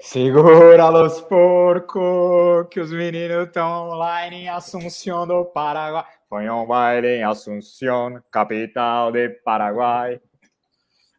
Segura 0.00 0.90
los 0.90 1.20
porco, 1.22 2.66
que 2.70 2.80
os 2.80 2.92
meninos 2.92 3.46
estão 3.46 3.88
online 3.90 4.42
em 4.42 4.48
Assunção 4.48 5.26
do 5.26 5.44
Paraguai. 5.44 6.04
Foi 6.28 6.48
um 6.48 6.66
baile 6.66 7.18
em 7.18 7.22
Assunção, 7.22 8.22
capital 8.30 9.12
de 9.12 9.28
Paraguai. 9.28 10.20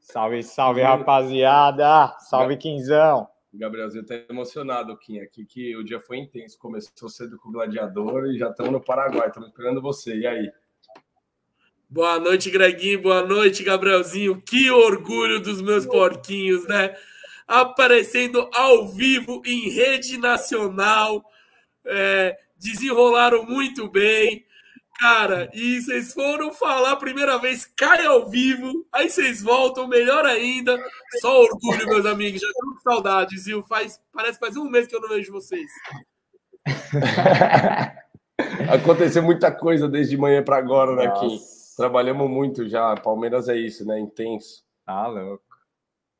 Salve, 0.02 0.44
salve, 0.44 0.82
rapaziada. 0.82 2.16
Salve, 2.20 2.58
Quinzão. 2.58 3.28
Gabrielzinho 3.54 4.06
tá 4.06 4.16
emocionado, 4.30 4.96
Kim, 4.98 5.20
aqui 5.20 5.46
que 5.46 5.76
o 5.76 5.84
dia 5.84 6.00
foi 6.00 6.18
intenso. 6.18 6.58
Começou 6.60 7.10
cedo 7.10 7.38
com 7.38 7.50
o 7.50 7.52
Gladiador 7.54 8.28
e 8.28 8.38
já 8.38 8.50
estamos 8.50 8.72
no 8.72 8.82
Paraguai. 8.82 9.30
Estamos 9.30 9.50
esperando 9.50 9.82
você. 9.82 10.16
E 10.16 10.28
aí? 10.28 10.52
Boa 11.90 12.20
noite, 12.20 12.52
Greguinho. 12.52 13.02
Boa 13.02 13.24
noite, 13.24 13.64
Gabrielzinho. 13.64 14.42
Que 14.42 14.70
orgulho 14.70 15.40
dos 15.40 15.62
meus 15.62 15.86
porquinhos, 15.86 16.68
né? 16.68 16.96
Aparecendo 17.48 18.50
ao 18.54 18.88
vivo 18.88 19.42
em 19.46 19.70
rede 19.70 20.18
nacional. 20.18 21.24
É, 21.86 22.38
desenrolaram 22.58 23.46
muito 23.46 23.90
bem. 23.90 24.46
Cara, 25.00 25.50
e 25.54 25.82
vocês 25.82 26.14
foram 26.14 26.54
falar 26.54 26.94
a 26.94 26.96
primeira 26.96 27.38
vez, 27.38 27.66
cai 27.76 28.06
ao 28.06 28.30
vivo, 28.30 28.88
aí 28.94 29.10
vocês 29.10 29.42
voltam, 29.42 29.88
melhor 29.88 30.26
ainda. 30.26 30.82
Só 31.20 31.42
orgulho, 31.42 31.86
meus 31.86 32.06
amigos, 32.06 32.40
já 32.40 32.48
tô 32.48 32.72
com 32.72 32.80
saudades, 32.90 33.44
viu? 33.46 33.62
Faz, 33.64 34.00
parece 34.14 34.40
que 34.40 34.46
faz 34.46 34.56
um 34.56 34.70
mês 34.70 34.88
que 34.88 34.96
eu 34.96 35.02
não 35.02 35.10
vejo 35.10 35.34
vocês. 35.34 35.70
Aconteceu 38.72 39.22
muita 39.22 39.52
coisa 39.52 39.88
desde 39.88 40.18
manhã 40.18 40.42
para 40.42 40.58
agora, 40.58 40.96
né, 40.96 41.12
Kim? 41.20 41.40
Trabalhamos 41.76 42.30
muito 42.30 42.68
já. 42.68 42.96
Palmeiras 42.96 43.50
é 43.50 43.58
isso, 43.58 43.86
né? 43.86 44.00
Intenso. 44.00 44.64
Tá 44.86 45.08
louco. 45.08 45.44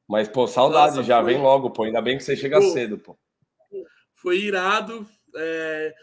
Mas, 0.08 0.28
pô, 0.28 0.48
saudade 0.48 0.98
Nossa, 0.98 1.04
já. 1.04 1.22
Foi... 1.22 1.34
Vem 1.34 1.42
logo, 1.42 1.70
pô. 1.72 1.84
Ainda 1.84 2.02
bem 2.02 2.18
que 2.18 2.24
você 2.24 2.36
chega 2.36 2.60
pô, 2.60 2.70
cedo, 2.70 2.98
pô. 2.98 3.18
Foi 4.14 4.38
irado. 4.38 5.08
É... 5.36 5.94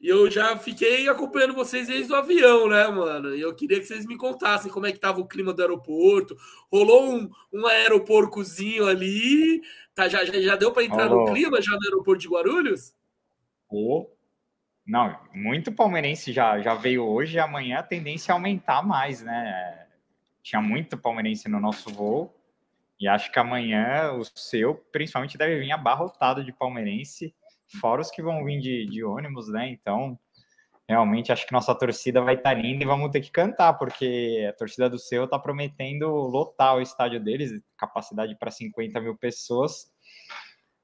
Eu 0.00 0.28
já 0.28 0.56
fiquei 0.58 1.08
acompanhando 1.08 1.54
vocês 1.54 1.86
desde 1.86 2.12
o 2.12 2.16
avião, 2.16 2.68
né, 2.68 2.88
mano? 2.88 3.36
E 3.36 3.40
eu 3.40 3.54
queria 3.54 3.78
que 3.78 3.86
vocês 3.86 4.04
me 4.04 4.16
contassem 4.16 4.70
como 4.70 4.84
é 4.84 4.90
que 4.90 4.98
tava 4.98 5.20
o 5.20 5.28
clima 5.28 5.52
do 5.52 5.62
aeroporto. 5.62 6.36
Rolou 6.72 7.14
um, 7.14 7.30
um 7.52 7.66
aeroporcozinho 7.68 8.88
ali. 8.88 9.62
Tá, 9.94 10.08
já, 10.08 10.24
já, 10.24 10.40
já 10.40 10.56
deu 10.56 10.72
para 10.72 10.82
entrar 10.82 11.06
Rolou. 11.06 11.28
no 11.28 11.32
clima 11.32 11.62
já 11.62 11.70
no 11.70 11.84
aeroporto 11.84 12.20
de 12.20 12.28
Guarulhos? 12.28 12.92
Oh. 13.68 14.10
Não, 14.84 15.16
muito 15.32 15.70
palmeirense 15.70 16.32
já, 16.32 16.60
já 16.60 16.74
veio 16.74 17.04
hoje 17.04 17.36
e 17.36 17.40
amanhã 17.40 17.78
a 17.78 17.84
tendência 17.84 18.32
é 18.32 18.34
aumentar 18.34 18.82
mais, 18.82 19.22
né? 19.22 19.86
Tinha 20.42 20.60
muito 20.60 20.98
palmeirense 20.98 21.48
no 21.48 21.60
nosso 21.60 21.88
voo 21.90 22.34
e 23.02 23.08
acho 23.08 23.32
que 23.32 23.38
amanhã 23.40 24.12
o 24.12 24.22
seu, 24.24 24.76
principalmente, 24.92 25.36
deve 25.36 25.58
vir 25.58 25.72
abarrotado 25.72 26.44
de 26.44 26.52
palmeirense, 26.52 27.34
fora 27.80 28.00
os 28.00 28.12
que 28.12 28.22
vão 28.22 28.44
vir 28.44 28.60
de, 28.60 28.86
de 28.86 29.02
ônibus, 29.02 29.48
né? 29.48 29.68
Então, 29.70 30.16
realmente 30.88 31.32
acho 31.32 31.44
que 31.44 31.52
nossa 31.52 31.74
torcida 31.74 32.22
vai 32.22 32.36
estar 32.36 32.54
tá 32.54 32.62
linda 32.62 32.84
e 32.84 32.86
vamos 32.86 33.10
ter 33.10 33.20
que 33.20 33.32
cantar, 33.32 33.72
porque 33.72 34.46
a 34.48 34.52
torcida 34.52 34.88
do 34.88 35.00
seu 35.00 35.24
está 35.24 35.36
prometendo 35.36 36.06
lotar 36.06 36.76
o 36.76 36.80
estádio 36.80 37.18
deles, 37.18 37.60
capacidade 37.76 38.36
para 38.36 38.52
50 38.52 39.00
mil 39.00 39.16
pessoas. 39.16 39.90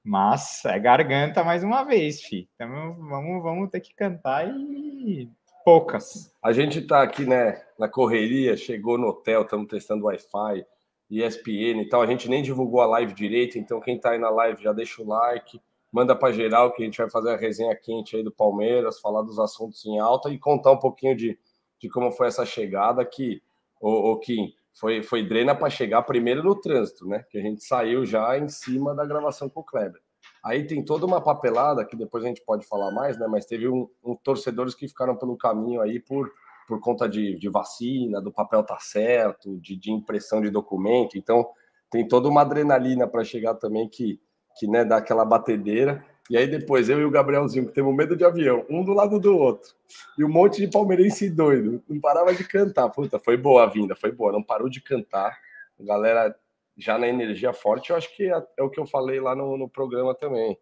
Mas 0.02 0.64
é 0.64 0.76
garganta 0.76 1.44
mais 1.44 1.62
uma 1.62 1.84
vez, 1.84 2.20
fi. 2.20 2.48
Então 2.56 2.96
vamos, 2.96 3.42
vamos 3.44 3.70
ter 3.70 3.78
que 3.78 3.94
cantar 3.94 4.44
e 4.48 5.30
poucas. 5.64 6.34
A 6.42 6.52
gente 6.52 6.82
tá 6.82 7.00
aqui, 7.00 7.24
né, 7.24 7.62
na 7.78 7.88
correria, 7.88 8.56
chegou 8.56 8.98
no 8.98 9.06
hotel, 9.06 9.42
estamos 9.42 9.68
testando 9.68 10.06
Wi-Fi, 10.06 10.66
ESPN 11.10 11.82
e 11.82 11.88
tal. 11.88 12.02
A 12.02 12.06
gente 12.06 12.28
nem 12.28 12.42
divulgou 12.42 12.80
a 12.80 12.86
live 12.86 13.14
direito, 13.14 13.58
então 13.58 13.80
quem 13.80 13.98
tá 13.98 14.10
aí 14.10 14.18
na 14.18 14.30
live 14.30 14.62
já 14.62 14.72
deixa 14.72 15.02
o 15.02 15.06
like, 15.06 15.60
manda 15.92 16.14
para 16.14 16.32
geral 16.32 16.72
que 16.72 16.82
a 16.82 16.84
gente 16.84 16.98
vai 16.98 17.10
fazer 17.10 17.30
a 17.30 17.36
resenha 17.36 17.74
quente 17.74 18.16
aí 18.16 18.22
do 18.22 18.30
Palmeiras, 18.30 19.00
falar 19.00 19.22
dos 19.22 19.38
assuntos 19.38 19.84
em 19.86 19.98
alta 19.98 20.30
e 20.30 20.38
contar 20.38 20.72
um 20.72 20.78
pouquinho 20.78 21.16
de, 21.16 21.38
de 21.80 21.88
como 21.88 22.12
foi 22.12 22.26
essa 22.26 22.44
chegada 22.44 23.04
que 23.04 23.42
o, 23.80 24.12
o 24.12 24.18
Kim 24.18 24.52
foi, 24.74 25.02
foi 25.02 25.26
drena 25.26 25.54
para 25.54 25.70
chegar 25.70 26.02
primeiro 26.02 26.42
no 26.42 26.54
trânsito, 26.54 27.06
né? 27.06 27.24
Que 27.30 27.38
a 27.38 27.42
gente 27.42 27.64
saiu 27.64 28.04
já 28.04 28.38
em 28.38 28.48
cima 28.48 28.94
da 28.94 29.04
gravação 29.04 29.48
com 29.48 29.60
o 29.60 29.64
Kleber. 29.64 30.00
Aí 30.44 30.66
tem 30.66 30.84
toda 30.84 31.04
uma 31.04 31.20
papelada 31.20 31.84
que 31.84 31.96
depois 31.96 32.24
a 32.24 32.28
gente 32.28 32.42
pode 32.44 32.66
falar 32.66 32.92
mais, 32.92 33.18
né? 33.18 33.26
Mas 33.26 33.46
teve 33.46 33.68
um, 33.68 33.88
um 34.04 34.14
torcedores 34.14 34.74
que 34.74 34.86
ficaram 34.86 35.16
pelo 35.16 35.36
caminho 35.36 35.80
aí 35.80 35.98
por, 35.98 36.30
por 36.68 36.78
conta 36.80 37.08
de, 37.08 37.34
de 37.36 37.48
vacina, 37.48 38.20
do 38.20 38.30
papel 38.30 38.62
tá 38.62 38.78
certo, 38.78 39.56
de, 39.58 39.74
de 39.74 39.90
impressão 39.90 40.42
de 40.42 40.50
documento. 40.50 41.16
Então 41.16 41.48
tem 41.90 42.06
toda 42.06 42.28
uma 42.28 42.42
adrenalina 42.42 43.08
para 43.08 43.24
chegar 43.24 43.54
também 43.54 43.88
que, 43.88 44.20
que 44.58 44.68
né, 44.68 44.84
dá 44.84 44.98
aquela 44.98 45.24
batedeira. 45.24 46.04
E 46.28 46.36
aí 46.36 46.46
depois 46.46 46.90
eu 46.90 47.00
e 47.00 47.04
o 47.06 47.10
Gabrielzinho, 47.10 47.66
que 47.66 47.72
temos 47.72 47.96
medo 47.96 48.14
de 48.14 48.22
avião, 48.22 48.66
um 48.68 48.84
do 48.84 48.92
lado 48.92 49.18
do 49.18 49.34
outro. 49.34 49.74
E 50.18 50.22
um 50.22 50.28
monte 50.28 50.60
de 50.60 50.68
palmeirense 50.70 51.30
doido. 51.30 51.82
Não 51.88 51.98
parava 51.98 52.34
de 52.34 52.44
cantar. 52.44 52.90
Puta, 52.90 53.18
foi 53.18 53.38
boa 53.38 53.62
a 53.62 53.66
vinda, 53.66 53.96
foi 53.96 54.12
boa. 54.12 54.30
Não 54.30 54.42
parou 54.42 54.68
de 54.68 54.82
cantar. 54.82 55.38
A 55.80 55.82
galera 55.82 56.36
já 56.76 56.98
na 56.98 57.08
energia 57.08 57.54
forte, 57.54 57.90
eu 57.90 57.96
acho 57.96 58.14
que 58.14 58.30
é, 58.30 58.46
é 58.58 58.62
o 58.62 58.68
que 58.68 58.78
eu 58.78 58.86
falei 58.86 59.18
lá 59.20 59.34
no, 59.34 59.56
no 59.56 59.70
programa 59.70 60.14
também. 60.14 60.56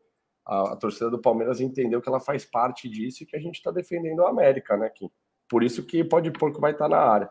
A, 0.46 0.74
a, 0.74 0.76
torcida 0.76 1.10
do 1.10 1.20
Palmeiras 1.20 1.60
entendeu 1.60 2.00
que 2.00 2.08
ela 2.08 2.20
faz 2.20 2.44
parte 2.44 2.88
disso 2.88 3.24
e 3.24 3.26
que 3.26 3.36
a 3.36 3.40
gente 3.40 3.56
está 3.56 3.72
defendendo 3.72 4.24
a 4.24 4.30
América, 4.30 4.76
né, 4.76 4.88
Kim? 4.88 5.10
Por 5.48 5.62
isso 5.62 5.82
que 5.84 6.02
pode 6.04 6.30
porco 6.30 6.60
vai 6.60 6.72
estar 6.72 6.88
tá 6.88 6.96
na 6.96 6.98
área. 6.98 7.30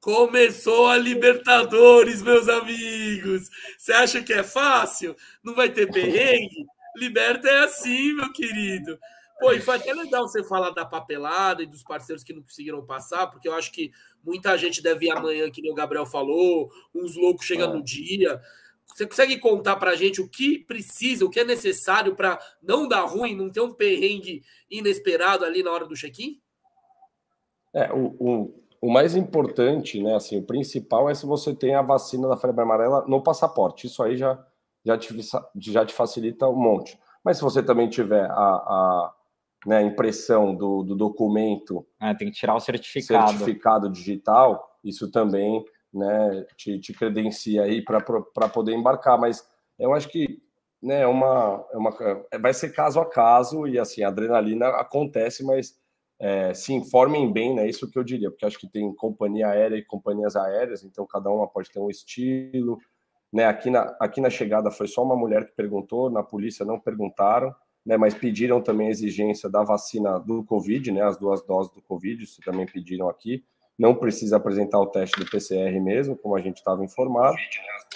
Começou 0.00 0.86
a 0.86 0.96
Libertadores, 0.96 2.22
meus 2.22 2.48
amigos. 2.48 3.50
Você 3.76 3.92
acha 3.92 4.22
que 4.22 4.32
é 4.32 4.44
fácil? 4.44 5.16
Não 5.42 5.54
vai 5.54 5.68
ter 5.70 5.90
perrengue? 5.90 6.66
Liberta 6.96 7.48
é 7.48 7.64
assim, 7.64 8.12
meu 8.12 8.32
querido. 8.32 8.98
Pô, 9.40 9.52
e 9.52 9.60
foi 9.60 9.76
até 9.76 9.92
legal 9.92 10.26
você 10.26 10.42
falar 10.42 10.70
da 10.70 10.84
papelada 10.84 11.62
e 11.62 11.66
dos 11.66 11.82
parceiros 11.82 12.24
que 12.24 12.32
não 12.32 12.42
conseguiram 12.42 12.84
passar, 12.84 13.28
porque 13.28 13.48
eu 13.48 13.54
acho 13.54 13.70
que 13.70 13.92
muita 14.24 14.56
gente 14.56 14.82
deve 14.82 15.06
ir 15.06 15.10
amanhã, 15.10 15.48
que 15.50 15.68
o 15.70 15.74
Gabriel 15.74 16.06
falou, 16.06 16.70
uns 16.94 17.14
loucos 17.16 17.46
chegam 17.46 17.72
no 17.72 17.82
dia. 17.82 18.40
Você 18.86 19.06
consegue 19.06 19.38
contar 19.38 19.76
para 19.76 19.92
a 19.92 19.96
gente 19.96 20.20
o 20.20 20.28
que 20.28 20.58
precisa, 20.58 21.24
o 21.24 21.30
que 21.30 21.38
é 21.38 21.44
necessário 21.44 22.16
para 22.16 22.40
não 22.60 22.88
dar 22.88 23.02
ruim, 23.02 23.36
não 23.36 23.48
ter 23.48 23.60
um 23.60 23.72
perrengue 23.72 24.42
inesperado 24.68 25.44
ali 25.44 25.62
na 25.62 25.70
hora 25.70 25.86
do 25.86 25.94
check-in? 25.94 26.40
É, 27.84 27.92
o, 27.92 28.14
o, 28.18 28.54
o, 28.80 28.90
mais 28.90 29.14
importante, 29.14 30.02
né, 30.02 30.14
assim, 30.14 30.38
o 30.38 30.42
principal 30.42 31.08
é 31.08 31.14
se 31.14 31.26
você 31.26 31.54
tem 31.54 31.74
a 31.74 31.82
vacina 31.82 32.28
da 32.28 32.36
febre 32.36 32.62
amarela 32.62 33.04
no 33.06 33.22
passaporte. 33.22 33.86
Isso 33.86 34.02
aí 34.02 34.16
já 34.16 34.38
já 34.84 34.96
te, 34.96 35.14
já 35.58 35.84
te 35.84 35.92
facilita 35.92 36.48
um 36.48 36.56
monte. 36.56 36.98
Mas 37.22 37.36
se 37.36 37.42
você 37.42 37.62
também 37.62 37.88
tiver 37.88 38.24
a, 38.24 38.32
a 38.32 39.12
né, 39.66 39.82
impressão 39.82 40.54
do, 40.54 40.82
do 40.82 40.94
documento. 40.94 41.86
É, 42.00 42.14
tem 42.14 42.30
que 42.30 42.36
tirar 42.36 42.54
o 42.54 42.60
certificado. 42.60 43.30
Certificado 43.30 43.90
digital, 43.90 44.78
isso 44.84 45.10
também 45.10 45.64
né, 45.92 46.46
te, 46.56 46.78
te 46.78 46.92
credencia 46.92 47.62
aí 47.62 47.82
para 47.82 48.48
poder 48.48 48.72
embarcar. 48.72 49.18
Mas 49.18 49.46
eu 49.78 49.92
acho 49.92 50.08
que 50.08 50.40
né, 50.82 51.02
é 51.02 51.06
uma, 51.06 51.66
é 51.72 51.76
uma, 51.76 51.90
vai 52.40 52.54
ser 52.54 52.70
caso 52.70 53.00
a 53.00 53.06
caso 53.06 53.66
e 53.66 53.78
assim, 53.78 54.02
a 54.02 54.08
adrenalina 54.08 54.68
acontece, 54.68 55.44
mas 55.44 55.77
é, 56.20 56.52
se 56.52 56.72
informem 56.72 57.32
bem, 57.32 57.54
né? 57.54 57.68
Isso 57.68 57.88
que 57.90 57.98
eu 57.98 58.04
diria, 58.04 58.30
porque 58.30 58.44
acho 58.44 58.58
que 58.58 58.68
tem 58.68 58.92
companhia 58.94 59.48
aérea 59.48 59.76
e 59.76 59.84
companhias 59.84 60.34
aéreas, 60.34 60.82
então 60.82 61.06
cada 61.06 61.30
uma 61.30 61.46
pode 61.46 61.70
ter 61.70 61.78
um 61.78 61.88
estilo, 61.88 62.78
né? 63.32 63.46
Aqui 63.46 63.70
na, 63.70 63.96
aqui 64.00 64.20
na 64.20 64.30
chegada 64.30 64.70
foi 64.70 64.88
só 64.88 65.02
uma 65.04 65.16
mulher 65.16 65.46
que 65.46 65.54
perguntou, 65.54 66.10
na 66.10 66.22
polícia 66.22 66.64
não 66.64 66.78
perguntaram, 66.78 67.54
né? 67.86 67.96
Mas 67.96 68.14
pediram 68.14 68.60
também 68.60 68.88
a 68.88 68.90
exigência 68.90 69.48
da 69.48 69.62
vacina 69.62 70.18
do 70.18 70.42
Covid, 70.44 70.90
né? 70.90 71.02
As 71.02 71.16
duas 71.16 71.42
doses 71.46 71.72
do 71.72 71.82
Covid, 71.82 72.22
isso 72.22 72.40
também 72.42 72.66
pediram 72.66 73.08
aqui. 73.08 73.44
Não 73.78 73.94
precisa 73.94 74.36
apresentar 74.36 74.80
o 74.80 74.86
teste 74.86 75.18
do 75.20 75.30
PCR 75.30 75.80
mesmo, 75.80 76.16
como 76.16 76.34
a 76.34 76.40
gente 76.40 76.56
estava 76.56 76.84
informado. 76.84 77.36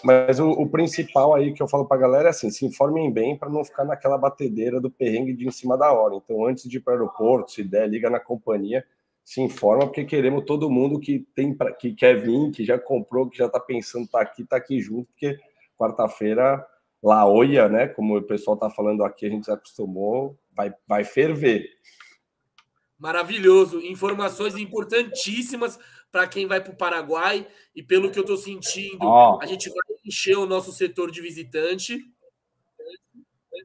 Mas 0.04 0.38
o, 0.38 0.50
o, 0.50 0.68
principal 0.68 1.34
aí 1.34 1.52
que 1.52 1.62
eu 1.62 1.68
falo 1.68 1.86
para 1.86 1.96
a 1.96 2.00
galera 2.00 2.28
é 2.28 2.30
assim: 2.30 2.50
se 2.50 2.64
informem 2.64 3.10
bem 3.10 3.36
para 3.36 3.50
não 3.50 3.64
ficar 3.64 3.84
naquela 3.84 4.16
batedeira 4.16 4.80
do 4.80 4.90
perrengue 4.90 5.32
de 5.34 5.46
em 5.46 5.50
cima 5.50 5.76
da 5.76 5.92
hora. 5.92 6.14
Então, 6.14 6.46
antes 6.46 6.68
de 6.68 6.76
ir 6.76 6.80
para 6.80 6.92
o 6.92 6.96
aeroporto, 6.96 7.50
se 7.50 7.64
der, 7.64 7.88
liga 7.88 8.08
na 8.08 8.20
companhia 8.20 8.84
se 9.24 9.40
informa, 9.40 9.86
porque 9.86 10.04
queremos 10.04 10.44
todo 10.44 10.70
mundo 10.70 10.98
que 10.98 11.20
tem 11.34 11.54
pra, 11.54 11.72
que 11.72 11.94
quer 11.94 12.20
vir, 12.20 12.50
que 12.50 12.64
já 12.64 12.78
comprou, 12.78 13.28
que 13.28 13.38
já 13.38 13.46
está 13.46 13.60
pensando 13.60 14.08
tá 14.08 14.20
aqui, 14.20 14.44
tá 14.44 14.56
aqui 14.56 14.80
junto, 14.80 15.06
porque 15.06 15.38
quarta-feira 15.78 16.64
La 17.02 17.26
Oia, 17.26 17.68
né? 17.68 17.88
Como 17.88 18.16
o 18.16 18.22
pessoal 18.22 18.54
está 18.54 18.70
falando 18.70 19.04
aqui, 19.04 19.26
a 19.26 19.30
gente 19.30 19.46
já 19.46 19.54
acostumou, 19.54 20.38
vai, 20.54 20.72
vai 20.86 21.04
ferver. 21.04 21.68
Maravilhoso, 23.02 23.80
informações 23.80 24.54
importantíssimas 24.56 25.76
para 26.10 26.28
quem 26.28 26.46
vai 26.46 26.60
para 26.60 26.72
o 26.72 26.76
Paraguai 26.76 27.44
e 27.74 27.82
pelo 27.82 28.12
que 28.12 28.18
eu 28.18 28.22
estou 28.22 28.36
sentindo, 28.36 29.04
oh. 29.04 29.40
a 29.42 29.46
gente 29.46 29.68
vai 29.68 29.96
encher 30.06 30.38
o 30.38 30.46
nosso 30.46 30.70
setor 30.70 31.10
de 31.10 31.20
visitante. 31.20 31.98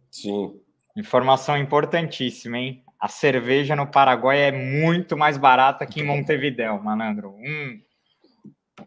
Sim. 0.09 0.59
Informação 0.95 1.55
importantíssima, 1.55 2.57
hein? 2.57 2.83
a 2.99 3.07
cerveja 3.07 3.75
no 3.75 3.85
Paraguai 3.85 4.39
é 4.39 4.51
muito 4.51 5.15
mais 5.15 5.37
barata 5.37 5.85
que 5.85 6.01
em 6.01 6.03
Montevidéu, 6.03 6.81
malandro. 6.81 7.35
Hum. 7.35 7.79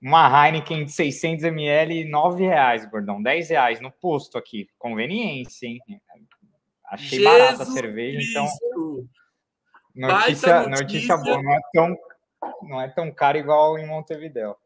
uma 0.02 0.46
Heineken 0.46 0.84
de 0.84 0.92
600 0.92 1.44
ml, 1.44 2.04
9 2.06 2.44
reais, 2.44 2.84
gordão, 2.90 3.22
10 3.22 3.50
reais 3.50 3.80
no 3.80 3.90
posto 3.90 4.36
aqui. 4.36 4.68
Conveniência, 4.78 5.68
hein? 5.68 5.78
Achei 6.90 7.20
Jesus 7.20 7.24
barata 7.24 7.62
a 7.62 7.66
cerveja, 7.66 8.18
então. 8.28 8.46
Notícia, 9.94 10.68
notícia, 10.68 10.68
notícia 10.68 11.16
boa, 11.16 11.42
não 11.42 11.52
é, 11.52 11.60
tão, 11.72 11.96
não 12.62 12.80
é 12.80 12.88
tão 12.88 13.12
caro 13.12 13.38
igual 13.38 13.78
em 13.78 13.86
Montevideo. 13.86 14.56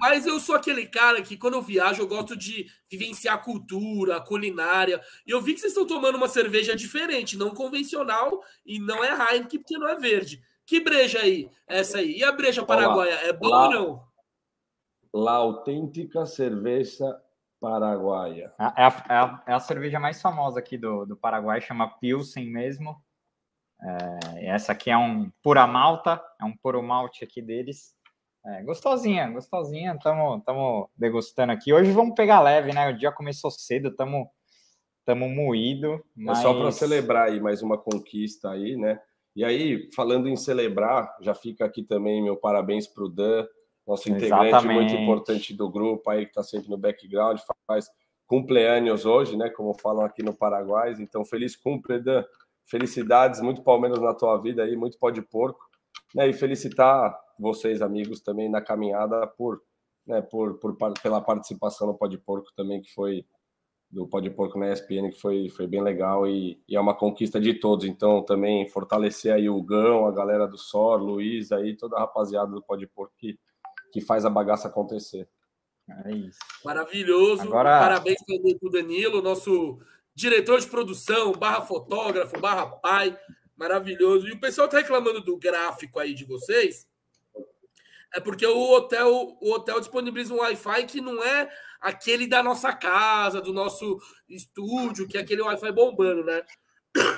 Mas 0.00 0.26
eu 0.26 0.38
sou 0.38 0.54
aquele 0.54 0.86
cara 0.86 1.22
que, 1.22 1.38
quando 1.38 1.54
eu 1.54 1.62
viajo, 1.62 2.02
eu 2.02 2.06
gosto 2.06 2.36
de 2.36 2.66
vivenciar 2.90 3.36
a 3.36 3.38
cultura, 3.38 4.16
a 4.16 4.20
culinária. 4.20 5.00
E 5.26 5.30
eu 5.30 5.40
vi 5.40 5.54
que 5.54 5.60
vocês 5.60 5.72
estão 5.72 5.86
tomando 5.86 6.16
uma 6.16 6.28
cerveja 6.28 6.76
diferente, 6.76 7.38
não 7.38 7.54
convencional, 7.54 8.42
e 8.64 8.78
não 8.78 9.02
é 9.02 9.08
Heineken, 9.08 9.58
porque 9.58 9.78
não 9.78 9.88
é 9.88 9.96
verde. 9.96 10.42
Que 10.66 10.80
breja 10.80 11.20
aí, 11.20 11.50
essa 11.66 11.98
aí? 11.98 12.18
E 12.18 12.22
a 12.22 12.30
breja 12.30 12.64
paraguaia, 12.64 13.14
é 13.26 13.32
boa 13.32 13.64
ou 13.64 13.70
não? 13.70 14.10
La 15.12 15.32
autêntica 15.32 16.26
cerveja 16.26 17.18
paraguaia. 17.58 18.52
É 18.58 18.64
a, 18.64 18.74
é, 18.76 19.14
a, 19.14 19.42
é 19.48 19.52
a, 19.54 19.60
cerveja 19.60 19.98
mais 19.98 20.20
famosa 20.20 20.60
aqui 20.60 20.78
do, 20.78 21.04
do 21.04 21.16
Paraguai, 21.16 21.60
chama 21.60 21.88
Pilsen 21.98 22.46
mesmo. 22.46 23.02
É, 23.82 24.46
essa 24.46 24.72
aqui 24.72 24.90
é 24.90 24.96
um 24.96 25.30
pura 25.42 25.66
malta, 25.66 26.22
é 26.40 26.44
um 26.44 26.56
puro 26.56 26.82
malte 26.82 27.24
aqui 27.24 27.40
deles. 27.40 27.94
É, 28.44 28.62
gostosinha, 28.62 29.28
gostosinha. 29.30 29.94
Estamos 29.94 30.88
degustando 30.96 31.52
aqui. 31.52 31.72
Hoje 31.72 31.90
vamos 31.92 32.14
pegar 32.14 32.40
leve, 32.40 32.72
né? 32.72 32.90
O 32.90 32.96
dia 32.96 33.12
começou 33.12 33.50
cedo, 33.50 33.88
estamos 33.88 34.26
estamos 35.00 35.30
moído. 35.30 36.02
Mas... 36.14 36.38
É 36.38 36.42
só 36.42 36.54
para 36.54 36.70
celebrar 36.70 37.28
aí 37.28 37.40
mais 37.40 37.62
uma 37.62 37.76
conquista 37.76 38.50
aí, 38.50 38.76
né? 38.76 39.00
E 39.34 39.44
aí, 39.44 39.88
falando 39.94 40.28
em 40.28 40.36
celebrar, 40.36 41.16
já 41.20 41.34
fica 41.34 41.64
aqui 41.64 41.82
também 41.82 42.22
meu 42.22 42.36
parabéns 42.36 42.86
para 42.86 43.04
o 43.04 43.08
Dan, 43.08 43.46
nosso 43.86 44.10
integrante 44.10 44.48
Exatamente. 44.48 44.74
muito 44.74 44.94
importante 44.94 45.54
do 45.54 45.70
grupo 45.70 46.10
aí, 46.10 46.24
que 46.24 46.30
está 46.30 46.42
sempre 46.42 46.68
no 46.68 46.76
background, 46.76 47.38
faz 47.66 47.88
cumpleaños 48.26 49.06
hoje, 49.06 49.36
né? 49.36 49.48
Como 49.50 49.74
falam 49.74 50.04
aqui 50.04 50.22
no 50.22 50.34
Paraguai. 50.34 50.94
Então, 50.98 51.24
feliz 51.24 51.56
cumple, 51.56 52.00
Dan. 52.00 52.24
Felicidades, 52.70 53.40
muito 53.40 53.62
Palmeiras 53.62 54.00
na 54.00 54.14
tua 54.14 54.36
vida 54.38 54.62
aí, 54.62 54.76
muito 54.76 54.96
pó 54.98 55.10
de 55.10 55.20
porco. 55.20 55.68
Né? 56.14 56.28
E 56.28 56.32
felicitar 56.32 57.18
vocês, 57.38 57.82
amigos, 57.82 58.20
também 58.20 58.48
na 58.48 58.60
caminhada 58.60 59.26
por, 59.26 59.60
né, 60.06 60.20
por, 60.20 60.58
por, 60.58 60.76
pela 61.02 61.20
participação 61.20 61.88
no 61.88 61.94
Pode 61.94 62.18
Porco 62.18 62.48
também, 62.54 62.80
que 62.80 62.92
foi 62.92 63.24
do 63.90 64.06
Pode 64.06 64.30
Porco 64.30 64.58
na 64.58 64.72
ESPN, 64.72 65.10
que 65.10 65.20
foi, 65.20 65.48
foi 65.48 65.66
bem 65.66 65.82
legal 65.82 66.28
e, 66.28 66.62
e, 66.68 66.76
é 66.76 66.80
uma 66.80 66.94
conquista 66.94 67.40
de 67.40 67.54
todos. 67.54 67.84
Então, 67.84 68.22
também 68.22 68.68
fortalecer 68.68 69.32
aí 69.32 69.48
o 69.48 69.60
Gão, 69.60 70.06
a 70.06 70.12
galera 70.12 70.46
do 70.46 70.56
SOR, 70.56 71.02
Luiz, 71.02 71.50
aí 71.50 71.76
toda 71.76 71.96
a 71.96 72.00
rapaziada 72.00 72.52
do 72.52 72.62
Pode 72.62 72.86
Porco 72.86 73.14
que, 73.18 73.38
que 73.92 74.00
faz 74.00 74.24
a 74.24 74.30
bagaça 74.30 74.68
acontecer. 74.68 75.28
É 76.04 76.12
isso. 76.12 76.38
Maravilhoso. 76.64 77.42
Agora... 77.42 77.80
Parabéns 77.80 78.22
para 78.24 78.68
o 78.68 78.70
Danilo, 78.70 79.20
nosso 79.20 79.78
diretor 80.20 80.60
de 80.60 80.66
produção, 80.66 81.32
barra 81.32 81.62
fotógrafo, 81.62 82.38
barra 82.38 82.66
pai. 82.66 83.18
Maravilhoso. 83.56 84.28
E 84.28 84.32
o 84.32 84.40
pessoal 84.40 84.66
está 84.66 84.78
reclamando 84.78 85.20
do 85.20 85.36
gráfico 85.36 85.98
aí 85.98 86.14
de 86.14 86.24
vocês. 86.24 86.88
É 88.12 88.18
porque 88.18 88.46
o 88.46 88.70
hotel, 88.72 89.38
o 89.40 89.52
hotel 89.52 89.78
disponibiliza 89.78 90.34
um 90.34 90.38
Wi-Fi 90.38 90.86
que 90.86 91.00
não 91.00 91.22
é 91.22 91.48
aquele 91.80 92.26
da 92.26 92.42
nossa 92.42 92.72
casa, 92.72 93.40
do 93.40 93.52
nosso 93.52 94.00
estúdio, 94.28 95.06
que 95.06 95.16
é 95.16 95.20
aquele 95.20 95.42
Wi-Fi 95.42 95.72
bombando, 95.72 96.24
né? 96.24 96.42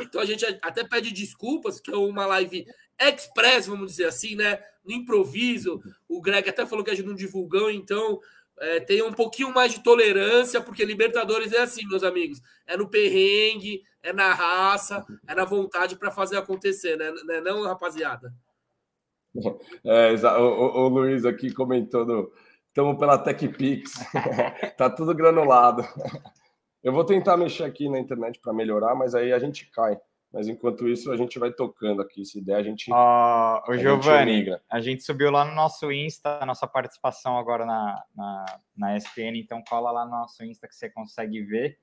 Então 0.00 0.20
a 0.20 0.24
gente 0.24 0.44
até 0.62 0.84
pede 0.84 1.12
desculpas, 1.12 1.80
que 1.80 1.90
é 1.90 1.96
uma 1.96 2.26
live 2.26 2.66
express, 3.00 3.66
vamos 3.66 3.92
dizer 3.92 4.04
assim, 4.04 4.34
né? 4.36 4.62
No 4.84 4.92
improviso. 4.92 5.80
O 6.08 6.20
Greg 6.20 6.48
até 6.48 6.66
falou 6.66 6.84
que 6.84 6.90
a 6.90 6.94
gente 6.94 7.06
não 7.06 7.14
divulgou, 7.14 7.70
então 7.70 8.20
é, 8.62 8.78
tenha 8.78 9.04
um 9.04 9.12
pouquinho 9.12 9.52
mais 9.52 9.72
de 9.72 9.82
tolerância, 9.82 10.60
porque 10.60 10.84
Libertadores 10.84 11.52
é 11.52 11.62
assim, 11.62 11.86
meus 11.88 12.04
amigos. 12.04 12.40
É 12.64 12.76
no 12.76 12.88
perrengue, 12.88 13.82
é 14.02 14.12
na 14.12 14.32
raça, 14.32 15.04
é 15.26 15.34
na 15.34 15.44
vontade 15.44 15.96
para 15.96 16.12
fazer 16.12 16.36
acontecer, 16.36 16.96
né? 16.96 17.12
Não, 17.24 17.34
é 17.34 17.40
não, 17.40 17.62
rapaziada? 17.64 18.32
É, 19.84 20.12
o, 20.12 20.42
o, 20.42 20.84
o, 20.84 20.88
Luiz 20.88 21.24
aqui 21.24 21.52
comentou 21.52 22.30
estamos 22.68 22.98
pela 22.98 23.18
TechPix, 23.18 23.92
tá 24.76 24.88
tudo 24.88 25.14
granulado. 25.14 25.82
Eu 26.82 26.92
vou 26.92 27.04
tentar 27.04 27.36
mexer 27.36 27.64
aqui 27.64 27.88
na 27.88 27.98
internet 27.98 28.40
para 28.40 28.52
melhorar, 28.52 28.94
mas 28.94 29.14
aí 29.14 29.32
a 29.32 29.38
gente 29.38 29.70
cai. 29.70 29.96
Mas 30.32 30.48
enquanto 30.48 30.88
isso, 30.88 31.12
a 31.12 31.16
gente 31.16 31.38
vai 31.38 31.52
tocando 31.52 32.00
aqui. 32.00 32.24
Se 32.24 32.40
der, 32.40 32.56
a 32.56 32.62
gente. 32.62 32.90
Uh, 32.90 33.70
o 33.70 33.76
Giovanni, 33.76 34.46
a, 34.70 34.80
gente 34.80 35.02
subiu 35.02 35.30
lá 35.30 35.44
no 35.44 35.54
nosso 35.54 35.92
Insta, 35.92 36.38
a 36.40 36.46
nossa 36.46 36.66
participação 36.66 37.36
agora 37.36 37.66
na, 37.66 38.02
na, 38.16 38.44
na 38.74 38.96
ESPN, 38.96 39.36
então 39.36 39.62
cola 39.68 39.90
lá 39.90 40.06
no 40.06 40.12
nosso 40.12 40.42
Insta 40.42 40.66
que 40.66 40.74
você 40.74 40.88
consegue 40.88 41.42
ver. 41.42 41.78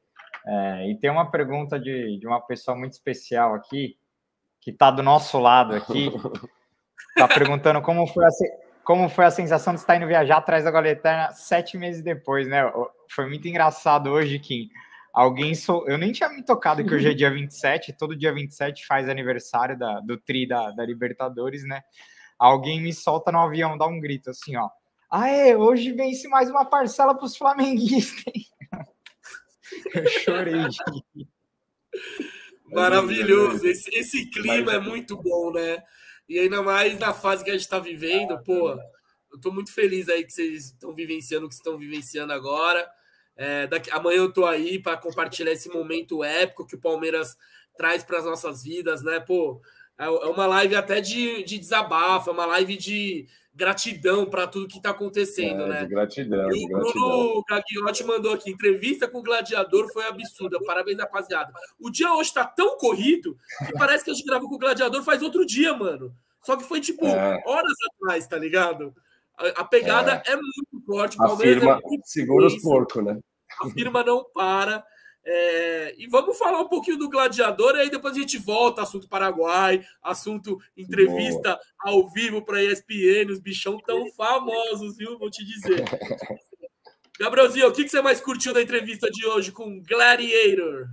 É, 0.47 0.89
e 0.89 0.95
tem 0.95 1.11
uma 1.11 1.29
pergunta 1.29 1.79
de, 1.79 2.17
de 2.17 2.25
uma 2.25 2.41
pessoa 2.41 2.75
muito 2.75 2.93
especial 2.93 3.53
aqui, 3.53 3.97
que 4.59 4.71
está 4.71 4.89
do 4.89 5.03
nosso 5.03 5.37
lado 5.37 5.75
aqui. 5.75 6.11
Está 7.09 7.27
perguntando 7.37 7.81
como 7.83 8.07
foi, 8.07 8.25
a, 8.25 8.29
como 8.83 9.09
foi 9.09 9.25
a 9.25 9.31
sensação 9.31 9.73
de 9.73 9.79
estar 9.79 9.95
indo 9.95 10.07
viajar 10.07 10.37
atrás 10.37 10.63
da 10.63 10.71
Goleterna 10.71 11.31
sete 11.33 11.77
meses 11.77 12.01
depois, 12.01 12.47
né? 12.47 12.63
Foi 13.11 13.27
muito 13.27 13.47
engraçado 13.47 14.09
hoje, 14.09 14.39
Kim. 14.39 14.69
Alguém. 15.13 15.55
So... 15.55 15.85
Eu 15.87 15.97
nem 15.97 16.11
tinha 16.11 16.29
me 16.29 16.43
tocado 16.43 16.85
que 16.85 16.93
hoje 16.93 17.09
é 17.09 17.13
dia 17.13 17.31
27, 17.31 17.93
todo 17.93 18.15
dia 18.15 18.33
27 18.33 18.85
faz 18.85 19.09
aniversário 19.09 19.77
da, 19.77 19.99
do 19.99 20.17
Tri 20.17 20.47
da, 20.47 20.71
da 20.71 20.85
Libertadores, 20.85 21.63
né? 21.63 21.81
Alguém 22.37 22.81
me 22.81 22.93
solta 22.93 23.31
no 23.31 23.39
avião, 23.39 23.77
dá 23.77 23.85
um 23.85 23.99
grito 23.99 24.29
assim, 24.29 24.55
ó. 24.55 24.69
Aê, 25.11 25.55
hoje 25.55 25.91
vence 25.91 26.27
mais 26.27 26.49
uma 26.49 26.63
parcela 26.63 27.15
para 27.15 27.25
os 27.25 27.35
flamenguistas. 27.35 28.33
Eu 29.93 30.07
chorei. 30.07 30.53
Maravilhoso. 32.71 33.67
Esse, 33.67 33.89
esse 33.97 34.29
clima 34.29 34.73
é 34.73 34.79
muito 34.79 35.17
bom, 35.17 35.51
né? 35.51 35.83
E 36.27 36.37
ainda 36.37 36.61
mais 36.61 36.97
na 36.99 37.13
fase 37.13 37.43
que 37.43 37.49
a 37.49 37.53
gente 37.53 37.63
está 37.63 37.79
vivendo, 37.79 38.41
pô, 38.43 38.69
eu 39.31 39.35
estou 39.35 39.51
muito 39.51 39.73
feliz 39.73 40.07
aí 40.09 40.23
que 40.23 40.31
vocês 40.31 40.65
estão 40.65 40.93
vivenciando 40.93 41.47
o 41.47 41.49
que 41.49 41.55
estão 41.55 41.77
vivenciando 41.77 42.31
agora. 42.31 42.87
É, 43.41 43.67
daqui, 43.67 43.89
amanhã 43.91 44.17
eu 44.17 44.27
estou 44.27 44.45
aí 44.45 44.77
para 44.77 44.97
compartilhar 44.97 45.53
esse 45.53 45.69
momento 45.69 46.25
épico 46.25 46.67
que 46.67 46.75
o 46.75 46.79
Palmeiras 46.79 47.37
traz 47.77 48.03
para 48.03 48.17
as 48.17 48.25
nossas 48.25 48.63
vidas, 48.63 49.01
né? 49.01 49.21
Pô, 49.21 49.61
é, 49.97 50.03
é 50.03 50.09
uma 50.09 50.45
live 50.45 50.75
até 50.75 50.99
de, 50.99 51.41
de 51.43 51.57
desabafo, 51.57 52.29
é 52.29 52.33
uma 52.33 52.45
live 52.45 52.75
de 52.75 53.25
gratidão 53.55 54.25
para 54.25 54.45
tudo 54.45 54.67
que 54.67 54.75
está 54.75 54.89
acontecendo, 54.89 55.63
é, 55.63 55.67
né? 55.67 55.85
gratidão. 55.85 56.51
E 56.51 56.65
o 56.65 56.67
Bruno 56.67 57.41
Gagliotti 57.47 58.03
mandou 58.03 58.33
aqui: 58.33 58.51
entrevista 58.51 59.07
com 59.07 59.19
o 59.19 59.23
gladiador 59.23 59.89
foi 59.93 60.05
absurda. 60.05 60.59
Parabéns, 60.65 60.97
rapaziada. 60.97 61.53
O 61.79 61.89
dia 61.89 62.13
hoje 62.13 62.27
está 62.27 62.43
tão 62.43 62.77
corrido 62.77 63.37
que 63.65 63.71
parece 63.71 64.03
que 64.03 64.11
a 64.11 64.13
gente 64.13 64.25
gravou 64.25 64.49
com 64.49 64.55
o 64.55 64.59
gladiador 64.59 65.01
faz 65.01 65.21
outro 65.21 65.45
dia, 65.45 65.73
mano. 65.73 66.13
Só 66.43 66.57
que 66.57 66.63
foi 66.65 66.81
tipo 66.81 67.05
é. 67.05 67.41
horas 67.45 67.73
atrás, 67.93 68.27
tá 68.27 68.37
ligado? 68.37 68.93
A, 69.55 69.63
pegada 69.63 70.21
é. 70.25 70.31
é. 70.31 70.35
muito 70.35 70.85
forte. 70.85 71.17
Firma 71.37 71.79
é 71.81 71.97
segura 72.03 72.47
os 72.47 72.61
porcos, 72.61 73.01
né? 73.01 73.17
A 73.61 73.69
firma 73.69 74.03
não 74.03 74.23
para. 74.33 74.83
É, 75.25 75.95
e 75.97 76.07
vamos 76.07 76.37
falar 76.37 76.59
um 76.61 76.67
pouquinho 76.67 76.97
do 76.97 77.09
gladiador, 77.09 77.75
e 77.75 77.81
aí 77.81 77.89
depois 77.89 78.15
a 78.15 78.19
gente 78.19 78.37
volta, 78.37 78.81
assunto 78.81 79.07
Paraguai, 79.07 79.85
assunto 80.01 80.57
entrevista 80.75 81.49
Boa. 81.49 81.59
ao 81.79 82.09
vivo 82.09 82.41
para 82.43 82.63
ESPN, 82.63 83.31
os 83.31 83.39
bichão 83.39 83.77
tão 83.79 84.09
famosos, 84.15 84.97
viu? 84.97 85.19
Vou 85.19 85.29
te 85.29 85.45
dizer. 85.45 85.83
Gabrielzinho, 87.19 87.67
o 87.67 87.73
que, 87.73 87.83
que 87.83 87.89
você 87.89 88.01
mais 88.01 88.21
curtiu 88.21 88.53
da 88.53 88.61
entrevista 88.61 89.09
de 89.11 89.25
hoje 89.25 89.51
com 89.51 89.83
Gladiator? 89.83 90.87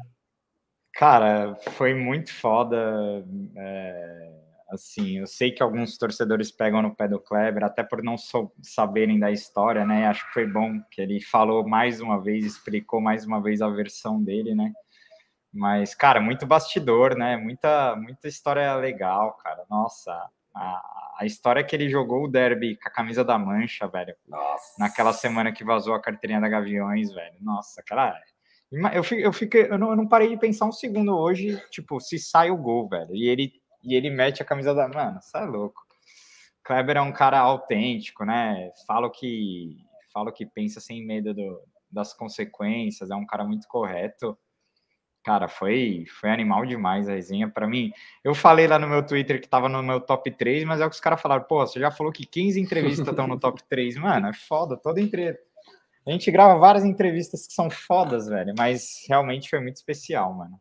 Cara, 0.92 1.54
foi 1.76 1.94
muito 1.94 2.32
foda. 2.34 3.24
É 3.56 4.35
Assim, 4.68 5.18
eu 5.18 5.26
sei 5.26 5.52
que 5.52 5.62
alguns 5.62 5.96
torcedores 5.96 6.50
pegam 6.50 6.82
no 6.82 6.94
pé 6.94 7.06
do 7.06 7.20
Kleber, 7.20 7.64
até 7.64 7.84
por 7.84 8.02
não 8.02 8.18
so 8.18 8.52
saberem 8.62 9.18
da 9.18 9.30
história, 9.30 9.84
né? 9.84 10.06
Acho 10.06 10.26
que 10.26 10.32
foi 10.32 10.46
bom 10.46 10.80
que 10.90 11.00
ele 11.00 11.20
falou 11.20 11.66
mais 11.66 12.00
uma 12.00 12.20
vez, 12.20 12.44
explicou 12.44 13.00
mais 13.00 13.24
uma 13.24 13.40
vez 13.40 13.62
a 13.62 13.68
versão 13.68 14.22
dele, 14.22 14.54
né? 14.54 14.72
Mas, 15.52 15.94
cara, 15.94 16.20
muito 16.20 16.44
bastidor, 16.44 17.16
né? 17.16 17.36
Muita, 17.36 17.94
muita 17.96 18.26
história 18.26 18.74
legal, 18.74 19.34
cara. 19.34 19.64
Nossa, 19.70 20.12
a, 20.52 21.14
a 21.18 21.24
história 21.24 21.62
que 21.62 21.76
ele 21.76 21.88
jogou 21.88 22.24
o 22.24 22.28
derby 22.28 22.76
com 22.76 22.88
a 22.88 22.92
camisa 22.92 23.24
da 23.24 23.38
Mancha, 23.38 23.86
velho. 23.86 24.14
Nossa. 24.26 24.74
Naquela 24.78 25.12
semana 25.12 25.52
que 25.52 25.64
vazou 25.64 25.94
a 25.94 26.00
carteirinha 26.00 26.40
da 26.40 26.48
Gaviões, 26.48 27.12
velho. 27.12 27.36
Nossa, 27.40 27.82
cara. 27.82 28.20
Eu, 28.92 29.04
eu, 29.18 29.32
fiquei, 29.32 29.70
eu, 29.70 29.78
não, 29.78 29.90
eu 29.90 29.96
não 29.96 30.08
parei 30.08 30.28
de 30.28 30.36
pensar 30.36 30.66
um 30.66 30.72
segundo 30.72 31.16
hoje, 31.16 31.62
tipo, 31.70 32.00
se 32.00 32.18
sai 32.18 32.50
o 32.50 32.56
gol, 32.56 32.88
velho. 32.88 33.14
E 33.14 33.28
ele 33.28 33.52
e 33.86 33.94
ele 33.94 34.10
mete 34.10 34.42
a 34.42 34.44
camisa 34.44 34.74
da. 34.74 34.88
Mano, 34.88 35.20
você 35.22 35.38
é 35.38 35.44
louco. 35.44 35.86
Kleber 36.64 36.96
é 36.96 37.00
um 37.00 37.12
cara 37.12 37.38
autêntico, 37.38 38.24
né? 38.24 38.72
Fala 38.86 39.06
o 39.06 39.10
que, 39.10 39.76
fala 40.12 40.30
o 40.30 40.32
que 40.32 40.44
pensa 40.44 40.80
sem 40.80 41.06
medo 41.06 41.32
do, 41.32 41.62
das 41.90 42.12
consequências, 42.12 43.10
é 43.10 43.14
um 43.14 43.24
cara 43.24 43.44
muito 43.44 43.68
correto. 43.68 44.36
Cara, 45.24 45.48
foi, 45.48 46.04
foi 46.20 46.30
animal 46.30 46.64
demais 46.66 47.08
a 47.08 47.12
resenha. 47.12 47.48
Para 47.48 47.66
mim, 47.66 47.92
eu 48.22 48.34
falei 48.34 48.66
lá 48.66 48.78
no 48.78 48.88
meu 48.88 49.04
Twitter 49.04 49.40
que 49.40 49.48
tava 49.48 49.68
no 49.68 49.82
meu 49.82 50.00
top 50.00 50.30
3, 50.30 50.64
mas 50.64 50.80
é 50.80 50.86
o 50.86 50.88
que 50.88 50.94
os 50.94 51.00
caras 51.00 51.20
falaram. 51.20 51.44
Pô, 51.44 51.66
você 51.66 51.80
já 51.80 51.90
falou 51.90 52.12
que 52.12 52.24
15 52.24 52.60
entrevistas 52.60 53.06
estão 53.06 53.26
no 53.26 53.38
top 53.38 53.60
3. 53.68 53.96
Mano, 53.98 54.28
é 54.28 54.32
foda. 54.32 54.76
Toda 54.76 55.00
entre... 55.00 55.36
A 56.06 56.10
gente 56.12 56.30
grava 56.30 56.56
várias 56.58 56.84
entrevistas 56.84 57.44
que 57.46 57.52
são 57.52 57.68
fodas, 57.68 58.28
velho. 58.28 58.54
Mas 58.56 59.04
realmente 59.08 59.50
foi 59.50 59.58
muito 59.58 59.76
especial, 59.76 60.32
mano. 60.32 60.60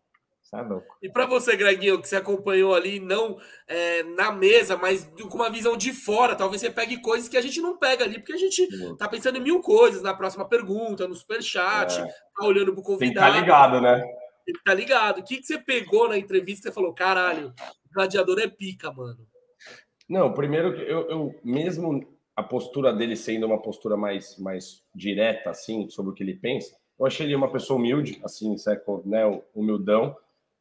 Tá. 0.63 0.81
E 1.01 1.09
para 1.09 1.25
você, 1.25 1.55
Greginho, 1.55 2.01
que 2.01 2.07
você 2.07 2.15
acompanhou 2.15 2.73
ali, 2.73 2.99
não 2.99 3.37
é, 3.67 4.03
na 4.03 4.31
mesa, 4.31 4.77
mas 4.77 5.03
com 5.29 5.35
uma 5.35 5.49
visão 5.49 5.75
de 5.75 5.91
fora, 5.91 6.35
talvez 6.35 6.61
você 6.61 6.69
pegue 6.69 7.01
coisas 7.01 7.27
que 7.27 7.37
a 7.37 7.41
gente 7.41 7.59
não 7.61 7.77
pega 7.77 8.03
ali, 8.03 8.19
porque 8.19 8.33
a 8.33 8.37
gente 8.37 8.67
tá 8.97 9.07
pensando 9.07 9.37
em 9.37 9.41
mil 9.41 9.61
coisas 9.61 10.01
na 10.01 10.13
próxima 10.13 10.47
pergunta, 10.47 11.07
no 11.07 11.15
superchat, 11.15 11.99
é. 11.99 12.05
tá 12.05 12.45
olhando 12.45 12.73
pro 12.73 12.83
convidado. 12.83 13.33
Tem 13.33 13.43
que 13.43 13.49
tá 13.49 13.67
ligado, 13.67 13.81
né? 13.81 14.01
Tem 14.45 14.55
que 14.55 14.63
tá 14.63 14.73
ligado. 14.73 15.19
O 15.19 15.23
que, 15.23 15.37
que 15.37 15.45
você 15.45 15.57
pegou 15.57 16.07
na 16.07 16.17
entrevista 16.17 16.63
que 16.63 16.69
você 16.69 16.75
falou, 16.75 16.93
caralho, 16.93 17.53
gladiador 17.93 18.39
é 18.39 18.47
pica, 18.47 18.91
mano? 18.91 19.19
Não, 20.07 20.33
primeiro, 20.33 20.75
eu, 20.81 21.09
eu 21.09 21.39
mesmo 21.43 22.15
a 22.35 22.43
postura 22.43 22.93
dele 22.93 23.15
sendo 23.15 23.45
uma 23.45 23.61
postura 23.61 23.95
mais, 23.95 24.37
mais 24.37 24.83
direta, 24.93 25.49
assim, 25.49 25.89
sobre 25.89 26.11
o 26.11 26.13
que 26.13 26.21
ele 26.21 26.35
pensa, 26.35 26.75
eu 26.99 27.05
achei 27.05 27.25
ele 27.25 27.35
uma 27.35 27.51
pessoa 27.51 27.79
humilde, 27.79 28.19
assim, 28.23 28.55
né, 29.05 29.41
humildão, 29.53 30.15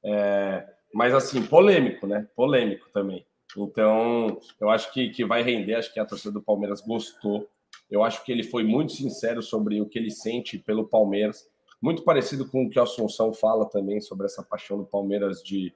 é, 0.04 0.66
mas 0.92 1.14
assim, 1.14 1.42
polêmico, 1.42 2.06
né? 2.06 2.28
Polêmico 2.37 2.88
também. 2.92 3.25
Então, 3.56 4.38
eu 4.61 4.68
acho 4.68 4.92
que, 4.92 5.11
que 5.11 5.25
vai 5.25 5.42
render, 5.42 5.75
acho 5.75 5.92
que 5.92 6.00
a 6.00 6.04
torcida 6.04 6.32
do 6.32 6.42
Palmeiras 6.42 6.80
gostou. 6.80 7.49
Eu 7.90 8.02
acho 8.02 8.25
que 8.25 8.32
ele 8.32 8.42
foi 8.42 8.64
muito 8.64 8.92
sincero 8.92 9.42
sobre 9.42 9.80
o 9.80 9.87
que 9.87 9.99
ele 9.99 10.11
sente 10.11 10.58
pelo 10.58 10.87
Palmeiras, 10.87 11.49
muito 11.80 12.02
parecido 12.02 12.49
com 12.49 12.64
o 12.64 12.70
que 12.70 12.78
o 12.78 12.82
Assunção 12.82 13.32
fala 13.32 13.66
também 13.66 14.00
sobre 14.00 14.26
essa 14.26 14.42
paixão 14.42 14.78
do 14.78 14.84
Palmeiras 14.84 15.42
de. 15.42 15.73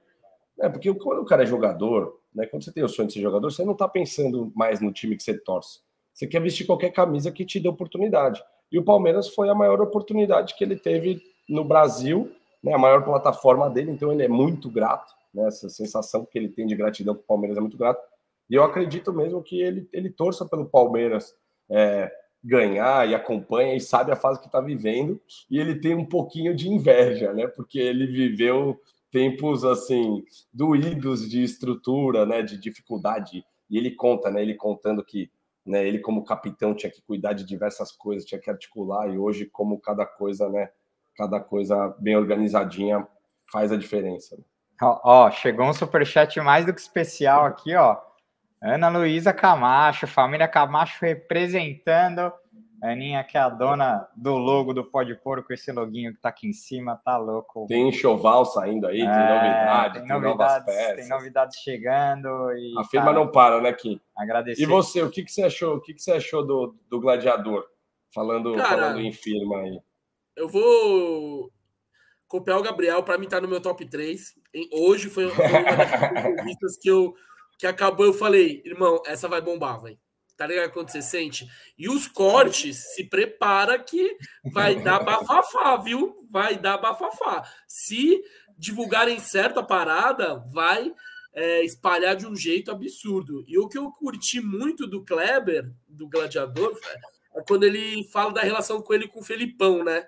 É, 0.59 0.67
porque 0.67 0.93
quando 0.93 1.21
o 1.21 1.25
cara 1.25 1.43
é 1.43 1.45
jogador, 1.45 2.19
né, 2.33 2.45
quando 2.45 2.63
você 2.63 2.71
tem 2.71 2.83
o 2.83 2.89
sonho 2.89 3.07
de 3.07 3.13
ser 3.13 3.21
jogador, 3.21 3.49
você 3.49 3.63
não 3.63 3.73
está 3.73 3.87
pensando 3.87 4.51
mais 4.55 4.81
no 4.81 4.91
time 4.91 5.15
que 5.15 5.23
você 5.23 5.37
torce. 5.37 5.79
Você 6.13 6.27
quer 6.27 6.41
vestir 6.41 6.65
qualquer 6.65 6.91
camisa 6.91 7.31
que 7.31 7.45
te 7.45 7.59
dê 7.59 7.69
oportunidade. 7.69 8.43
E 8.71 8.77
o 8.77 8.83
Palmeiras 8.83 9.29
foi 9.29 9.49
a 9.49 9.55
maior 9.55 9.79
oportunidade 9.81 10.55
que 10.55 10.63
ele 10.63 10.75
teve 10.75 11.21
no 11.47 11.63
Brasil 11.63 12.29
né, 12.63 12.73
a 12.73 12.77
maior 12.77 13.03
plataforma 13.03 13.69
dele, 13.69 13.91
então 13.91 14.11
ele 14.11 14.23
é 14.23 14.27
muito 14.27 14.69
grato, 14.69 15.13
né, 15.33 15.47
essa 15.47 15.69
sensação 15.69 16.25
que 16.25 16.37
ele 16.37 16.49
tem 16.49 16.65
de 16.65 16.75
gratidão 16.75 17.13
para 17.13 17.23
o 17.23 17.27
Palmeiras 17.27 17.57
é 17.57 17.61
muito 17.61 17.77
grato. 17.77 18.01
E 18.49 18.55
eu 18.55 18.63
acredito 18.63 19.13
mesmo 19.13 19.43
que 19.43 19.61
ele, 19.61 19.87
ele 19.93 20.09
torça 20.09 20.45
pelo 20.45 20.65
Palmeiras 20.65 21.35
é, 21.69 22.11
ganhar 22.43 23.07
e 23.07 23.13
acompanha 23.13 23.75
e 23.75 23.81
sabe 23.81 24.11
a 24.11 24.15
fase 24.15 24.39
que 24.39 24.47
está 24.47 24.59
vivendo. 24.59 25.21
E 25.49 25.59
ele 25.59 25.79
tem 25.79 25.93
um 25.93 26.05
pouquinho 26.05 26.55
de 26.55 26.67
inveja, 26.67 27.31
né? 27.31 27.47
Porque 27.47 27.77
ele 27.77 28.07
viveu 28.07 28.79
tempos 29.11 29.63
assim 29.63 30.23
doídos 30.51 31.29
de 31.29 31.43
estrutura, 31.43 32.25
né? 32.25 32.41
De 32.41 32.57
dificuldade. 32.57 33.45
E 33.69 33.77
ele 33.77 33.91
conta, 33.91 34.31
né? 34.31 34.41
Ele 34.41 34.55
contando 34.55 35.03
que 35.05 35.29
né, 35.65 35.87
ele 35.87 35.99
como 35.99 36.23
capitão 36.23 36.73
tinha 36.73 36.91
que 36.91 37.01
cuidar 37.01 37.33
de 37.33 37.45
diversas 37.45 37.91
coisas, 37.91 38.25
tinha 38.25 38.41
que 38.41 38.49
articular 38.49 39.07
e 39.13 39.19
hoje 39.19 39.45
como 39.45 39.79
cada 39.79 40.05
coisa, 40.05 40.49
né? 40.49 40.69
Cada 41.19 41.41
coisa 41.41 41.93
bem 41.99 42.15
organizadinha 42.15 43.05
faz 43.51 43.73
a 43.73 43.77
diferença. 43.77 44.37
Ó, 44.81 45.01
ó, 45.03 45.31
chegou 45.31 45.65
um 45.65 45.73
superchat 45.73 46.39
mais 46.39 46.65
do 46.65 46.73
que 46.73 46.79
especial 46.79 47.43
aqui, 47.45 47.75
ó. 47.75 47.97
Ana 48.63 48.87
Luísa 48.87 49.33
Camacho, 49.33 50.07
família 50.07 50.47
Camacho 50.47 51.03
representando. 51.03 52.31
Aninha, 52.81 53.21
que 53.25 53.37
é 53.37 53.41
a 53.41 53.49
dona 53.49 54.07
do 54.15 54.37
logo 54.37 54.73
do 54.73 54.85
Pode 54.85 55.13
Pôr, 55.15 55.43
com 55.43 55.51
esse 55.51 55.69
loguinho 55.69 56.13
que 56.13 56.21
tá 56.21 56.29
aqui 56.29 56.47
em 56.47 56.53
cima, 56.53 56.95
tá 57.03 57.17
louco. 57.17 57.65
Tem 57.67 57.89
enxoval 57.89 58.45
saindo 58.45 58.87
aí, 58.87 59.01
é, 59.01 59.05
tem 59.05 59.35
novidade, 59.35 59.93
tem, 59.93 60.07
tem 60.07 60.21
novidades, 60.21 60.65
peças. 60.65 60.95
Tem 60.95 61.09
novidades 61.09 61.57
chegando. 61.57 62.29
E, 62.53 62.79
a 62.79 62.85
firma 62.85 63.07
cara, 63.07 63.19
não 63.19 63.29
para, 63.29 63.59
né, 63.59 63.73
Kim? 63.73 63.99
Agradecer. 64.17 64.63
E 64.63 64.65
você, 64.65 65.01
o 65.01 65.09
que, 65.09 65.25
que 65.25 65.31
você 65.31 65.43
achou? 65.43 65.75
O 65.75 65.81
que, 65.81 65.93
que 65.93 66.01
você 66.01 66.13
achou 66.13 66.47
do, 66.47 66.73
do 66.89 67.01
Gladiador? 67.01 67.65
Falando, 68.15 68.55
cara, 68.55 68.69
falando 68.69 69.01
em 69.01 69.11
firma 69.11 69.57
aí. 69.57 69.81
Eu 70.39 70.47
vou 70.47 71.51
copiar 72.25 72.57
o 72.57 72.63
Gabriel 72.63 73.03
para 73.03 73.17
mim 73.17 73.25
estar 73.25 73.37
tá 73.37 73.41
no 73.41 73.49
meu 73.49 73.59
top 73.59 73.85
3. 73.85 74.35
Hoje 74.71 75.09
foi, 75.09 75.25
uma 75.25 75.35
das 75.35 76.11
entrevistas 76.11 76.77
que 76.77 76.89
eu 76.89 77.13
que 77.57 77.67
acabou, 77.67 78.05
eu 78.05 78.13
falei, 78.13 78.61
irmão, 78.63 79.03
essa 79.05 79.27
vai 79.27 79.41
bombar, 79.41 79.81
velho. 79.81 79.99
Tá 80.37 80.47
ligado 80.47 80.71
quando 80.71 80.89
você 80.89 81.01
sente? 81.01 81.45
E 81.77 81.89
os 81.89 82.07
cortes, 82.07 82.95
se 82.95 83.03
prepara 83.03 83.77
que 83.77 84.15
vai 84.53 84.81
dar 84.81 85.03
bafafá, 85.03 85.75
viu? 85.75 86.15
Vai 86.31 86.57
dar 86.57 86.77
bafafá. 86.77 87.43
Se 87.67 88.23
divulgarem 88.57 89.19
certo 89.19 89.59
a 89.59 89.63
parada, 89.63 90.35
vai 90.53 90.89
é, 91.33 91.65
espalhar 91.65 92.15
de 92.15 92.25
um 92.25 92.33
jeito 92.33 92.71
absurdo. 92.71 93.43
E 93.45 93.59
o 93.59 93.67
que 93.67 93.77
eu 93.77 93.91
curti 93.91 94.39
muito 94.39 94.87
do 94.87 95.03
Kleber, 95.03 95.69
do 95.85 96.07
Gladiador, 96.07 96.79
é 97.35 97.41
quando 97.45 97.65
ele 97.65 98.05
fala 98.05 98.31
da 98.31 98.41
relação 98.41 98.81
com 98.81 98.93
ele 98.93 99.05
com 99.05 99.19
o 99.19 99.23
Felipão, 99.23 99.83
né? 99.83 100.07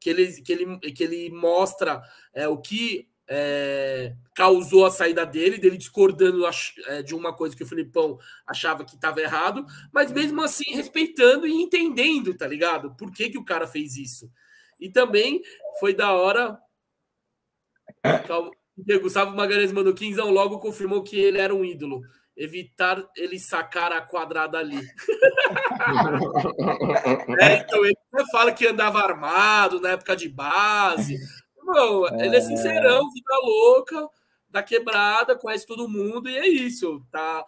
Que 0.00 0.10
ele, 0.10 0.32
que 0.42 0.52
ele, 0.52 0.78
que 0.92 1.04
ele 1.04 1.30
mostra 1.30 2.02
é, 2.34 2.46
o 2.48 2.58
que 2.58 3.08
é, 3.28 4.14
causou 4.34 4.86
a 4.86 4.90
saída 4.90 5.26
dele, 5.26 5.58
dele 5.58 5.76
discordando 5.76 6.44
é, 6.86 7.02
de 7.02 7.14
uma 7.14 7.32
coisa 7.32 7.56
que 7.56 7.62
o 7.62 7.66
Filipão 7.66 8.18
achava 8.46 8.84
que 8.84 8.94
estava 8.94 9.20
errado, 9.20 9.66
mas 9.92 10.12
mesmo 10.12 10.42
assim 10.42 10.74
respeitando 10.74 11.46
e 11.46 11.52
entendendo, 11.52 12.34
tá 12.34 12.46
ligado? 12.46 12.94
Por 12.96 13.12
que, 13.12 13.30
que 13.30 13.38
o 13.38 13.44
cara 13.44 13.66
fez 13.66 13.96
isso. 13.96 14.30
E 14.78 14.90
também 14.90 15.42
foi 15.80 15.94
da 15.94 16.12
hora. 16.12 16.58
Gustavo 19.02 19.34
Magalhães 19.34 19.72
mandou 19.72 19.94
15 19.94 20.20
logo 20.20 20.58
confirmou 20.58 21.02
que 21.02 21.18
ele 21.18 21.38
era 21.38 21.54
um 21.54 21.64
ídolo 21.64 22.02
evitar 22.36 23.02
ele 23.16 23.38
sacar 23.38 23.92
a 23.92 24.00
quadrada 24.00 24.58
ali. 24.58 24.76
é, 27.40 27.54
então 27.54 27.84
ele 27.84 27.96
fala 28.30 28.52
que 28.52 28.66
andava 28.66 28.98
armado 28.98 29.80
na 29.80 29.90
época 29.90 30.14
de 30.14 30.28
base. 30.28 31.18
Não, 31.64 32.06
ele 32.20 32.36
é 32.36 32.40
sincerão, 32.40 33.10
vida 33.10 33.36
louca, 33.42 34.08
da 34.48 34.62
quebrada, 34.62 35.36
conhece 35.36 35.66
todo 35.66 35.88
mundo 35.88 36.28
e 36.28 36.36
é 36.36 36.46
isso. 36.46 37.04
Tá 37.10 37.44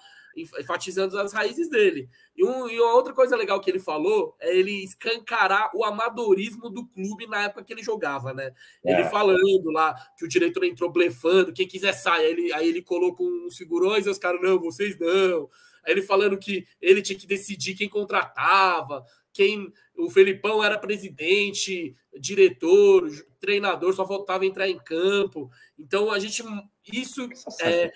enfatizando 0.61 1.19
as 1.19 1.33
raízes 1.33 1.69
dele. 1.69 2.09
E, 2.37 2.45
um, 2.45 2.69
e, 2.69 2.79
uma 2.81 2.95
outra 2.95 3.13
coisa 3.13 3.37
legal 3.37 3.61
que 3.61 3.71
ele 3.71 3.79
falou 3.79 4.37
é 4.41 4.57
ele 4.57 4.85
escancarar 4.85 5.71
o 5.75 5.85
amadorismo 5.85 6.71
do 6.71 6.87
clube 6.87 7.27
na 7.27 7.45
época 7.45 7.65
que 7.65 7.73
ele 7.73 7.83
jogava, 7.83 8.33
né? 8.33 8.53
É. 8.85 8.93
Ele 8.93 9.05
falando 9.09 9.71
lá 9.71 9.95
que 10.19 10.25
o 10.25 10.29
diretor 10.29 10.65
entrou 10.65 10.91
blefando, 10.91 11.53
quem 11.53 11.67
quiser 11.67 11.93
sai. 11.93 12.27
Aí 12.27 12.31
ele, 12.31 12.53
aí 12.53 12.69
ele 12.69 12.83
colocou 12.83 13.29
uns 13.29 13.57
figurões 13.57 14.07
e 14.07 14.11
os 14.11 14.19
caras, 14.19 14.41
não, 14.41 14.59
vocês 14.59 14.99
não. 14.99 15.49
Aí 15.85 15.93
ele 15.93 16.03
falando 16.03 16.39
que 16.39 16.67
ele 16.81 17.03
tinha 17.03 17.19
que 17.19 17.27
decidir 17.27 17.75
quem 17.75 17.89
contratava, 17.89 19.05
quem. 19.33 19.73
O 19.97 20.09
Felipão 20.11 20.63
era 20.63 20.79
presidente, 20.79 21.97
diretor, 22.21 23.11
treinador, 23.41 23.93
só 23.93 24.07
faltava 24.07 24.47
entrar 24.47 24.69
em 24.69 24.79
campo. 24.79 25.51
Então 25.79 26.11
a 26.11 26.19
gente. 26.19 26.43
Isso 26.93 27.29
é, 27.61 27.91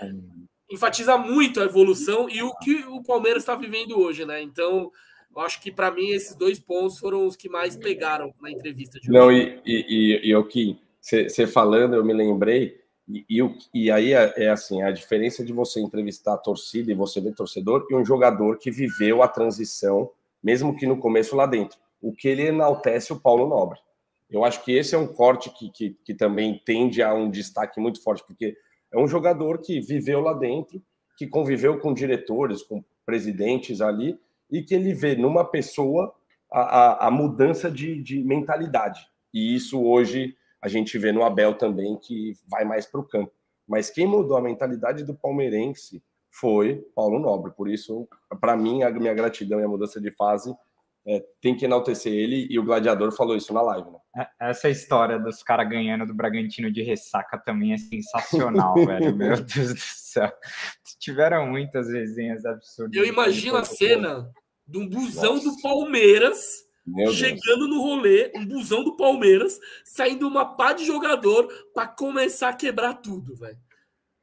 enfatiza 0.72 1.18
muito 1.18 1.60
a 1.60 1.64
evolução 1.64 2.28
e 2.28 2.42
o 2.42 2.54
que 2.56 2.84
o 2.88 3.02
Palmeiras 3.02 3.42
está 3.42 3.54
vivendo 3.54 3.98
hoje, 3.98 4.24
né? 4.24 4.42
Então, 4.42 4.90
eu 5.34 5.42
acho 5.42 5.60
que 5.60 5.70
para 5.70 5.90
mim 5.90 6.10
esses 6.10 6.34
dois 6.34 6.58
pontos 6.58 6.98
foram 6.98 7.26
os 7.26 7.36
que 7.36 7.48
mais 7.48 7.76
pegaram 7.76 8.32
na 8.40 8.50
entrevista 8.50 8.98
de 8.98 9.10
Não, 9.10 9.30
e, 9.30 9.60
e, 9.66 10.20
e 10.24 10.34
o 10.34 10.44
que 10.44 10.78
você 11.00 11.46
falando, 11.46 11.94
eu 11.94 12.04
me 12.04 12.12
lembrei, 12.12 12.80
e, 13.08 13.24
e, 13.28 13.58
e 13.74 13.90
aí 13.90 14.14
é, 14.14 14.32
é, 14.36 14.48
assim: 14.48 14.82
a 14.82 14.90
diferença 14.90 15.44
de 15.44 15.52
você 15.52 15.80
entrevistar 15.80 16.34
a 16.34 16.38
torcida 16.38 16.90
e 16.90 16.94
você 16.94 17.20
ver 17.20 17.34
torcedor 17.34 17.86
e 17.90 17.94
um 17.94 18.04
jogador 18.04 18.58
que 18.58 18.70
viveu 18.70 19.22
a 19.22 19.28
transição, 19.28 20.10
mesmo 20.42 20.76
que 20.76 20.86
no 20.86 20.98
começo 20.98 21.36
lá 21.36 21.46
dentro. 21.46 21.78
O 22.00 22.12
que 22.12 22.28
ele 22.28 22.46
enaltece 22.46 23.12
o 23.12 23.20
Paulo 23.20 23.48
Nobre. 23.48 23.78
Eu 24.30 24.44
acho 24.44 24.64
que 24.64 24.72
esse 24.72 24.94
é 24.94 24.98
um 24.98 25.06
corte 25.06 25.50
que, 25.50 25.70
que, 25.70 25.96
que 26.04 26.14
também 26.14 26.60
tende 26.64 27.02
a 27.02 27.12
um 27.12 27.30
destaque 27.30 27.78
muito 27.78 28.02
forte, 28.02 28.24
porque 28.26 28.56
é 28.92 28.98
um 28.98 29.08
jogador 29.08 29.58
que 29.58 29.80
viveu 29.80 30.20
lá 30.20 30.32
dentro, 30.34 30.82
que 31.16 31.26
conviveu 31.26 31.78
com 31.78 31.94
diretores, 31.94 32.62
com 32.62 32.84
presidentes 33.04 33.80
ali, 33.80 34.18
e 34.50 34.62
que 34.62 34.74
ele 34.74 34.92
vê 34.92 35.16
numa 35.16 35.44
pessoa 35.44 36.14
a, 36.50 36.60
a, 36.60 37.06
a 37.08 37.10
mudança 37.10 37.70
de, 37.70 38.02
de 38.02 38.22
mentalidade. 38.22 39.00
E 39.32 39.54
isso 39.54 39.82
hoje 39.82 40.36
a 40.60 40.68
gente 40.68 40.96
vê 40.98 41.10
no 41.10 41.24
Abel 41.24 41.54
também, 41.54 41.96
que 41.96 42.34
vai 42.46 42.64
mais 42.64 42.86
para 42.86 43.00
o 43.00 43.04
campo. 43.04 43.32
Mas 43.66 43.90
quem 43.90 44.06
mudou 44.06 44.36
a 44.36 44.42
mentalidade 44.42 45.04
do 45.04 45.14
palmeirense 45.14 46.02
foi 46.30 46.76
Paulo 46.94 47.18
Nobre. 47.18 47.52
Por 47.52 47.68
isso, 47.68 48.06
para 48.40 48.56
mim, 48.56 48.82
a 48.82 48.90
minha 48.90 49.14
gratidão 49.14 49.58
e 49.60 49.64
a 49.64 49.68
mudança 49.68 50.00
de 50.00 50.10
fase 50.10 50.54
é, 51.06 51.24
tem 51.40 51.56
que 51.56 51.64
enaltecer 51.64 52.12
ele 52.12 52.46
e 52.50 52.58
o 52.58 52.64
Gladiador 52.64 53.12
falou 53.12 53.36
isso 53.36 53.52
na 53.52 53.62
live. 53.62 53.90
Né? 53.90 53.98
É, 54.14 54.28
essa 54.50 54.68
história 54.68 55.18
dos 55.18 55.42
caras 55.42 55.68
ganhando 55.68 56.06
do 56.06 56.14
Bragantino 56.14 56.70
de 56.70 56.82
ressaca 56.82 57.38
também 57.38 57.72
é 57.72 57.78
sensacional, 57.78 58.74
velho. 58.84 59.16
Meu 59.16 59.36
Deus 59.36 59.74
do 59.74 59.80
céu. 59.80 60.30
Tiveram 60.98 61.46
muitas 61.46 61.90
resenhas 61.90 62.44
absurdas. 62.44 62.94
Eu 62.94 63.06
imagino 63.06 63.56
a 63.56 63.64
cena 63.64 64.30
de 64.66 64.78
um 64.78 64.88
busão 64.88 65.34
Nossa. 65.36 65.48
do 65.48 65.62
Palmeiras 65.62 66.64
Meu 66.86 67.12
chegando 67.12 67.66
Deus. 67.66 67.70
no 67.70 67.80
rolê, 67.80 68.30
um 68.36 68.44
busão 68.44 68.84
do 68.84 68.96
Palmeiras, 68.96 69.58
saindo 69.84 70.28
uma 70.28 70.56
pá 70.56 70.74
de 70.74 70.84
jogador 70.84 71.48
para 71.74 71.88
começar 71.88 72.50
a 72.50 72.54
quebrar 72.54 72.94
tudo, 72.94 73.34
velho. 73.34 73.58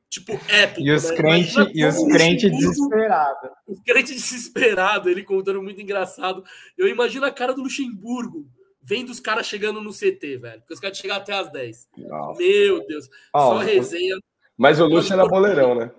Tipo, 0.08 0.34
épico. 0.50 0.82
E 0.82 0.92
os 0.92 1.10
né? 1.10 1.16
crentes 1.16 1.56
e 1.74 1.86
os 1.86 2.04
crentes 2.06 2.52
desesperados. 2.52 3.52
Os 3.68 3.80
crentes 3.82 4.16
desesperados, 4.16 5.12
ele 5.12 5.24
contando 5.24 5.62
muito 5.62 5.82
engraçado. 5.82 6.44
Eu 6.78 6.88
imagino 6.88 7.26
a 7.26 7.32
cara 7.32 7.54
do 7.54 7.62
Luxemburgo 7.62 8.48
vendo 8.82 9.10
os 9.10 9.20
caras 9.20 9.46
chegando 9.46 9.82
no 9.82 9.92
CT, 9.92 10.38
velho. 10.38 10.60
Porque 10.62 10.74
os 10.74 10.80
caras 10.80 10.98
chegam 10.98 11.18
até 11.18 11.34
as 11.34 11.52
10. 11.52 11.90
Nossa. 11.98 12.42
Meu 12.42 12.86
Deus. 12.86 13.10
Só 13.32 13.58
resenha. 13.58 14.18
Mas 14.58 14.80
o 14.80 14.86
Luxo 14.86 15.14
era 15.14 15.26
boleirão, 15.26 15.76
né? 15.76 15.92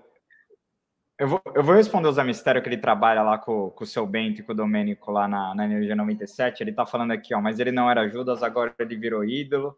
Eu 1.18 1.28
vou, 1.28 1.42
eu 1.54 1.62
vou 1.62 1.74
responder 1.74 2.08
o 2.08 2.12
Zé 2.12 2.24
Mistério, 2.24 2.62
que 2.62 2.68
ele 2.68 2.78
trabalha 2.78 3.22
lá 3.22 3.36
com, 3.36 3.70
com 3.70 3.84
o 3.84 3.86
seu 3.86 4.06
Bento 4.06 4.40
e 4.40 4.42
com 4.42 4.52
o 4.52 4.54
Domênico 4.54 5.10
lá 5.10 5.28
na, 5.28 5.54
na 5.54 5.66
Energia 5.66 5.94
97. 5.94 6.62
Ele 6.62 6.72
tá 6.72 6.86
falando 6.86 7.10
aqui, 7.10 7.34
ó, 7.34 7.40
mas 7.42 7.58
ele 7.58 7.70
não 7.70 7.90
era 7.90 8.08
Judas, 8.08 8.42
agora 8.42 8.74
ele 8.78 8.96
virou 8.96 9.22
ídolo. 9.22 9.76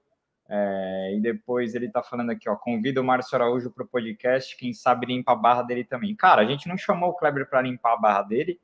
É, 0.49 1.15
e 1.17 1.21
depois 1.21 1.75
ele 1.75 1.89
tá 1.89 2.03
falando 2.03 2.31
aqui, 2.31 2.49
ó, 2.49 2.55
convida 2.55 3.01
o 3.01 3.05
Márcio 3.05 3.37
Araújo 3.37 3.71
pro 3.71 3.87
podcast, 3.87 4.57
quem 4.57 4.73
sabe 4.73 5.07
limpa 5.07 5.33
a 5.33 5.37
barra 5.37 5.63
dele 5.63 5.83
também. 5.83 6.15
Cara, 6.15 6.43
a 6.43 6.45
gente 6.45 6.69
não 6.69 6.77
chamou 6.77 7.11
o 7.11 7.15
Kleber 7.15 7.49
para 7.49 7.63
limpar 7.63 7.95
a 7.95 7.97
barra 7.97 8.23
dele, 8.23 8.61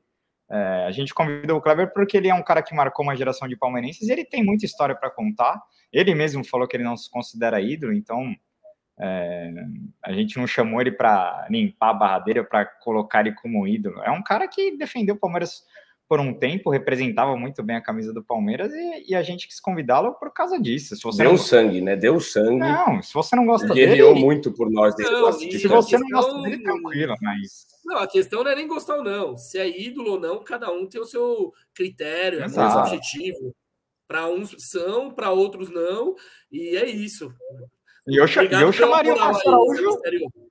é, 0.50 0.84
a 0.86 0.90
gente 0.90 1.12
convidou 1.12 1.58
o 1.58 1.60
Kleber 1.60 1.92
porque 1.92 2.16
ele 2.16 2.28
é 2.28 2.34
um 2.34 2.42
cara 2.42 2.62
que 2.62 2.74
marcou 2.74 3.04
uma 3.04 3.16
geração 3.16 3.46
de 3.46 3.56
palmeirenses 3.56 4.08
e 4.08 4.12
ele 4.12 4.24
tem 4.24 4.42
muita 4.42 4.64
história 4.64 4.94
para 4.94 5.10
contar. 5.10 5.60
Ele 5.92 6.14
mesmo 6.14 6.44
falou 6.44 6.66
que 6.66 6.76
ele 6.76 6.84
não 6.84 6.96
se 6.96 7.10
considera 7.10 7.60
ídolo, 7.60 7.92
então 7.92 8.34
é, 8.98 9.52
a 10.02 10.12
gente 10.12 10.38
não 10.38 10.46
chamou 10.46 10.80
ele 10.80 10.92
para 10.92 11.46
limpar 11.50 11.90
a 11.90 11.94
barra 11.94 12.18
dele 12.20 12.40
ou 12.40 12.44
para 12.46 12.64
colocar 12.64 13.20
ele 13.20 13.34
como 13.34 13.66
ídolo. 13.66 14.02
É 14.02 14.10
um 14.10 14.22
cara 14.22 14.48
que 14.48 14.76
defendeu 14.76 15.14
o 15.14 15.18
Palmeiras 15.18 15.62
por 16.08 16.20
um 16.20 16.32
tempo, 16.32 16.70
representava 16.70 17.36
muito 17.36 17.62
bem 17.62 17.76
a 17.76 17.82
camisa 17.82 18.12
do 18.14 18.24
Palmeiras 18.24 18.72
e, 18.72 19.10
e 19.10 19.14
a 19.14 19.22
gente 19.22 19.46
quis 19.46 19.60
convidá-lo 19.60 20.14
por 20.14 20.32
causa 20.32 20.58
disso. 20.58 20.96
Se 20.96 21.02
você 21.02 21.22
Deu 21.22 21.32
não... 21.32 21.38
sangue, 21.38 21.80
né? 21.82 21.96
Deu 21.96 22.18
sangue. 22.18 22.58
Não, 22.58 23.02
se 23.02 23.12
você 23.12 23.36
não 23.36 23.44
gosta 23.44 23.66
ele 23.66 23.86
dele. 23.86 24.02
Ele 24.02 24.20
muito 24.20 24.50
por 24.50 24.70
nós. 24.70 24.94
Não, 24.98 25.32
se 25.32 25.68
você 25.68 25.98
não 25.98 26.08
gosta 26.08 26.42
dele, 26.42 26.62
tranquilo, 26.62 27.14
mas. 27.20 27.66
Não, 27.84 27.98
a 27.98 28.06
questão 28.06 28.42
não 28.42 28.50
é 28.50 28.56
nem 28.56 28.66
gostar 28.66 28.96
ou 28.96 29.04
não. 29.04 29.36
Se 29.36 29.58
é 29.58 29.68
ídolo 29.68 30.12
ou 30.12 30.20
não, 30.20 30.42
cada 30.42 30.72
um 30.72 30.86
tem 30.86 31.00
o 31.00 31.04
seu 31.04 31.52
critério, 31.74 32.42
é 32.42 32.48
seu 32.48 32.62
objetivo. 32.62 33.54
Para 34.06 34.26
uns 34.26 34.54
são, 34.58 35.10
para 35.10 35.30
outros 35.30 35.68
não, 35.68 36.14
e 36.50 36.74
é 36.74 36.88
isso. 36.88 37.30
E 38.08 38.16
eu, 38.16 38.24
eu 38.24 38.72
chamaria 38.72 39.14
o 39.14 39.18
Márcio 39.18 39.50
Araújo. 39.50 40.00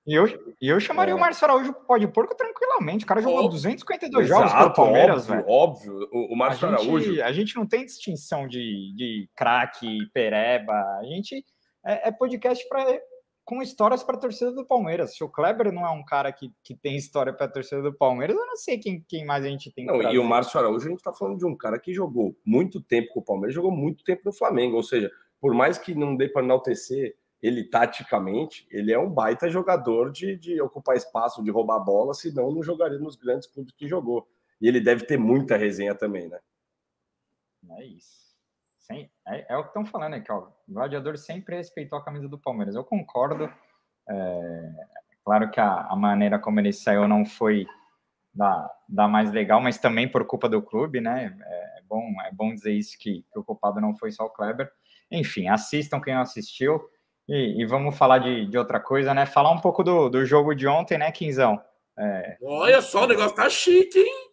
E 0.06 0.14
eu, 0.14 0.56
eu 0.62 0.80
chamaria 0.80 1.12
é. 1.12 1.16
o 1.16 1.20
Márcio 1.20 1.46
Araújo 1.46 1.74
pode 1.88 2.08
porco 2.08 2.36
tranquilamente. 2.36 3.04
O 3.04 3.08
cara 3.08 3.20
jogou 3.20 3.40
óbvio. 3.40 3.52
252 3.52 4.26
Exato, 4.26 4.42
jogos 4.42 4.58
pelo 4.58 4.74
Palmeiras, 4.74 5.24
óbvio, 5.24 5.36
velho. 5.36 5.50
Óbvio, 5.50 6.10
o, 6.12 6.34
o 6.34 6.38
Márcio 6.38 6.68
a 6.68 6.72
Araújo. 6.72 7.10
Gente, 7.10 7.22
a 7.22 7.32
gente 7.32 7.56
não 7.56 7.66
tem 7.66 7.84
distinção 7.84 8.48
de, 8.48 8.94
de 8.96 9.28
craque, 9.36 10.08
pereba. 10.14 10.74
A 11.00 11.04
gente 11.06 11.44
é, 11.84 12.10
é 12.10 12.12
podcast 12.12 12.64
para 12.70 13.00
com 13.44 13.62
histórias 13.62 14.04
para 14.04 14.18
a 14.18 14.20
torcida 14.20 14.52
do 14.52 14.66
Palmeiras. 14.66 15.16
Se 15.16 15.24
o 15.24 15.30
Kleber 15.30 15.72
não 15.72 15.86
é 15.86 15.90
um 15.90 16.04
cara 16.04 16.34
que, 16.34 16.52
que 16.62 16.76
tem 16.76 16.98
história 16.98 17.32
para 17.32 17.46
a 17.46 17.50
torcida 17.50 17.82
do 17.82 17.94
Palmeiras, 17.94 18.36
eu 18.36 18.46
não 18.46 18.58
sei 18.58 18.78
quem, 18.78 19.04
quem 19.08 19.26
mais 19.26 19.46
a 19.46 19.48
gente 19.48 19.72
tem. 19.72 19.86
Não, 19.86 20.02
e 20.02 20.20
o 20.20 20.24
Márcio 20.24 20.60
Araújo, 20.60 20.86
a 20.86 20.90
gente 20.90 20.98
está 20.98 21.14
falando 21.14 21.38
de 21.38 21.46
um 21.46 21.56
cara 21.56 21.80
que 21.80 21.94
jogou 21.94 22.38
muito 22.46 22.82
tempo 22.82 23.14
com 23.14 23.22
o 23.22 23.24
Palmeiras, 23.24 23.56
jogou 23.56 23.72
muito 23.72 24.04
tempo 24.04 24.22
no 24.26 24.34
Flamengo. 24.34 24.76
Ou 24.76 24.84
seja, 24.84 25.10
por 25.40 25.54
mais 25.54 25.78
que 25.78 25.96
não 25.96 26.14
dê 26.14 26.28
para 26.28 26.44
enaltecer 26.44 27.16
ele 27.42 27.64
taticamente, 27.64 28.68
ele 28.72 28.92
é 28.92 29.00
um 29.00 29.10
baita 29.10 29.50
jogador 29.50 30.12
de, 30.12 30.36
de 30.38 30.62
ocupar 30.62 30.96
espaço, 30.96 31.44
de 31.44 31.52
roubar 31.52 31.80
bola, 31.80 32.14
senão 32.14 32.52
não 32.52 32.64
jogaria 32.64 32.98
nos 32.98 33.16
grandes 33.16 33.48
clubes 33.48 33.74
que 33.74 33.88
jogou. 33.88 34.28
E 34.60 34.68
ele 34.68 34.82
deve 34.82 35.06
ter 35.06 35.18
muita 35.18 35.56
resenha 35.56 35.94
também, 35.94 36.28
né? 36.28 36.40
É 37.78 37.86
isso. 37.86 38.28
Sim, 38.80 39.10
é, 39.28 39.54
é, 39.54 39.58
o 39.58 39.64
que 39.64 39.70
estão 39.70 39.86
falando 39.86 40.14
aqui, 40.14 40.32
ó. 40.32 40.48
O 40.68 40.74
gladiador 40.74 41.18
sempre 41.18 41.58
respeitou 41.58 42.00
a 42.00 42.04
camisa 42.04 42.28
do 42.28 42.40
Palmeiras. 42.40 42.74
Eu 42.74 42.84
concordo. 42.84 43.52
É, 44.10 44.72
claro 45.24 45.52
que 45.52 45.60
a, 45.60 45.88
a, 45.88 45.96
maneira 45.96 46.40
como 46.40 46.60
ele 46.60 46.72
saiu 46.72 47.08
não 47.08 47.26
foi 47.26 47.68
da, 48.34 48.72
da 48.88 49.08
mais 49.08 49.32
legal, 49.32 49.60
mas 49.60 49.78
também 49.78 50.10
por 50.10 50.26
culpa 50.26 50.48
do 50.48 50.62
clube, 50.62 51.02
né? 51.02 51.38
É, 51.46 51.80
é 51.80 51.82
bom, 51.84 52.02
é 52.26 52.32
bom 52.32 52.54
dizer 52.54 52.72
isso 52.72 52.98
que, 52.98 53.26
que 53.32 53.40
o 53.40 53.44
culpado 53.44 53.82
não 53.82 53.96
foi 53.96 54.12
só 54.12 54.26
o 54.26 54.30
Kleber. 54.30 54.72
Enfim, 55.12 55.50
assistam 55.50 56.00
quem 56.00 56.16
não 56.16 56.22
assistiu. 56.22 56.82
E, 57.28 57.62
e, 57.62 57.66
vamos 57.66 57.98
falar 57.98 58.20
de, 58.20 58.46
de, 58.46 58.58
outra 58.58 58.80
coisa, 58.80 59.14
né? 59.14 59.26
Falar 59.26 59.52
um 59.52 59.60
pouco 59.60 59.84
do, 59.84 60.10
do 60.10 60.26
jogo 60.26 60.56
de 60.56 60.66
ontem, 60.66 60.98
né, 60.98 61.12
Quinzão? 61.12 61.62
É... 62.00 62.38
Olha 62.42 62.82
só, 62.82 63.04
o 63.04 63.08
negócio 63.08 63.36
tá 63.36 63.50
chique, 63.50 64.00
hein? 64.00 64.28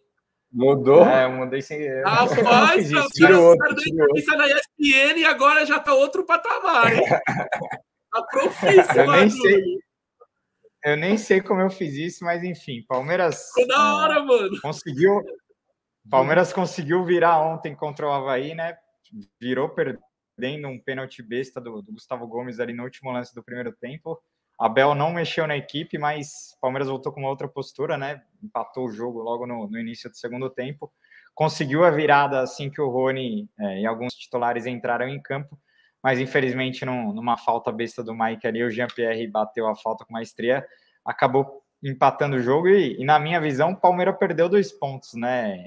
Mudou? 0.51 1.05
É, 1.05 1.25
eu 1.25 1.31
mudei 1.31 1.61
sem. 1.61 1.85
Rapaz, 2.03 2.89
o 2.93 2.95
cara 3.19 3.39
outro, 3.39 3.71
entrevista 3.71 4.37
na 4.37 4.45
ESPN 4.47 5.19
e 5.19 5.25
agora 5.25 5.65
já 5.65 5.79
tá 5.79 5.93
outro 5.93 6.25
patamar, 6.25 6.93
hein? 6.93 7.03
Tá 8.15 8.21
profício, 8.21 9.01
eu 9.01 9.11
nem 9.11 9.29
sei. 9.29 9.63
Eu 10.85 10.95
nem 10.95 11.17
sei 11.17 11.41
como 11.41 11.59
eu 11.59 11.69
fiz 11.69 11.95
isso, 11.95 12.23
mas 12.23 12.45
enfim, 12.45 12.81
Palmeiras. 12.87 13.49
Ficou 13.49 13.67
da 13.67 13.95
hora, 13.97 14.19
é, 14.19 14.23
mano. 14.23 14.61
Conseguiu. 14.61 15.21
Palmeiras 16.09 16.53
conseguiu 16.53 17.03
virar 17.03 17.41
ontem 17.41 17.75
contra 17.75 18.07
o 18.07 18.11
Havaí, 18.11 18.55
né? 18.55 18.77
Virou, 19.37 19.67
perdeu 19.67 19.99
perdendo 20.35 20.67
um 20.67 20.79
pênalti 20.79 21.23
besta 21.23 21.61
do, 21.61 21.81
do, 21.81 21.93
Gustavo 21.93 22.27
Gomes 22.27 22.59
ali 22.59 22.73
no 22.73 22.83
último 22.83 23.11
lance 23.11 23.33
do 23.33 23.43
primeiro 23.43 23.71
tempo. 23.71 24.21
Abel 24.59 24.95
não 24.95 25.11
mexeu 25.11 25.47
na 25.47 25.57
equipe, 25.57 25.97
mas 25.97 26.57
Palmeiras 26.61 26.87
voltou 26.87 27.11
com 27.11 27.19
uma 27.19 27.29
outra 27.29 27.47
postura, 27.47 27.97
né? 27.97 28.21
Empatou 28.41 28.85
o 28.85 28.91
jogo 28.91 29.21
logo 29.21 29.45
no, 29.45 29.67
no 29.67 29.79
início 29.79 30.09
do 30.09 30.15
segundo 30.15 30.49
tempo. 30.49 30.91
Conseguiu 31.33 31.83
a 31.83 31.91
virada 31.91 32.39
assim 32.39 32.69
que 32.69 32.79
o 32.79 32.89
Rony 32.89 33.49
é, 33.59 33.81
e 33.81 33.85
alguns 33.85 34.13
titulares 34.13 34.65
entraram 34.65 35.07
em 35.07 35.21
campo, 35.21 35.59
mas 36.01 36.19
infelizmente 36.19 36.85
num, 36.85 37.11
numa 37.11 37.37
falta 37.37 37.71
besta 37.71 38.01
do 38.01 38.13
Mike 38.13 38.47
ali, 38.47 38.63
o 38.63 38.69
Jean-Pierre 38.69 39.27
bateu 39.27 39.67
a 39.67 39.75
falta 39.75 40.05
com 40.05 40.13
maestria, 40.13 40.65
acabou 41.03 41.61
empatando 41.83 42.37
o 42.37 42.41
jogo 42.41 42.69
e, 42.69 43.01
e 43.01 43.03
na 43.03 43.19
minha 43.19 43.41
visão, 43.41 43.71
o 43.71 43.75
Palmeiras 43.75 44.17
perdeu 44.17 44.47
dois 44.47 44.71
pontos, 44.71 45.13
né? 45.13 45.57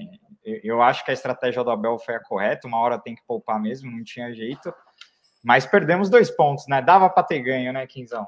Eu 0.63 0.81
acho 0.81 1.03
que 1.03 1.11
a 1.11 1.13
estratégia 1.13 1.63
do 1.63 1.71
Abel 1.71 1.97
foi 1.99 2.15
a 2.15 2.23
correta, 2.23 2.67
uma 2.67 2.79
hora 2.79 2.99
tem 2.99 3.15
que 3.15 3.25
poupar 3.27 3.59
mesmo, 3.61 3.91
não 3.91 4.03
tinha 4.03 4.33
jeito. 4.33 4.73
Mas 5.43 5.65
perdemos 5.65 6.09
dois 6.09 6.29
pontos, 6.29 6.67
né? 6.67 6.81
Dava 6.81 7.09
para 7.09 7.23
ter 7.23 7.39
ganho, 7.39 7.71
né, 7.71 7.85
Quinzão? 7.87 8.27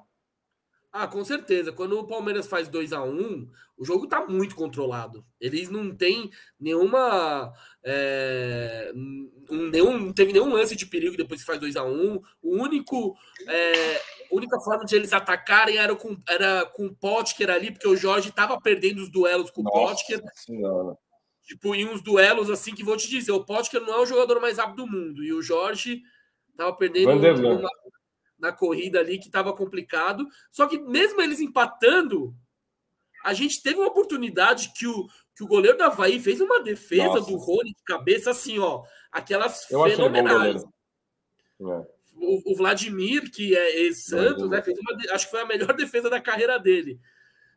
Ah, 0.94 1.08
com 1.08 1.24
certeza. 1.24 1.72
Quando 1.72 1.98
o 1.98 2.06
Palmeiras 2.06 2.48
faz 2.48 2.68
2 2.68 2.92
a 2.92 3.02
1 3.02 3.10
um, 3.10 3.50
o 3.78 3.86
jogo 3.86 4.08
tá 4.08 4.26
muito 4.28 4.56
controlado. 4.56 5.26
Eles 5.40 5.70
não 5.70 5.96
têm 5.96 6.30
nenhuma. 6.60 7.54
É, 7.82 8.92
nenhum, 9.50 9.98
não 9.98 10.14
teve 10.14 10.34
nenhum 10.34 10.52
lance 10.52 10.76
de 10.76 10.86
perigo 10.86 11.16
depois 11.16 11.40
que 11.40 11.46
faz 11.46 11.60
2 11.60 11.78
a 11.78 11.86
1 11.86 11.90
um. 11.90 12.22
O 12.42 12.62
único. 12.62 13.16
É, 13.48 14.02
única 14.32 14.60
forma 14.60 14.86
de 14.86 14.96
eles 14.96 15.14
atacarem 15.14 15.78
era 15.78 15.96
com, 15.96 16.18
era 16.28 16.66
com 16.66 16.88
o 16.88 16.96
Potker 16.96 17.50
ali, 17.50 17.72
porque 17.72 17.88
o 17.88 17.96
Jorge 17.96 18.30
estava 18.30 18.60
perdendo 18.60 19.02
os 19.02 19.10
duelos 19.10 19.50
com 19.50 19.62
o 19.62 19.64
Potker. 19.64 20.22
Senhora. 20.36 20.98
Tipo, 21.44 21.76
em 21.76 21.88
uns 21.88 22.02
duelos 22.02 22.50
assim 22.50 22.74
que 22.74 22.84
vou 22.84 22.96
te 22.96 23.10
dizer, 23.10 23.32
o 23.32 23.44
Potker 23.44 23.82
não 23.82 23.94
é 23.96 24.02
o 24.02 24.06
jogador 24.06 24.40
mais 24.40 24.58
rápido 24.58 24.86
do 24.86 24.88
mundo. 24.88 25.24
E 25.24 25.34
o 25.34 25.42
Jorge 25.42 26.02
tava 26.56 26.74
perdendo 26.76 27.12
uma, 27.12 27.70
na 28.40 28.52
corrida 28.52 29.00
ali 29.00 29.20
que 29.20 29.30
tava 29.30 29.54
complicado. 29.54 30.28
Só 30.50 30.68
que 30.68 30.80
mesmo 30.80 31.22
eles 31.22 31.40
empatando, 31.40 32.36
a 33.24 33.34
gente 33.34 33.62
teve 33.62 33.78
uma 33.78 33.88
oportunidade 33.88 34.72
que 34.76 34.88
o, 34.88 35.08
que 35.36 35.44
o 35.44 35.48
goleiro 35.48 35.78
da 35.78 35.88
Havaí 35.88 36.20
fez 36.20 36.42
uma 36.42 36.62
defesa 36.62 37.06
Nossa. 37.06 37.32
do 37.32 37.38
Rony 37.38 37.74
de 37.74 37.84
cabeça, 37.86 38.32
assim, 38.32 38.60
ó, 38.60 38.84
aquelas 39.12 39.70
Eu 39.70 39.84
fenomenais. 39.84 40.64
É. 40.64 42.02
O, 42.16 42.54
o, 42.54 42.56
Vladimir, 42.56 43.32
que 43.32 43.56
é 43.56 43.82
ex-Santos, 43.82 44.50
né, 44.50 44.62
fez 44.62 44.78
uma, 44.78 45.14
acho 45.14 45.26
que 45.26 45.32
foi 45.32 45.42
a 45.42 45.46
melhor 45.46 45.74
defesa 45.78 46.10
da 46.10 46.20
carreira 46.22 46.60
dele. 46.60 47.00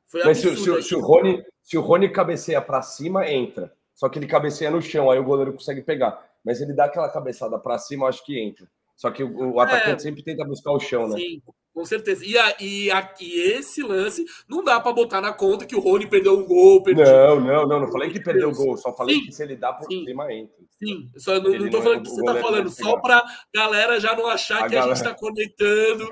Foi 0.06 0.24
Mas 0.24 0.38
se, 0.38 0.56
se, 0.56 0.82
se, 0.82 0.94
o 0.94 1.00
Rony, 1.00 1.44
se 1.62 1.76
o 1.76 1.80
Rony 1.80 2.08
cabeceia 2.10 2.60
para 2.60 2.82
cima, 2.82 3.28
entra. 3.28 3.72
Só 3.94 4.08
que 4.08 4.18
ele 4.18 4.26
cabeceia 4.26 4.70
no 4.70 4.82
chão, 4.82 5.10
aí 5.10 5.18
o 5.18 5.24
goleiro 5.24 5.52
consegue 5.52 5.82
pegar. 5.82 6.24
Mas 6.44 6.60
ele 6.60 6.74
dá 6.74 6.86
aquela 6.86 7.08
cabeçada 7.08 7.58
para 7.58 7.78
cima, 7.78 8.08
acho 8.08 8.24
que 8.24 8.38
entra. 8.38 8.68
Só 8.96 9.10
que 9.10 9.24
o, 9.24 9.54
o 9.54 9.60
atacante 9.60 9.96
é, 9.96 9.98
sempre 9.98 10.22
tenta 10.22 10.44
buscar 10.44 10.72
o 10.72 10.78
chão, 10.78 11.08
né? 11.08 11.18
Sim, 11.18 11.42
com 11.72 11.84
certeza. 11.84 12.24
E, 12.24 12.38
a, 12.38 12.56
e, 12.60 12.90
a, 12.90 13.12
e 13.20 13.40
esse 13.52 13.82
lance 13.82 14.24
não 14.48 14.62
dá 14.62 14.80
para 14.80 14.92
botar 14.92 15.20
na 15.20 15.32
conta 15.32 15.66
que 15.66 15.74
o 15.74 15.80
Rony 15.80 16.06
perdeu 16.06 16.38
um 16.38 16.46
gol. 16.46 16.82
Perdeu... 16.82 17.04
Não, 17.04 17.40
não, 17.40 17.66
não. 17.66 17.80
Não 17.80 17.90
falei 17.90 18.10
que 18.10 18.20
perdeu 18.20 18.50
o 18.50 18.54
gol. 18.54 18.76
Só 18.76 18.94
falei 18.94 19.16
sim, 19.16 19.24
que 19.26 19.32
se 19.32 19.42
ele 19.42 19.56
dá 19.56 19.72
por 19.72 19.86
sim, 19.86 20.04
cima, 20.04 20.32
entra. 20.32 20.54
Sim, 20.70 21.10
só 21.16 21.40
não, 21.40 21.50
não 21.50 21.70
tô 21.70 21.82
falando 21.82 22.00
o 22.00 22.02
que 22.02 22.10
você 22.10 22.24
tá 22.24 22.34
falando. 22.36 22.70
Só 22.70 23.00
para 23.00 23.24
galera 23.52 23.98
já 23.98 24.14
não 24.14 24.28
achar 24.28 24.60
a 24.60 24.68
que 24.68 24.74
galera... 24.74 24.92
a 24.92 24.94
gente 24.94 25.04
está 25.04 25.18
conectando. 25.18 26.08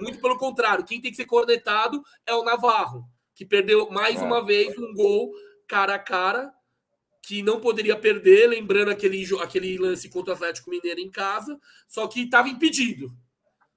Muito 0.00 0.20
pelo 0.20 0.36
contrário. 0.36 0.84
Quem 0.84 1.00
tem 1.00 1.10
que 1.12 1.16
ser 1.16 1.26
conectado 1.26 2.02
é 2.26 2.34
o 2.34 2.42
Navarro, 2.42 3.04
que 3.38 3.46
perdeu 3.46 3.88
mais 3.88 4.20
é. 4.20 4.24
uma 4.24 4.44
vez 4.44 4.76
um 4.76 4.92
gol 4.92 5.32
cara 5.68 5.94
a 5.94 5.98
cara 5.98 6.52
que 7.22 7.40
não 7.40 7.60
poderia 7.60 7.94
perder, 7.94 8.48
lembrando 8.48 8.90
aquele, 8.90 9.24
aquele 9.40 9.78
lance 9.78 10.08
contra 10.08 10.32
o 10.32 10.36
Atlético 10.36 10.70
Mineiro 10.70 10.98
em 10.98 11.08
casa, 11.08 11.56
só 11.86 12.08
que 12.08 12.22
estava 12.22 12.48
impedido. 12.48 13.16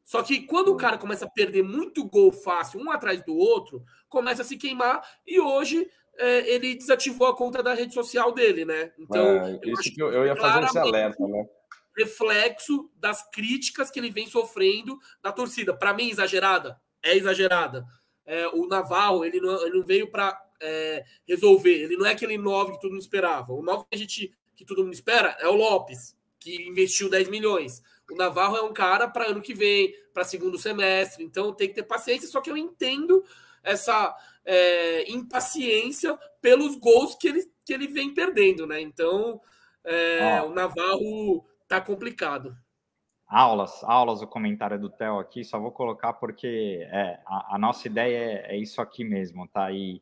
Só 0.03 0.23
que 0.23 0.41
quando 0.47 0.69
o 0.69 0.77
cara 0.77 0.97
começa 0.97 1.25
a 1.25 1.29
perder 1.29 1.61
muito 1.61 2.03
gol 2.05 2.31
fácil, 2.31 2.79
um 2.79 2.89
atrás 2.89 3.23
do 3.23 3.35
outro, 3.35 3.83
começa 4.09 4.41
a 4.41 4.45
se 4.45 4.57
queimar. 4.57 5.07
E 5.27 5.39
hoje 5.39 5.87
é, 6.17 6.49
ele 6.49 6.73
desativou 6.73 7.27
a 7.27 7.37
conta 7.37 7.61
da 7.61 7.75
rede 7.75 7.93
social 7.93 8.31
dele, 8.31 8.65
né? 8.65 8.91
Então, 8.97 9.45
é, 9.45 9.59
isso 9.63 9.93
que 9.93 10.01
eu, 10.01 10.11
eu 10.11 10.25
ia 10.25 10.35
fazer 10.35 10.65
esse 10.65 10.79
alerta, 10.79 11.27
né? 11.27 11.45
Reflexo 11.95 12.89
das 12.95 13.29
críticas 13.29 13.91
que 13.91 13.99
ele 13.99 14.09
vem 14.09 14.25
sofrendo 14.25 14.97
da 15.21 15.31
torcida. 15.31 15.71
Para 15.71 15.93
mim, 15.93 16.09
exagerada? 16.09 16.81
É 17.03 17.15
exagerada. 17.15 17.85
É, 18.31 18.47
o 18.47 18.65
Navarro, 18.65 19.25
ele 19.25 19.41
não, 19.41 19.61
ele 19.61 19.77
não 19.77 19.85
veio 19.85 20.09
para 20.09 20.41
é, 20.61 21.03
resolver. 21.27 21.83
Ele 21.83 21.97
não 21.97 22.05
é 22.05 22.11
aquele 22.11 22.37
9 22.37 22.71
que 22.71 22.79
todo 22.79 22.91
mundo 22.91 23.01
esperava. 23.01 23.51
O 23.51 23.61
9 23.61 23.83
que 23.89 23.95
a 23.95 23.97
gente 23.97 24.31
que 24.55 24.63
todo 24.63 24.83
mundo 24.83 24.93
espera 24.93 25.35
é 25.41 25.49
o 25.49 25.55
Lopes, 25.55 26.15
que 26.39 26.55
investiu 26.65 27.09
10 27.09 27.27
milhões. 27.27 27.81
O 28.09 28.15
Navarro 28.15 28.55
é 28.55 28.61
um 28.61 28.71
cara 28.71 29.09
para 29.09 29.27
ano 29.27 29.41
que 29.41 29.53
vem, 29.53 29.93
para 30.13 30.23
segundo 30.23 30.57
semestre, 30.57 31.25
então 31.25 31.53
tem 31.53 31.67
que 31.67 31.75
ter 31.75 31.83
paciência. 31.83 32.29
Só 32.29 32.39
que 32.39 32.49
eu 32.49 32.55
entendo 32.55 33.21
essa 33.61 34.15
é, 34.45 35.11
impaciência 35.11 36.17
pelos 36.39 36.77
gols 36.77 37.15
que 37.15 37.27
ele, 37.27 37.51
que 37.65 37.73
ele 37.73 37.87
vem 37.87 38.13
perdendo, 38.13 38.65
né? 38.65 38.79
Então 38.79 39.41
é, 39.83 40.41
o 40.43 40.53
Navarro 40.53 41.45
tá 41.67 41.81
complicado. 41.81 42.55
Aulas, 43.31 43.81
aulas, 43.85 44.21
o 44.21 44.27
comentário 44.27 44.77
do 44.77 44.89
Theo 44.89 45.17
aqui, 45.17 45.41
só 45.41 45.57
vou 45.57 45.71
colocar 45.71 46.11
porque 46.11 46.85
é, 46.91 47.17
a, 47.25 47.55
a 47.55 47.57
nossa 47.57 47.87
ideia 47.87 48.17
é, 48.17 48.55
é, 48.55 48.57
isso 48.57 48.81
aqui 48.81 49.05
mesmo, 49.05 49.47
tá? 49.47 49.71
E, 49.71 50.01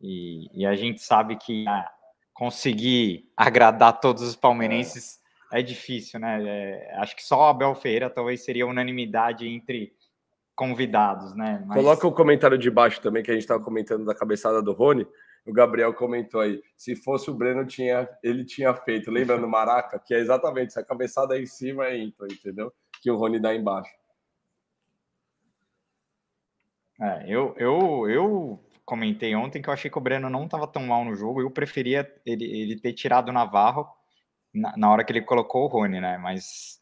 e, 0.00 0.50
e 0.52 0.66
a 0.66 0.74
gente 0.74 1.00
sabe 1.00 1.36
que 1.36 1.64
ah, 1.68 1.88
conseguir 2.34 3.30
agradar 3.36 4.00
todos 4.00 4.24
os 4.24 4.34
palmeirenses 4.34 5.20
é 5.52 5.62
difícil, 5.62 6.18
né? 6.18 6.42
É, 6.44 6.96
acho 6.96 7.14
que 7.14 7.22
só 7.22 7.38
o 7.38 7.44
Abel 7.44 7.76
Ferreira 7.76 8.10
talvez 8.10 8.44
seria 8.44 8.66
unanimidade 8.66 9.46
entre 9.46 9.92
convidados, 10.56 11.36
né? 11.36 11.62
Mas... 11.64 11.78
Coloca 11.78 12.08
o 12.08 12.12
comentário 12.12 12.58
de 12.58 12.68
baixo 12.68 13.00
também, 13.00 13.22
que 13.22 13.30
a 13.30 13.34
gente 13.34 13.44
estava 13.44 13.62
comentando 13.62 14.04
da 14.04 14.16
cabeçada 14.16 14.60
do 14.60 14.72
Rony. 14.72 15.06
O 15.48 15.52
Gabriel 15.52 15.94
comentou 15.94 16.42
aí, 16.42 16.62
se 16.76 16.94
fosse 16.94 17.30
o 17.30 17.34
Breno, 17.34 17.66
tinha, 17.66 18.06
ele 18.22 18.44
tinha 18.44 18.74
feito. 18.74 19.10
Lembra 19.10 19.38
no 19.38 19.48
Maraca? 19.48 19.98
Que 19.98 20.12
é 20.12 20.18
exatamente, 20.18 20.74
se 20.74 20.78
a 20.78 20.84
cabeçada 20.84 21.38
é 21.38 21.40
em 21.40 21.46
cima 21.46 21.86
é 21.86 21.96
ímpar, 21.96 22.28
entendeu? 22.30 22.70
Que 23.00 23.10
o 23.10 23.16
Rony 23.16 23.40
dá 23.40 23.54
embaixo. 23.54 23.90
É, 27.00 27.24
eu, 27.26 27.54
eu, 27.56 28.10
eu 28.10 28.60
comentei 28.84 29.34
ontem 29.34 29.62
que 29.62 29.70
eu 29.70 29.72
achei 29.72 29.90
que 29.90 29.96
o 29.96 30.02
Breno 30.02 30.28
não 30.28 30.44
estava 30.44 30.66
tão 30.66 30.82
mal 30.86 31.02
no 31.02 31.14
jogo. 31.14 31.40
Eu 31.40 31.50
preferia 31.50 32.06
ele, 32.26 32.44
ele 32.44 32.78
ter 32.78 32.92
tirado 32.92 33.30
o 33.30 33.32
Navarro 33.32 33.88
na, 34.52 34.76
na, 34.76 34.90
hora 34.90 35.02
que 35.02 35.12
ele 35.12 35.22
colocou 35.22 35.64
o 35.64 35.68
Rony, 35.68 35.98
né? 35.98 36.18
Mas 36.18 36.78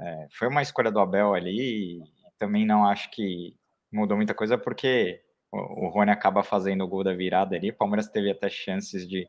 é, 0.00 0.26
foi 0.32 0.48
uma 0.48 0.62
escolha 0.62 0.90
do 0.90 0.98
Abel 0.98 1.32
ali 1.32 2.00
e 2.00 2.02
também 2.38 2.66
não 2.66 2.84
acho 2.84 3.08
que 3.12 3.54
mudou 3.92 4.16
muita 4.16 4.34
coisa 4.34 4.58
porque 4.58 5.22
o, 5.52 5.88
Rony 5.88 6.10
acaba 6.10 6.42
fazendo 6.42 6.84
o 6.84 6.88
gol 6.88 7.02
da 7.02 7.12
virada 7.12 7.56
ali. 7.56 7.70
O 7.70 7.76
Palmeiras 7.76 8.08
teve 8.08 8.30
até 8.30 8.48
chances 8.48 9.06
de, 9.08 9.28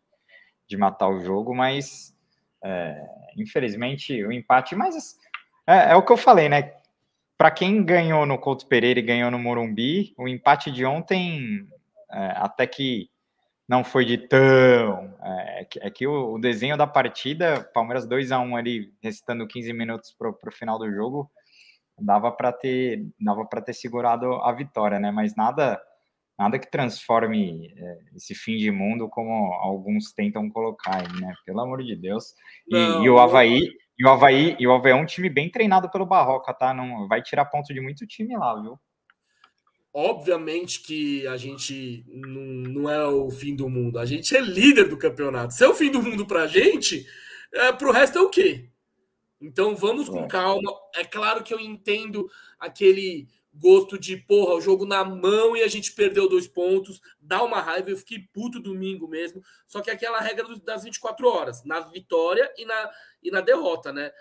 de 0.68 0.78
matar 0.78 1.10
o 1.10 1.20
jogo, 1.20 1.56
mas 1.56 2.16
é, 2.64 3.04
infelizmente 3.38 4.24
o 4.24 4.32
empate. 4.32 4.76
Mas 4.76 5.18
é, 5.68 5.92
é 5.92 5.96
o 5.96 6.04
que 6.04 6.12
eu 6.12 6.18
falei, 6.18 6.48
né? 6.48 6.74
Para 7.38 7.50
quem 7.50 7.84
ganhou 7.84 8.26
no 8.26 8.38
Couto 8.38 8.68
Pereira 8.68 9.00
e 9.00 9.04
ganhou 9.04 9.32
no 9.32 9.40
Morumbi, 9.40 10.14
o 10.18 10.28
empate 10.28 10.72
de 10.72 10.86
ontem 10.86 11.68
é, 12.12 12.34
até 12.36 12.68
que 12.68 13.10
não 13.68 13.84
foi 13.84 14.06
de 14.06 14.18
tão. 14.18 15.16
É, 15.24 15.68
é 15.80 15.90
que 15.90 16.06
o, 16.06 16.34
o, 16.34 16.40
desenho 16.40 16.78
da 16.78 16.86
partida, 16.86 17.64
Palmeiras 17.74 18.06
2 18.06 18.32
a 18.32 18.40
1 18.40 18.56
ali, 18.56 18.94
restando 19.02 19.48
15 19.48 19.74
minutos 19.74 20.14
para 20.14 20.30
o 20.30 20.52
final 20.52 20.78
do 20.78 20.92
jogo, 20.92 21.32
dava 21.98 22.32
para 22.32 22.52
ter 22.52 23.08
dava 23.20 23.46
para 23.46 23.62
ter 23.62 23.74
segurado 23.74 24.34
a 24.44 24.52
vitória, 24.52 25.00
né? 25.00 25.10
Mas 25.10 25.36
nada 25.36 25.82
nada 26.42 26.58
que 26.58 26.70
transforme 26.70 27.72
é, 27.78 27.98
esse 28.16 28.34
fim 28.34 28.58
de 28.58 28.72
mundo 28.72 29.08
como 29.08 29.54
alguns 29.54 30.12
tentam 30.12 30.50
colocar 30.50 30.96
aí, 30.96 31.22
né? 31.22 31.32
Pelo 31.46 31.62
amor 31.62 31.84
de 31.84 31.96
Deus. 31.96 32.34
E, 32.68 32.76
e, 32.76 33.10
o 33.10 33.20
Havaí 33.20 33.70
e 33.98 34.06
o 34.06 34.10
Havaí 34.10 34.56
e 34.60 34.66
o 34.66 34.74
Havaí 34.74 34.92
é 34.92 34.96
um 34.96 35.06
time 35.06 35.30
bem 35.30 35.52
treinado 35.52 35.90
pelo 35.92 36.06
Barroca, 36.06 36.52
tá? 36.52 36.74
Não 36.74 37.08
vai 37.08 37.22
tirar 37.22 37.46
ponto 37.46 37.72
de 37.72 37.80
muito 37.80 38.08
time 38.08 38.36
lá, 38.36 38.60
viu? 38.60 38.80
Obviamente 39.94 40.82
que 40.82 41.28
a 41.28 41.38
gente 41.38 42.04
não, 42.08 42.42
não 42.42 42.90
é 42.90 43.06
o 43.06 43.30
fim 43.30 43.56
do 43.56 43.70
mundo. 43.70 44.00
A 44.00 44.06
gente 44.06 44.36
é 44.36 44.42
líder 44.42 44.88
do 44.88 44.98
campeonato. 44.98 45.54
Se 45.54 45.64
é 45.64 45.68
o 45.68 45.76
fim 45.76 45.92
do 45.92 46.02
mundo 46.02 46.26
pra 46.26 46.48
gente, 46.48 47.06
é, 47.54 47.72
pro 47.72 47.92
resto 47.92 48.18
é 48.18 48.22
o 48.22 48.30
quê? 48.30 48.68
Então 49.40 49.76
vamos 49.76 50.10
com 50.10 50.24
é. 50.24 50.28
calma. 50.28 50.72
É 50.96 51.04
claro 51.04 51.44
que 51.44 51.54
eu 51.54 51.60
entendo 51.60 52.28
aquele 52.60 53.28
gosto 53.54 53.98
de, 53.98 54.18
porra, 54.18 54.56
o 54.56 54.62
jogo 54.62 54.86
na 54.86 55.04
mão 55.04 55.56
e 55.56 55.64
a 55.64 55.68
gente 55.68 55.94
perdeu 55.94 56.30
dois 56.30 56.48
pontos. 56.48 57.02
Dá 57.20 57.44
uma 57.44 57.62
raiva. 57.62 57.90
Eu 57.90 57.98
fiquei 57.98 58.20
puto 58.34 58.60
domingo 58.60 59.08
mesmo. 59.08 59.44
Só 59.66 59.82
que 59.82 59.90
é 59.90 59.94
aquela 59.94 60.20
regra 60.20 60.48
das 60.60 60.84
24 60.84 61.28
horas, 61.28 61.64
na 61.64 61.80
vitória 61.82 62.52
e 62.58 62.66
na, 62.66 62.90
e 63.24 63.32
na 63.32 63.42
derrota, 63.42 63.92
né? 63.92 64.12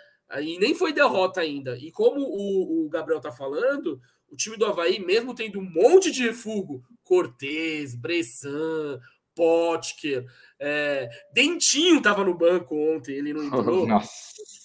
E 0.40 0.58
nem 0.58 0.74
foi 0.74 0.92
derrota 0.92 1.40
ainda. 1.40 1.76
E 1.76 1.90
como 1.90 2.20
o, 2.20 2.86
o 2.86 2.88
Gabriel 2.88 3.20
tá 3.20 3.32
falando, 3.32 4.00
o 4.30 4.36
time 4.36 4.56
do 4.56 4.66
Havaí, 4.66 4.98
mesmo 5.04 5.34
tendo 5.34 5.58
um 5.58 5.68
monte 5.68 6.10
de 6.10 6.22
refúgio, 6.22 6.82
Cortez, 7.02 7.94
Bressan, 7.94 9.00
Potker, 9.40 10.26
é, 10.58 11.08
Dentinho 11.32 11.96
estava 11.96 12.22
no 12.22 12.34
banco 12.34 12.76
ontem, 12.76 13.16
ele 13.16 13.32
não 13.32 13.42
entrou. 13.42 13.86
Nossa. 13.88 14.10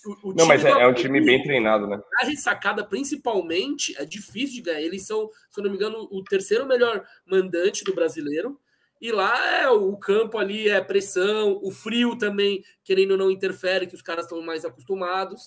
O, 0.05 0.31
o 0.31 0.33
não, 0.33 0.45
mas 0.45 0.65
é, 0.65 0.69
é, 0.69 0.85
um 0.85 0.93
time 0.93 1.23
bem 1.23 1.41
treinado, 1.41 1.87
né? 1.87 1.97
A 2.19 2.25
ressacada, 2.25 2.83
principalmente, 2.83 3.95
é 3.97 4.03
difícil 4.03 4.55
de 4.55 4.61
ganhar. 4.63 4.81
Eles 4.81 5.07
são, 5.07 5.29
se 5.49 5.61
eu 5.61 5.63
não 5.63 5.71
me 5.71 5.77
engano, 5.77 6.09
o 6.11 6.21
terceiro 6.25 6.67
melhor 6.67 7.01
mandante 7.25 7.85
do 7.85 7.95
brasileiro. 7.95 8.59
E 8.99 9.13
lá 9.13 9.61
é 9.61 9.69
o 9.69 9.95
campo 9.95 10.37
ali 10.37 10.67
é 10.67 10.81
pressão, 10.81 11.57
o 11.63 11.71
frio 11.71 12.17
também, 12.17 12.61
querendo 12.83 13.11
ou 13.11 13.17
não, 13.17 13.31
interfere, 13.31 13.87
que 13.87 13.95
os 13.95 14.01
caras 14.01 14.25
estão 14.25 14.41
mais 14.41 14.65
acostumados. 14.65 15.45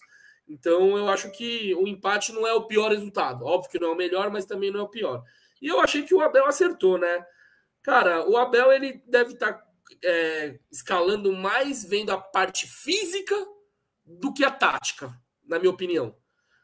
Então, 0.48 0.96
eu 0.96 1.06
acho 1.10 1.30
que 1.32 1.74
o 1.74 1.86
empate 1.86 2.32
não 2.32 2.46
é 2.46 2.54
o 2.54 2.66
pior 2.66 2.92
resultado. 2.92 3.44
Óbvio 3.44 3.70
que 3.70 3.78
não 3.78 3.88
é 3.88 3.92
o 3.92 3.96
melhor, 3.96 4.30
mas 4.30 4.46
também 4.46 4.70
não 4.70 4.80
é 4.80 4.82
o 4.84 4.88
pior. 4.88 5.22
E 5.60 5.68
eu 5.68 5.80
achei 5.80 6.02
que 6.02 6.14
o 6.14 6.22
Abel 6.22 6.46
acertou, 6.46 6.96
né? 6.96 7.26
Cara, 7.82 8.28
o 8.28 8.36
Abel 8.36 8.72
ele 8.72 9.02
deve 9.06 9.34
estar 9.34 9.54
tá, 9.54 9.66
é, 10.04 10.58
escalando 10.70 11.32
mais 11.32 11.84
vendo 11.84 12.10
a 12.10 12.18
parte 12.18 12.66
física 12.66 13.34
do 14.04 14.32
que 14.32 14.44
a 14.44 14.50
tática, 14.50 15.12
na 15.46 15.58
minha 15.58 15.70
opinião. 15.70 16.14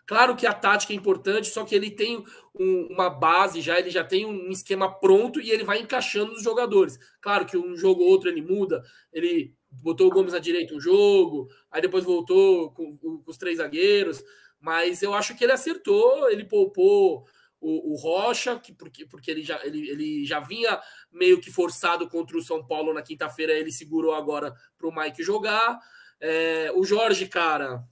Claro 0.07 0.37
que 0.37 0.47
a 0.47 0.53
tática 0.53 0.93
é 0.93 0.97
importante, 0.97 1.49
só 1.49 1.65
que 1.65 1.75
ele 1.75 1.91
tem 1.91 2.23
um, 2.55 2.89
uma 2.91 3.09
base 3.09 3.63
já, 3.63 3.79
ele 3.79 3.91
já 3.91 4.05
tem 4.05 4.27
um 4.27 4.51
esquema 4.51 4.93
pronto 4.93 5.41
e 5.41 5.51
ele 5.51 5.65
vai 5.65 5.79
encaixando 5.81 6.33
os 6.33 6.43
jogadores. 6.43 6.99
Claro 7.23 7.47
que 7.47 7.57
um 7.57 7.75
jogo 7.75 8.03
ou 8.03 8.11
outro 8.11 8.29
ele 8.29 8.43
muda, 8.43 8.83
ele 9.13 9.55
botou 9.71 10.09
o 10.09 10.11
Gomes 10.11 10.35
na 10.35 10.39
direita 10.39 10.75
um 10.75 10.81
jogo, 10.81 11.49
aí 11.71 11.81
depois 11.81 12.05
voltou 12.05 12.71
com, 12.73 12.97
com, 12.99 13.23
os 13.27 13.39
três 13.39 13.57
zagueiros, 13.57 14.23
mas 14.61 15.03
eu 15.03 15.15
acho 15.15 15.35
que 15.37 15.43
ele 15.43 15.53
acertou, 15.53 16.31
ele 16.31 16.45
poupou 16.45 17.27
o, 17.65 17.93
o 17.93 17.97
Rocha, 17.97 18.61
que, 18.61 18.75
porque, 18.75 19.07
porque 19.07 19.31
ele, 19.31 19.43
já, 19.43 19.59
ele, 19.65 19.89
ele 19.89 20.27
já 20.27 20.39
vinha 20.39 20.79
meio 21.11 21.41
que 21.41 21.51
forçado 21.51 22.07
contra 22.09 22.37
o 22.37 22.43
São 22.43 22.65
Paulo 22.65 22.93
na 22.93 23.01
quinta-feira, 23.01 23.55
ele 23.55 23.73
segurou 23.73 24.15
agora 24.15 24.55
para 24.77 24.87
o 24.87 24.95
Mike 24.95 25.23
jogar. 25.23 25.81
É, 26.21 26.71
o 26.75 26.85
Jorge, 26.85 27.27
cara, 27.27 27.83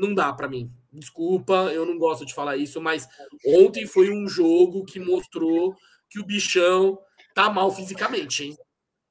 não 0.00 0.14
dá 0.14 0.32
para 0.32 0.48
mim. 0.48 0.70
Desculpa, 0.92 1.72
eu 1.72 1.84
não 1.84 1.98
gosto 1.98 2.24
de 2.24 2.32
falar 2.32 2.56
isso, 2.56 2.80
mas 2.80 3.08
ontem 3.44 3.86
foi 3.86 4.10
um 4.10 4.28
jogo 4.28 4.84
que 4.84 5.00
mostrou 5.00 5.74
que 6.08 6.20
o 6.20 6.24
bichão 6.24 6.98
tá 7.34 7.50
mal 7.50 7.74
fisicamente, 7.74 8.44
hein? 8.44 8.56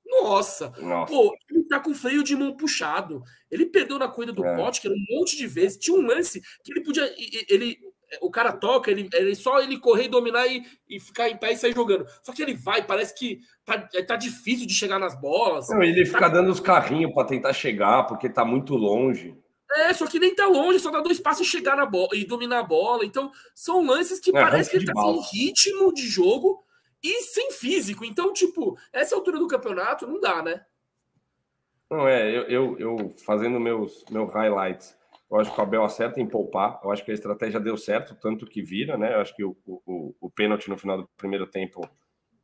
Nossa, 0.06 0.70
Nossa. 0.78 1.12
Pô, 1.12 1.34
ele 1.50 1.64
tá 1.64 1.80
com 1.80 1.96
freio 1.96 2.22
de 2.22 2.36
mão 2.36 2.56
puxado. 2.56 3.24
Ele 3.50 3.66
perdeu 3.66 3.98
na 3.98 4.10
corrida 4.10 4.34
do 4.34 4.46
é. 4.46 4.56
pote, 4.58 4.82
que 4.82 4.88
era 4.88 4.96
um 4.96 5.18
monte 5.18 5.38
de 5.38 5.48
vezes. 5.48 5.78
Tinha 5.78 5.98
um 5.98 6.06
lance 6.06 6.42
que 6.64 6.72
ele 6.72 6.84
podia. 6.84 7.10
Ele, 7.50 7.80
o 8.20 8.30
cara 8.30 8.52
toca, 8.52 8.92
ele, 8.92 9.10
ele 9.14 9.36
só 9.36 9.60
ele 9.62 9.80
correr 9.80 10.06
e 10.06 10.10
dominar 10.10 10.48
e, 10.48 10.66
e 10.90 11.00
ficar 11.00 11.30
em 11.30 11.38
pé 11.38 11.54
e 11.54 11.58
sair 11.58 11.74
jogando. 11.74 12.06
Só 12.22 12.34
que 12.34 12.42
ele 12.42 12.54
vai, 12.54 12.84
parece 12.86 13.18
que 13.18 13.40
tá, 13.64 13.78
tá 14.06 14.16
difícil 14.16 14.68
de 14.68 14.74
chegar 14.74 15.00
nas 15.00 15.20
bolas. 15.20 15.70
Não, 15.70 15.82
ele 15.82 16.04
tá... 16.04 16.12
fica 16.12 16.30
dando 16.30 16.52
os 16.52 16.60
carrinhos 16.60 17.14
para 17.14 17.28
tentar 17.28 17.54
chegar, 17.54 18.04
porque 18.04 18.30
tá 18.30 18.44
muito 18.44 18.76
longe. 18.76 19.38
É, 19.74 19.94
só 19.94 20.06
que 20.06 20.20
nem 20.20 20.36
tá 20.36 20.48
longe, 20.48 20.80
só 20.80 20.92
dá 20.92 21.00
dois 21.00 21.20
passos 21.20 21.48
e 21.48 21.50
chegar 21.50 21.78
na 21.78 21.86
bola 21.86 22.10
e 22.14 22.26
dominar 22.26 22.60
a 22.60 22.64
bola. 22.64 23.06
Então, 23.06 23.32
são 23.56 23.86
lances 23.86 24.20
que 24.20 24.36
é, 24.36 24.42
parece 24.42 24.70
que 24.70 24.78
ele 24.78 24.86
tá 24.86 25.02
sem 25.02 25.22
ritmo 25.32 25.94
de 25.94 26.08
jogo 26.08 26.62
e 27.02 27.22
sem 27.22 27.52
físico. 27.52 28.04
Então, 28.04 28.34
tipo, 28.34 28.78
essa 28.92 29.16
altura 29.16 29.40
do 29.40 29.48
campeonato 29.48 30.06
não 30.06 30.20
dá, 30.20 30.42
né? 30.42 30.62
Não, 31.90 32.08
é, 32.08 32.30
eu, 32.30 32.44
eu, 32.44 32.80
eu 32.80 33.16
fazendo 33.26 33.60
meus, 33.60 34.06
meus 34.10 34.32
highlights, 34.32 34.96
eu 35.32 35.40
acho 35.40 35.54
que 35.54 35.60
o 35.60 35.64
Abel 35.64 35.84
acerta 35.84 36.20
em 36.20 36.28
poupar, 36.28 36.80
eu 36.84 36.92
acho 36.92 37.06
que 37.06 37.12
a 37.12 37.14
estratégia 37.14 37.60
deu 37.60 37.78
certo, 37.78 38.16
tanto 38.16 38.46
que 38.46 38.62
vira, 38.62 38.98
né? 38.98 39.14
Eu 39.14 39.22
acho 39.22 39.34
que 39.34 39.44
o, 39.44 39.56
o, 39.66 40.14
o 40.20 40.30
pênalti 40.30 40.70
no 40.70 40.78
final 40.78 40.98
do 40.98 41.10
primeiro 41.16 41.48
tempo 41.48 41.90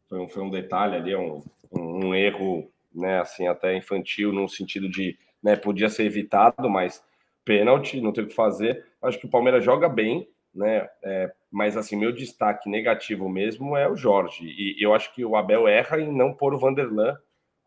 foi 0.08 0.20
um, 0.20 0.30
foi 0.30 0.42
um 0.42 0.50
detalhe 0.50 0.96
ali, 0.96 1.16
um, 1.16 1.44
um, 1.70 2.08
um 2.08 2.16
erro, 2.16 2.72
né, 2.96 3.20
assim, 3.20 3.46
até 3.46 3.76
infantil, 3.76 4.32
no 4.32 4.48
sentido 4.48 4.90
de, 4.90 5.18
né, 5.44 5.58
podia 5.58 5.90
ser 5.90 6.06
evitado, 6.06 6.70
mas 6.70 7.04
pênalti, 7.44 8.00
não 8.00 8.14
tem 8.14 8.24
o 8.24 8.28
que 8.28 8.34
fazer. 8.34 8.86
Acho 9.02 9.20
que 9.20 9.26
o 9.26 9.30
Palmeiras 9.30 9.64
joga 9.64 9.90
bem, 9.90 10.28
né? 10.54 10.88
É, 11.04 11.32
mas 11.52 11.78
assim, 11.78 11.96
meu 11.96 12.12
destaque 12.12 12.70
negativo 12.70 13.30
mesmo 13.30 13.76
é 13.76 13.90
o 13.90 13.96
Jorge. 13.96 14.46
E 14.46 14.82
eu 14.84 14.94
acho 14.94 15.14
que 15.14 15.24
o 15.24 15.36
Abel 15.36 15.68
erra 15.68 16.00
em 16.00 16.12
não 16.12 16.34
pôr 16.34 16.54
o 16.54 16.60
Vanderlan 16.60 17.18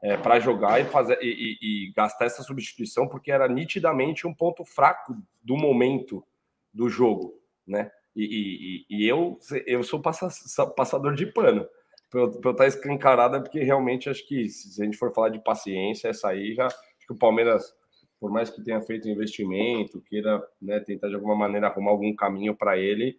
é, 0.02 0.16
para 0.16 0.40
jogar 0.40 0.80
e 0.80 0.84
fazer 0.84 1.18
e, 1.20 1.28
e, 1.28 1.58
e, 1.88 1.92
gastar 1.92 2.26
essa 2.26 2.42
substituição, 2.42 3.06
porque 3.06 3.30
era 3.30 3.48
nitidamente 3.48 4.26
um 4.26 4.34
ponto 4.34 4.64
fraco 4.64 5.14
do 5.42 5.56
momento 5.56 6.24
do 6.72 6.88
jogo, 6.88 7.34
né? 7.66 7.90
E, 8.16 8.84
e 8.90 9.06
eu, 9.06 9.38
eu 9.66 9.82
sou 9.82 10.00
passador 10.00 11.14
de 11.14 11.26
pano. 11.26 11.66
Para 12.10 12.22
eu 12.22 12.28
estar 12.28 12.54
tá 12.54 12.66
escancarada, 12.66 13.40
porque 13.40 13.62
realmente 13.62 14.10
acho 14.10 14.26
que 14.26 14.48
se 14.48 14.82
a 14.82 14.84
gente 14.84 14.96
for 14.96 15.14
falar 15.14 15.28
de 15.28 15.38
paciência, 15.38 16.08
essa 16.08 16.28
aí 16.28 16.54
já. 16.54 16.66
Acho 16.66 17.06
que 17.06 17.12
o 17.12 17.16
Palmeiras 17.16 17.72
por 18.20 18.30
mais 18.30 18.50
que 18.50 18.62
tenha 18.62 18.82
feito 18.82 19.08
investimento, 19.08 20.02
queira 20.02 20.46
né, 20.60 20.78
tentar 20.80 21.08
de 21.08 21.14
alguma 21.14 21.34
maneira 21.34 21.68
arrumar 21.68 21.90
algum 21.90 22.14
caminho 22.14 22.54
para 22.54 22.76
ele, 22.76 23.18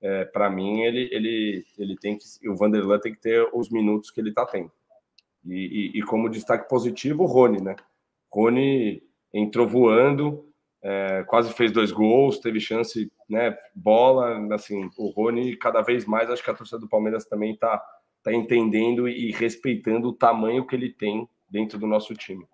é, 0.00 0.24
para 0.24 0.48
mim 0.48 0.80
ele, 0.80 1.08
ele, 1.12 1.64
ele 1.76 1.96
tem 1.96 2.16
que 2.16 2.48
o 2.48 2.56
Vanderlan 2.56 2.98
tem 2.98 3.12
que 3.12 3.20
ter 3.20 3.46
os 3.52 3.68
minutos 3.68 4.10
que 4.10 4.20
ele 4.20 4.30
está 4.30 4.46
tendo. 4.46 4.72
E, 5.44 5.54
e, 5.94 5.98
e, 5.98 6.02
como 6.02 6.28
destaque 6.28 6.68
positivo, 6.68 7.22
o 7.22 7.26
Rony, 7.26 7.62
né? 7.62 7.76
Rony 8.32 9.02
entrou 9.32 9.66
voando, 9.66 10.48
é, 10.82 11.24
quase 11.26 11.52
fez 11.52 11.72
dois 11.72 11.90
gols, 11.90 12.38
teve 12.38 12.60
chance, 12.60 13.10
né? 13.28 13.56
Bola, 13.74 14.54
assim, 14.54 14.88
o 14.96 15.08
Rony 15.08 15.56
cada 15.56 15.82
vez 15.82 16.04
mais 16.04 16.30
acho 16.30 16.42
que 16.42 16.50
a 16.50 16.54
torcida 16.54 16.78
do 16.78 16.88
Palmeiras 16.88 17.24
também 17.24 17.52
está 17.52 17.82
tá 18.22 18.32
entendendo 18.32 19.08
e 19.08 19.30
respeitando 19.32 20.08
o 20.08 20.12
tamanho 20.12 20.66
que 20.66 20.74
ele 20.74 20.92
tem 20.92 21.28
dentro 21.48 21.78
do 21.78 21.86
nosso 21.86 22.14
time. 22.14 22.44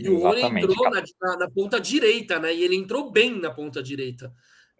E 0.00 0.08
o 0.08 0.18
Rony 0.18 0.42
entrou 0.42 0.90
na, 0.90 1.02
na, 1.20 1.36
na, 1.38 1.50
ponta 1.50 1.80
direita, 1.80 2.38
né? 2.38 2.54
E 2.54 2.62
ele 2.62 2.76
entrou 2.76 3.10
bem 3.10 3.38
na 3.38 3.50
ponta 3.50 3.82
direita. 3.82 4.32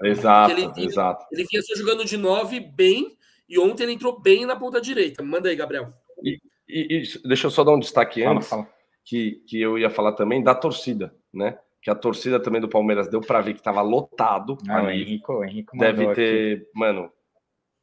Exato, 0.03 0.53
ele, 0.53 0.87
exato. 0.87 1.27
Ele, 1.33 1.43
ele 1.43 1.49
vinha 1.51 1.63
só 1.63 1.75
jogando 1.75 2.05
de 2.05 2.17
nove 2.17 2.61
bem, 2.61 3.17
e 3.49 3.59
ontem 3.59 3.83
ele 3.83 3.95
entrou 3.95 4.21
bem 4.21 4.47
na 4.47 4.55
ponta 4.55 4.81
direita. 4.81 5.23
Manda 5.23 5.49
aí, 5.49 5.57
Gabriel. 5.57 5.89
E, 6.23 6.39
e, 6.69 7.03
e 7.03 7.29
deixa 7.29 7.47
eu 7.47 7.51
só 7.51 7.65
dar 7.65 7.73
um 7.73 7.79
destaque 7.79 8.23
fala, 8.23 8.37
antes, 8.37 8.49
fala. 8.49 8.69
Que, 9.05 9.43
que 9.47 9.61
eu 9.61 9.79
ia 9.79 9.89
falar 9.89 10.13
também 10.13 10.43
da 10.43 10.55
torcida, 10.55 11.15
né? 11.33 11.59
Que 11.81 11.91
a 11.91 11.95
torcida 11.95 12.41
também 12.41 12.61
do 12.61 12.69
Palmeiras 12.69 13.09
deu 13.09 13.21
para 13.21 13.41
ver 13.41 13.55
que 13.55 13.61
estava 13.61 13.81
lotado. 13.81 14.59
Ah, 14.69 14.79
ali. 14.79 15.03
Henrique, 15.03 15.33
Henrique 15.33 15.79
Deve 15.79 16.13
ter, 16.15 16.57
aqui. 16.57 16.67
mano, 16.75 17.11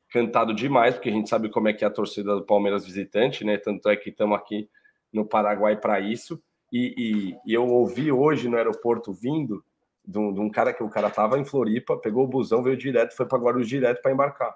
cantado 0.09 0.53
demais, 0.53 0.95
porque 0.95 1.09
a 1.09 1.13
gente 1.13 1.29
sabe 1.29 1.49
como 1.49 1.67
é 1.67 1.73
que 1.73 1.83
é 1.83 1.87
a 1.87 1.91
torcida 1.91 2.35
do 2.35 2.45
Palmeiras 2.45 2.85
visitante, 2.85 3.43
né? 3.43 3.57
Tanto 3.57 3.89
é 3.89 3.95
que 3.95 4.09
estamos 4.09 4.37
aqui 4.37 4.69
no 5.11 5.25
Paraguai 5.25 5.77
para 5.77 5.99
isso. 5.99 6.41
E, 6.71 6.93
e, 6.97 7.51
e, 7.51 7.53
eu 7.53 7.65
ouvi 7.67 8.11
hoje 8.11 8.49
no 8.49 8.57
aeroporto 8.57 9.13
vindo 9.13 9.63
de 10.05 10.17
um, 10.17 10.33
de 10.33 10.39
um, 10.39 10.49
cara 10.49 10.73
que 10.73 10.83
o 10.83 10.89
cara 10.89 11.09
tava 11.09 11.39
em 11.39 11.45
Floripa, 11.45 11.97
pegou 11.97 12.25
o 12.25 12.27
busão, 12.27 12.61
veio 12.61 12.77
direto, 12.77 13.15
foi 13.15 13.25
para 13.25 13.37
Guarulhos 13.37 13.67
direto 13.67 14.01
para 14.01 14.11
embarcar. 14.11 14.55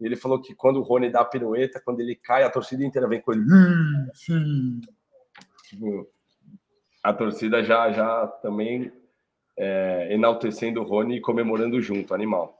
E 0.00 0.06
ele 0.06 0.16
falou 0.16 0.40
que 0.40 0.54
quando 0.54 0.78
o 0.78 0.82
Rony 0.82 1.10
dá 1.10 1.20
a 1.20 1.24
pirueta, 1.24 1.80
quando 1.84 2.00
ele 2.00 2.16
cai, 2.16 2.42
a 2.42 2.50
torcida 2.50 2.84
inteira 2.84 3.06
vem 3.06 3.20
com 3.20 3.32
ele. 3.32 3.44
Tipo, 5.68 6.08
a 7.02 7.12
torcida 7.12 7.62
já, 7.62 7.92
já 7.92 8.26
também 8.26 8.90
é, 9.56 10.08
enaltecendo 10.10 10.80
o 10.80 10.84
Rony 10.84 11.16
e 11.16 11.20
comemorando 11.20 11.80
junto, 11.80 12.14
animal. 12.14 12.58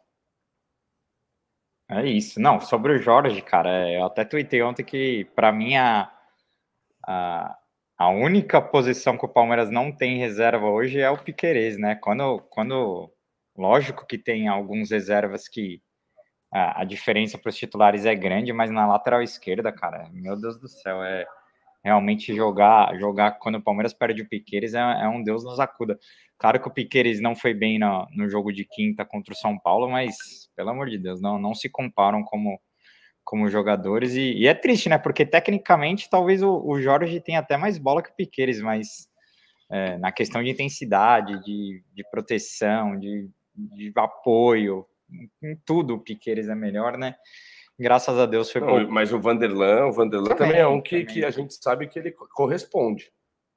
É 1.88 2.07
isso. 2.07 2.38
Não, 2.38 2.61
sobre 2.61 2.92
o 2.92 2.98
Jorge, 2.98 3.42
cara, 3.42 3.90
eu 3.90 4.05
até 4.05 4.24
tuitei 4.24 4.62
ontem 4.62 4.85
que, 4.85 5.24
para 5.35 5.50
mim, 5.50 5.76
a, 5.76 6.12
a, 7.05 7.59
a 7.98 8.09
única 8.09 8.62
posição 8.62 9.18
que 9.18 9.24
o 9.24 9.29
Palmeiras 9.29 9.70
não 9.70 9.90
tem 9.90 10.18
reserva 10.18 10.66
hoje 10.66 11.00
é 11.00 11.11
o 11.11 11.18
Piquerez, 11.18 11.76
né? 11.79 11.96
Quando, 11.96 12.40
quando 12.50 13.11
lógico 13.57 14.07
que 14.07 14.16
tem 14.16 14.46
alguns 14.46 14.90
reservas 14.90 15.48
que 15.48 15.83
a, 16.52 16.82
a 16.82 16.84
diferença 16.84 17.38
para 17.38 17.50
os 17.50 17.56
titulares 17.56 18.04
é 18.04 18.14
grande, 18.14 18.52
mas 18.52 18.70
na 18.70 18.86
lateral 18.86 19.22
esquerda, 19.22 19.72
cara, 19.72 20.08
meu 20.12 20.38
Deus 20.40 20.58
do 20.58 20.68
céu, 20.68 21.02
é 21.02 21.26
realmente 21.82 22.34
jogar 22.34 22.94
jogar 22.98 23.32
quando 23.38 23.56
o 23.56 23.62
Palmeiras 23.62 23.94
perde 23.94 24.22
o 24.22 24.28
Piqueires 24.28 24.74
é, 24.74 24.80
é 24.80 25.08
um 25.08 25.22
Deus 25.22 25.44
nos 25.44 25.58
acuda. 25.58 25.98
Claro 26.38 26.60
que 26.60 26.68
o 26.68 26.72
Piqueires 26.72 27.20
não 27.20 27.34
foi 27.34 27.54
bem 27.54 27.78
no, 27.78 28.06
no 28.14 28.28
jogo 28.28 28.52
de 28.52 28.64
quinta 28.64 29.04
contra 29.04 29.32
o 29.32 29.36
São 29.36 29.58
Paulo, 29.58 29.88
mas 29.88 30.16
pelo 30.56 30.70
amor 30.70 30.88
de 30.88 30.98
Deus, 30.98 31.20
não, 31.20 31.38
não 31.38 31.54
se 31.54 31.68
comparam 31.68 32.22
como 32.22 32.60
como 33.22 33.48
jogadores. 33.48 34.14
E, 34.14 34.32
e, 34.32 34.46
é 34.48 34.54
triste, 34.54 34.88
né? 34.88 34.98
Porque 34.98 35.24
tecnicamente 35.24 36.10
talvez 36.10 36.42
o, 36.42 36.62
o 36.66 36.80
Jorge 36.80 37.20
tenha 37.20 37.38
até 37.38 37.56
mais 37.56 37.78
bola 37.78 38.02
que 38.02 38.10
o 38.10 38.14
Piqueires, 38.14 38.60
mas 38.60 39.08
é, 39.70 39.96
na 39.98 40.10
questão 40.10 40.42
de 40.42 40.50
intensidade, 40.50 41.40
de, 41.44 41.82
de 41.94 42.02
proteção, 42.10 42.98
de, 42.98 43.30
de 43.54 43.92
apoio, 43.96 44.84
em 45.42 45.57
tudo 45.64 45.94
o 45.94 46.01
Piqueires 46.01 46.49
é 46.49 46.55
melhor, 46.55 46.96
né? 46.96 47.16
Graças 47.79 48.18
a 48.18 48.27
Deus 48.27 48.51
foi 48.51 48.61
Não, 48.61 48.90
Mas 48.90 49.12
o 49.12 49.18
Vanderlan, 49.18 49.87
o 49.87 49.92
Vanderlan 49.92 50.29
também, 50.29 50.49
também 50.49 50.61
é 50.61 50.66
um 50.66 50.83
que, 50.83 51.05
que 51.05 51.25
a 51.25 51.31
gente 51.31 51.55
sabe 51.55 51.87
que 51.88 51.99
ele 51.99 52.12
corresponde. 52.12 53.11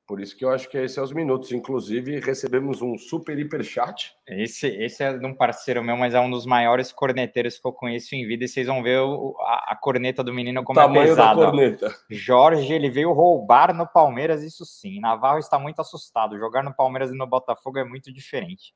Por 0.06 0.20
isso 0.20 0.36
que 0.36 0.44
eu 0.44 0.50
acho 0.50 0.70
que 0.70 0.78
esses 0.78 0.94
são 0.94 1.04
os 1.04 1.14
minutos. 1.14 1.52
Inclusive, 1.54 2.20
recebemos 2.20 2.82
um 2.82 2.98
super 2.98 3.40
hiper 3.40 3.64
chat. 3.64 4.14
Esse, 4.28 4.68
esse 4.68 5.02
é 5.02 5.18
de 5.18 5.26
um 5.26 5.34
parceiro 5.34 5.82
meu, 5.82 5.96
mas 5.96 6.14
é 6.14 6.20
um 6.20 6.30
dos 6.30 6.46
maiores 6.46 6.92
corneteiros 6.92 7.58
que 7.58 7.66
eu 7.66 7.72
conheço 7.72 8.14
em 8.14 8.28
vida. 8.28 8.44
E 8.44 8.48
vocês 8.48 8.68
vão 8.68 8.84
ver 8.84 9.00
o, 9.00 9.36
a, 9.40 9.72
a, 9.72 9.76
corneta 9.76 10.22
do 10.22 10.34
menino 10.34 10.62
como 10.64 10.78
o 10.78 10.84
é 10.84 11.08
pesada. 11.08 11.40
Da 11.40 11.46
corneta. 11.48 11.96
Jorge, 12.10 12.74
ele 12.74 12.90
veio 12.90 13.14
roubar 13.14 13.74
no 13.74 13.88
Palmeiras, 13.88 14.44
isso 14.44 14.66
sim. 14.66 15.00
Navarro 15.00 15.40
está 15.40 15.58
muito 15.58 15.80
assustado. 15.80 16.38
Jogar 16.38 16.64
no 16.64 16.76
Palmeiras 16.76 17.12
e 17.12 17.18
no 17.18 17.26
Botafogo 17.26 17.80
é 17.80 17.86
muito 17.86 18.12
diferente. 18.12 18.74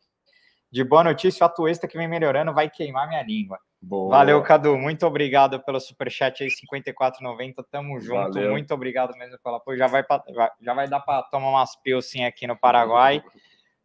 De 0.71 0.83
boa 0.83 1.03
notícia, 1.03 1.43
o 1.43 1.47
Atuesta 1.47 1.87
que 1.87 1.97
vem 1.97 2.07
melhorando 2.07 2.53
vai 2.53 2.69
queimar 2.69 3.07
minha 3.07 3.23
língua. 3.23 3.57
Boa. 3.81 4.09
Valeu, 4.09 4.41
Cadu. 4.43 4.77
Muito 4.77 5.05
obrigado 5.05 5.63
pelo 5.63 5.79
superchat 5.79 6.43
aí, 6.43 6.49
54,90. 6.49 7.63
Tamo 7.71 7.99
junto. 7.99 8.33
Valeu. 8.33 8.51
Muito 8.51 8.73
obrigado 8.73 9.15
mesmo 9.17 9.37
pelo 9.41 9.55
apoio. 9.55 9.77
Já 9.77 9.87
vai, 9.87 10.03
pra, 10.03 10.21
já 10.61 10.73
vai 10.73 10.87
dar 10.87 10.99
para 10.99 11.23
tomar 11.23 11.49
umas 11.49 11.75
pilsen 11.81 12.25
aqui 12.25 12.45
no 12.47 12.57
Paraguai. 12.57 13.23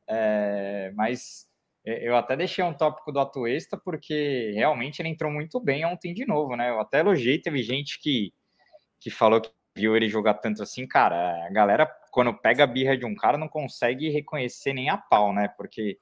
É, 0.09 0.93
mas 0.97 1.47
eu 1.85 2.17
até 2.17 2.37
deixei 2.37 2.65
um 2.65 2.73
tópico 2.73 3.13
do 3.13 3.21
Atuesta, 3.21 3.77
porque 3.77 4.53
realmente 4.55 5.01
ele 5.01 5.09
entrou 5.09 5.31
muito 5.31 5.61
bem 5.61 5.85
ontem 5.85 6.15
de 6.15 6.25
novo, 6.25 6.57
né? 6.57 6.71
Eu 6.71 6.81
até 6.81 7.01
elogiei, 7.01 7.39
teve 7.39 7.63
gente 7.63 8.01
que, 8.01 8.33
que 9.01 9.11
falou 9.11 9.41
que 9.41 9.51
viu 9.77 9.97
ele 9.97 10.09
jogar 10.09 10.35
tanto 10.35 10.63
assim. 10.63 10.87
Cara, 10.87 11.47
a 11.47 11.51
galera, 11.51 11.87
quando 12.11 12.35
pega 12.35 12.65
a 12.65 12.67
birra 12.67 12.97
de 12.97 13.05
um 13.05 13.15
cara, 13.15 13.37
não 13.37 13.49
consegue 13.49 14.11
reconhecer 14.11 14.73
nem 14.73 14.91
a 14.91 14.97
pau, 14.97 15.33
né? 15.33 15.49
Porque 15.57 15.99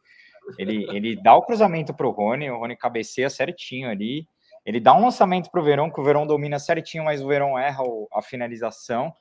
ele, 0.58 0.86
ele 0.90 1.16
dá 1.16 1.34
o 1.34 1.42
cruzamento 1.42 1.92
para 1.94 2.06
o 2.06 2.10
Rony, 2.10 2.50
o 2.50 2.58
Rony 2.58 2.76
cabeceia 2.76 3.30
certinho 3.30 3.88
ali. 3.88 4.26
Ele 4.64 4.78
dá 4.78 4.94
um 4.94 5.02
lançamento 5.02 5.50
para 5.50 5.60
o 5.60 5.64
Verão, 5.64 5.90
que 5.90 6.00
o 6.00 6.04
Verão 6.04 6.26
domina 6.26 6.58
certinho, 6.58 7.04
mas 7.04 7.22
o 7.22 7.28
Verão 7.28 7.58
erra 7.58 7.82
a 8.12 8.20
finalização. 8.20 9.12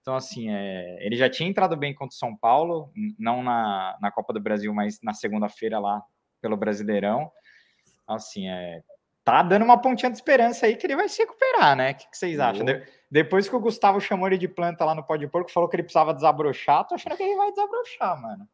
Então, 0.00 0.14
assim, 0.14 0.50
é, 0.50 0.98
ele 1.00 1.16
já 1.16 1.30
tinha 1.30 1.48
entrado 1.48 1.76
bem 1.76 1.94
contra 1.94 2.14
o 2.14 2.18
São 2.18 2.36
Paulo, 2.36 2.92
não 3.18 3.42
na, 3.42 3.96
na 4.00 4.10
Copa 4.10 4.32
do 4.32 4.40
Brasil, 4.40 4.72
mas 4.72 5.00
na 5.02 5.14
segunda-feira 5.14 5.78
lá 5.78 6.02
pelo 6.40 6.56
Brasileirão. 6.56 7.30
Assim, 8.06 8.48
é, 8.48 8.82
tá 9.24 9.42
dando 9.42 9.64
uma 9.64 9.80
pontinha 9.80 10.10
de 10.10 10.18
esperança 10.18 10.66
aí 10.66 10.76
que 10.76 10.86
ele 10.86 10.94
vai 10.94 11.08
se 11.08 11.22
recuperar, 11.22 11.74
né? 11.74 11.92
O 11.92 11.94
que, 11.94 12.10
que 12.10 12.18
vocês 12.18 12.38
acham? 12.38 12.66
De, 12.66 12.86
depois 13.10 13.48
que 13.48 13.56
o 13.56 13.60
Gustavo 13.60 13.98
chamou 13.98 14.26
ele 14.26 14.36
de 14.36 14.46
planta 14.46 14.84
lá 14.84 14.94
no 14.94 15.02
Pó 15.02 15.16
de 15.16 15.26
Porco, 15.26 15.50
falou 15.50 15.68
que 15.68 15.76
ele 15.76 15.84
precisava 15.84 16.12
desabrochar, 16.12 16.86
tô 16.86 16.94
achando 16.94 17.16
que 17.16 17.22
ele 17.22 17.36
vai 17.36 17.50
desabrochar, 17.50 18.20
mano. 18.20 18.46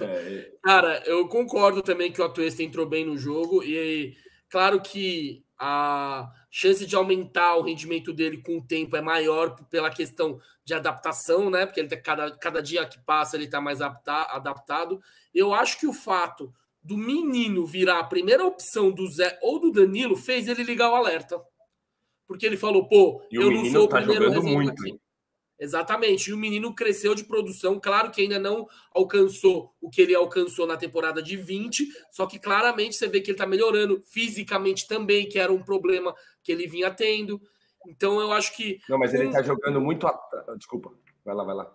É. 0.00 0.52
Cara, 0.62 1.02
eu 1.06 1.28
concordo 1.28 1.82
também 1.82 2.12
que 2.12 2.20
o 2.20 2.24
Atuesta 2.24 2.62
entrou 2.62 2.86
bem 2.86 3.04
no 3.04 3.16
jogo 3.16 3.62
e 3.62 4.16
claro 4.48 4.80
que 4.80 5.44
a 5.58 6.30
chance 6.50 6.84
de 6.84 6.96
aumentar 6.96 7.56
o 7.56 7.62
rendimento 7.62 8.12
dele 8.12 8.38
com 8.38 8.58
o 8.58 8.64
tempo 8.64 8.96
é 8.96 9.00
maior 9.00 9.56
pela 9.70 9.90
questão 9.90 10.38
de 10.64 10.74
adaptação, 10.74 11.50
né? 11.50 11.66
Porque 11.66 11.80
ele 11.80 11.88
tá, 11.88 11.96
cada, 11.96 12.30
cada 12.36 12.62
dia 12.62 12.86
que 12.86 12.98
passa 12.98 13.36
ele 13.36 13.44
está 13.44 13.60
mais 13.60 13.80
adaptado. 13.80 15.00
Eu 15.32 15.54
acho 15.54 15.78
que 15.78 15.86
o 15.86 15.92
fato 15.92 16.52
do 16.82 16.96
menino 16.96 17.66
virar 17.66 17.98
a 17.98 18.04
primeira 18.04 18.44
opção 18.44 18.90
do 18.90 19.06
Zé 19.06 19.38
ou 19.40 19.58
do 19.58 19.70
Danilo 19.70 20.16
fez 20.16 20.48
ele 20.48 20.62
ligar 20.62 20.90
o 20.90 20.94
alerta. 20.94 21.40
Porque 22.26 22.46
ele 22.46 22.56
falou, 22.56 22.86
pô, 22.88 23.22
e 23.30 23.36
eu 23.36 23.50
não 23.50 23.64
sou 23.66 23.84
o 23.84 23.88
tá 23.88 24.00
primeiro 24.00 24.42
muito. 24.42 24.82
Aqui. 24.82 24.98
Exatamente. 25.58 26.30
E 26.30 26.32
o 26.32 26.36
menino 26.36 26.74
cresceu 26.74 27.14
de 27.14 27.24
produção. 27.24 27.78
Claro 27.78 28.10
que 28.10 28.22
ainda 28.22 28.38
não 28.38 28.68
alcançou 28.92 29.74
o 29.80 29.88
que 29.88 30.02
ele 30.02 30.14
alcançou 30.14 30.66
na 30.66 30.76
temporada 30.76 31.22
de 31.22 31.36
20, 31.36 31.88
só 32.10 32.26
que 32.26 32.38
claramente 32.38 32.96
você 32.96 33.06
vê 33.06 33.20
que 33.20 33.30
ele 33.30 33.34
está 33.34 33.46
melhorando 33.46 34.02
fisicamente 34.02 34.86
também, 34.88 35.28
que 35.28 35.38
era 35.38 35.52
um 35.52 35.62
problema 35.62 36.14
que 36.42 36.50
ele 36.50 36.66
vinha 36.66 36.90
tendo. 36.90 37.40
Então 37.86 38.20
eu 38.20 38.32
acho 38.32 38.56
que. 38.56 38.80
Não, 38.88 38.98
mas 38.98 39.14
ele 39.14 39.26
está 39.26 39.42
jogando 39.42 39.80
muito. 39.80 40.06
Desculpa, 40.56 40.92
vai 41.24 41.34
lá, 41.34 41.44
vai 41.44 41.54
lá. 41.54 41.74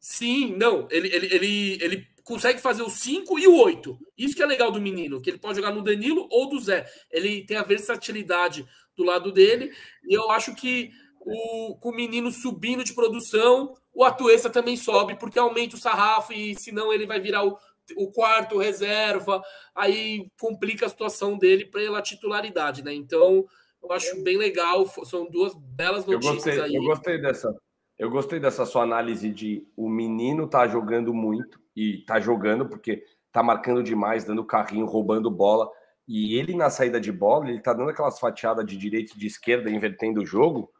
Sim, 0.00 0.54
não, 0.56 0.86
ele, 0.90 1.08
ele, 1.08 1.26
ele, 1.34 1.78
ele 1.82 2.08
consegue 2.22 2.60
fazer 2.60 2.82
o 2.82 2.90
5 2.90 3.38
e 3.38 3.48
o 3.48 3.56
8. 3.56 3.98
Isso 4.16 4.36
que 4.36 4.42
é 4.42 4.46
legal 4.46 4.70
do 4.70 4.80
menino, 4.80 5.20
que 5.20 5.30
ele 5.30 5.38
pode 5.38 5.56
jogar 5.56 5.72
no 5.72 5.82
Danilo 5.82 6.28
ou 6.30 6.48
do 6.48 6.60
Zé. 6.60 6.86
Ele 7.10 7.44
tem 7.44 7.56
a 7.56 7.62
versatilidade 7.62 8.66
do 8.96 9.04
lado 9.04 9.30
dele, 9.32 9.72
e 10.04 10.14
eu 10.14 10.30
acho 10.30 10.54
que 10.54 10.90
o, 11.26 11.76
com 11.76 11.90
o 11.90 11.94
menino 11.94 12.30
subindo 12.30 12.84
de 12.84 12.94
produção, 12.94 13.74
o 13.92 14.04
Atuesta 14.04 14.48
também 14.48 14.76
sobe, 14.76 15.18
porque 15.18 15.38
aumenta 15.38 15.76
o 15.76 15.78
sarrafo 15.78 16.32
e 16.32 16.54
senão 16.54 16.92
ele 16.92 17.06
vai 17.06 17.20
virar 17.20 17.44
o 17.44 17.58
o 17.96 18.10
quarto 18.10 18.58
reserva, 18.58 19.42
aí 19.74 20.26
complica 20.40 20.86
a 20.86 20.88
situação 20.88 21.38
dele 21.38 21.66
pela 21.66 22.02
titularidade, 22.02 22.82
né? 22.82 22.92
Então, 22.92 23.44
eu 23.82 23.92
acho 23.92 24.22
bem 24.22 24.36
legal, 24.36 24.86
são 25.04 25.28
duas 25.30 25.54
belas 25.54 26.04
notícias 26.06 26.46
eu 26.46 26.54
gostei, 26.54 26.60
aí. 26.60 26.74
Eu 26.74 26.82
gostei 26.82 27.20
dessa. 27.20 27.54
Eu 27.98 28.10
gostei 28.10 28.40
dessa 28.40 28.66
sua 28.66 28.82
análise 28.82 29.30
de 29.30 29.66
o 29.74 29.88
menino 29.88 30.46
tá 30.46 30.66
jogando 30.68 31.14
muito 31.14 31.58
e 31.74 32.04
tá 32.04 32.20
jogando 32.20 32.68
porque 32.68 33.02
tá 33.32 33.42
marcando 33.42 33.82
demais, 33.82 34.24
dando 34.24 34.44
carrinho, 34.44 34.84
roubando 34.84 35.30
bola. 35.30 35.70
E 36.06 36.38
ele 36.38 36.54
na 36.54 36.68
saída 36.68 37.00
de 37.00 37.10
bola, 37.10 37.48
ele 37.48 37.60
tá 37.60 37.72
dando 37.72 37.90
aquelas 37.90 38.18
fatiadas 38.18 38.66
de 38.66 38.76
direita 38.76 39.12
e 39.14 39.18
de 39.18 39.26
esquerda, 39.26 39.70
invertendo 39.70 40.20
o 40.20 40.26
jogo. 40.26 40.70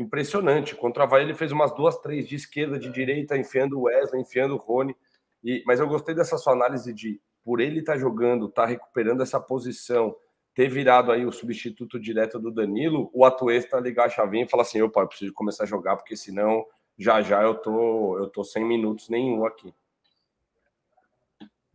Impressionante. 0.00 0.74
Contra 0.74 1.02
o 1.02 1.06
Havaí 1.06 1.24
ele 1.24 1.34
fez 1.34 1.52
umas 1.52 1.74
duas, 1.74 1.98
três 1.98 2.26
de 2.26 2.34
esquerda, 2.34 2.78
de 2.78 2.90
direita, 2.90 3.36
enfiando 3.36 3.78
o 3.78 3.82
Wesley, 3.82 4.22
enfiando 4.22 4.54
o 4.54 4.56
Rony. 4.56 4.96
E, 5.44 5.62
mas 5.66 5.78
eu 5.78 5.86
gostei 5.86 6.14
dessa 6.14 6.38
sua 6.38 6.54
análise 6.54 6.90
de 6.94 7.20
por 7.44 7.60
ele 7.60 7.80
estar 7.80 7.92
tá 7.92 7.98
jogando, 7.98 8.48
tá 8.48 8.64
recuperando 8.64 9.22
essa 9.22 9.38
posição, 9.38 10.16
ter 10.54 10.68
virado 10.68 11.12
aí 11.12 11.26
o 11.26 11.32
substituto 11.32 12.00
direto 12.00 12.38
do 12.38 12.50
Danilo, 12.50 13.10
o 13.12 13.26
Atuesta 13.26 13.78
ligar 13.78 14.06
a 14.06 14.08
chavinha 14.08 14.44
e 14.44 14.48
falar 14.48 14.62
assim: 14.62 14.78
eu, 14.78 14.90
pai, 14.90 15.06
preciso 15.06 15.34
começar 15.34 15.64
a 15.64 15.66
jogar, 15.66 15.96
porque 15.96 16.16
senão 16.16 16.64
já 16.98 17.20
já 17.20 17.42
eu 17.42 17.54
tô, 17.54 18.18
eu 18.18 18.26
tô 18.28 18.42
sem 18.42 18.64
minutos 18.64 19.10
nenhum 19.10 19.44
aqui. 19.44 19.74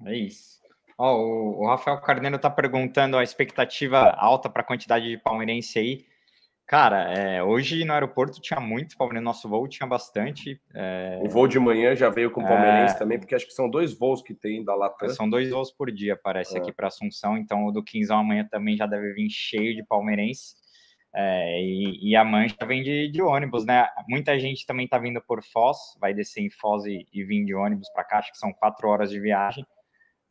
É 0.04 0.16
isso. 0.16 0.60
Ó, 0.98 1.16
o, 1.16 1.62
o 1.62 1.68
Rafael 1.68 2.02
Carneiro 2.02 2.40
tá 2.40 2.50
perguntando 2.50 3.18
a 3.18 3.24
expectativa 3.24 4.10
alta 4.18 4.50
para 4.50 4.64
a 4.64 4.66
quantidade 4.66 5.08
de 5.10 5.18
palmeirense 5.20 5.78
aí. 5.78 6.15
Cara, 6.68 7.14
é, 7.14 7.44
hoje 7.44 7.86
no 7.86 7.94
aeroporto 7.94 8.42
tinha 8.42 8.60
muito 8.60 8.98
palmeirense, 8.98 9.24
nosso 9.24 9.48
voo 9.48 9.68
tinha 9.68 9.86
bastante. 9.86 10.60
É... 10.74 11.20
O 11.22 11.30
voo 11.30 11.48
de 11.48 11.60
manhã 11.60 11.96
já 11.96 12.10
veio 12.10 12.32
com 12.32 12.44
palmeirense 12.44 12.96
é... 12.96 12.98
também, 12.98 13.20
porque 13.20 13.36
acho 13.36 13.46
que 13.46 13.54
são 13.54 13.70
dois 13.70 13.94
voos 13.94 14.24
que 14.24 14.34
tem 14.34 14.64
da 14.64 14.74
Latam. 14.74 15.10
São 15.10 15.30
dois 15.30 15.52
voos 15.52 15.72
por 15.72 15.92
dia, 15.92 16.20
parece, 16.22 16.58
aqui 16.58 16.72
para 16.72 16.88
Assunção, 16.88 17.38
então 17.38 17.66
o 17.68 17.72
do 17.72 17.84
15 17.84 18.12
amanhã 18.12 18.48
também 18.50 18.76
já 18.76 18.88
deve 18.88 19.14
vir 19.14 19.30
cheio 19.30 19.76
de 19.76 19.84
palmeirense. 19.84 20.56
É, 21.14 21.62
e, 21.62 22.10
e, 22.10 22.16
a 22.16 22.26
mancha 22.26 22.58
vem 22.66 22.84
de, 22.84 23.10
de, 23.10 23.22
ônibus, 23.22 23.64
né? 23.64 23.88
Muita 24.10 24.38
gente 24.38 24.66
também 24.66 24.86
tá 24.86 24.98
vindo 24.98 25.22
por 25.22 25.42
Foz, 25.44 25.78
vai 26.02 26.14
descer 26.14 26.42
em 26.42 26.50
Foz 26.50 26.84
e, 26.86 27.08
e 27.14 27.24
vir 27.24 27.46
de 27.46 27.54
ônibus 27.54 27.90
para 27.94 28.04
cá, 28.04 28.18
acho 28.18 28.32
que 28.32 28.38
são 28.38 28.52
quatro 28.52 28.90
horas 28.90 29.12
de 29.12 29.20
viagem. 29.20 29.66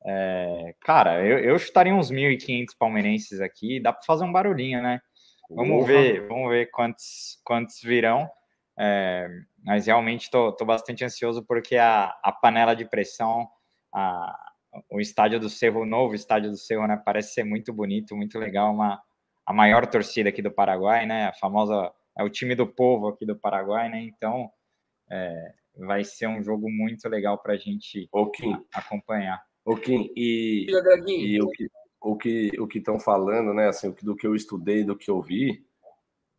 É, 0.04 0.74
cara, 0.82 1.24
eu, 1.24 1.38
eu 1.38 1.58
chutaria 1.58 1.94
uns 1.94 2.10
1.500 2.10 2.66
palmeirenses 2.78 3.40
aqui, 3.40 3.80
dá 3.80 3.92
para 3.92 4.04
fazer 4.04 4.24
um 4.24 4.32
barulhinho, 4.32 4.82
né? 4.82 5.00
Vamos 5.50 5.84
Ufa. 5.84 5.92
ver, 5.92 6.26
vamos 6.26 6.48
ver 6.50 6.70
quantos, 6.70 7.40
quantos 7.44 7.80
virão. 7.82 8.30
É, 8.78 9.28
mas 9.64 9.86
realmente 9.86 10.24
estou 10.24 10.66
bastante 10.66 11.04
ansioso 11.04 11.44
porque 11.44 11.76
a, 11.76 12.14
a 12.22 12.32
panela 12.32 12.74
de 12.74 12.84
pressão, 12.84 13.48
a, 13.92 14.52
o 14.90 15.00
estádio 15.00 15.38
do 15.38 15.48
Cerro, 15.48 15.82
o 15.82 15.86
novo 15.86 16.14
estádio 16.14 16.50
do 16.50 16.56
Cerro, 16.56 16.86
né, 16.86 17.00
parece 17.04 17.34
ser 17.34 17.44
muito 17.44 17.72
bonito, 17.72 18.16
muito 18.16 18.38
legal, 18.38 18.72
uma, 18.72 19.00
a 19.46 19.52
maior 19.52 19.86
torcida 19.86 20.28
aqui 20.28 20.42
do 20.42 20.50
Paraguai, 20.50 21.06
né, 21.06 21.28
a 21.28 21.32
famosa, 21.32 21.92
é 22.18 22.24
o 22.24 22.30
time 22.30 22.54
do 22.54 22.66
povo 22.66 23.08
aqui 23.08 23.24
do 23.24 23.36
Paraguai, 23.36 23.88
né, 23.88 24.00
então 24.02 24.50
é, 25.10 25.54
vai 25.76 26.02
ser 26.02 26.26
um 26.26 26.42
jogo 26.42 26.68
muito 26.68 27.08
legal 27.08 27.38
para 27.38 27.54
a 27.54 27.56
gente 27.56 28.08
okay. 28.12 28.56
acompanhar. 28.72 29.42
Ok, 29.64 30.12
e, 30.14 30.66
e 30.68 31.40
o 31.40 31.48
que 31.48 31.68
o 32.04 32.16
que 32.16 32.50
o 32.60 32.66
que 32.66 32.78
estão 32.78 33.00
falando, 33.00 33.54
né? 33.54 33.68
Assim, 33.68 33.94
do 34.02 34.14
que 34.14 34.26
eu 34.26 34.34
estudei, 34.34 34.84
do 34.84 34.96
que 34.96 35.10
eu 35.10 35.20
vi, 35.22 35.64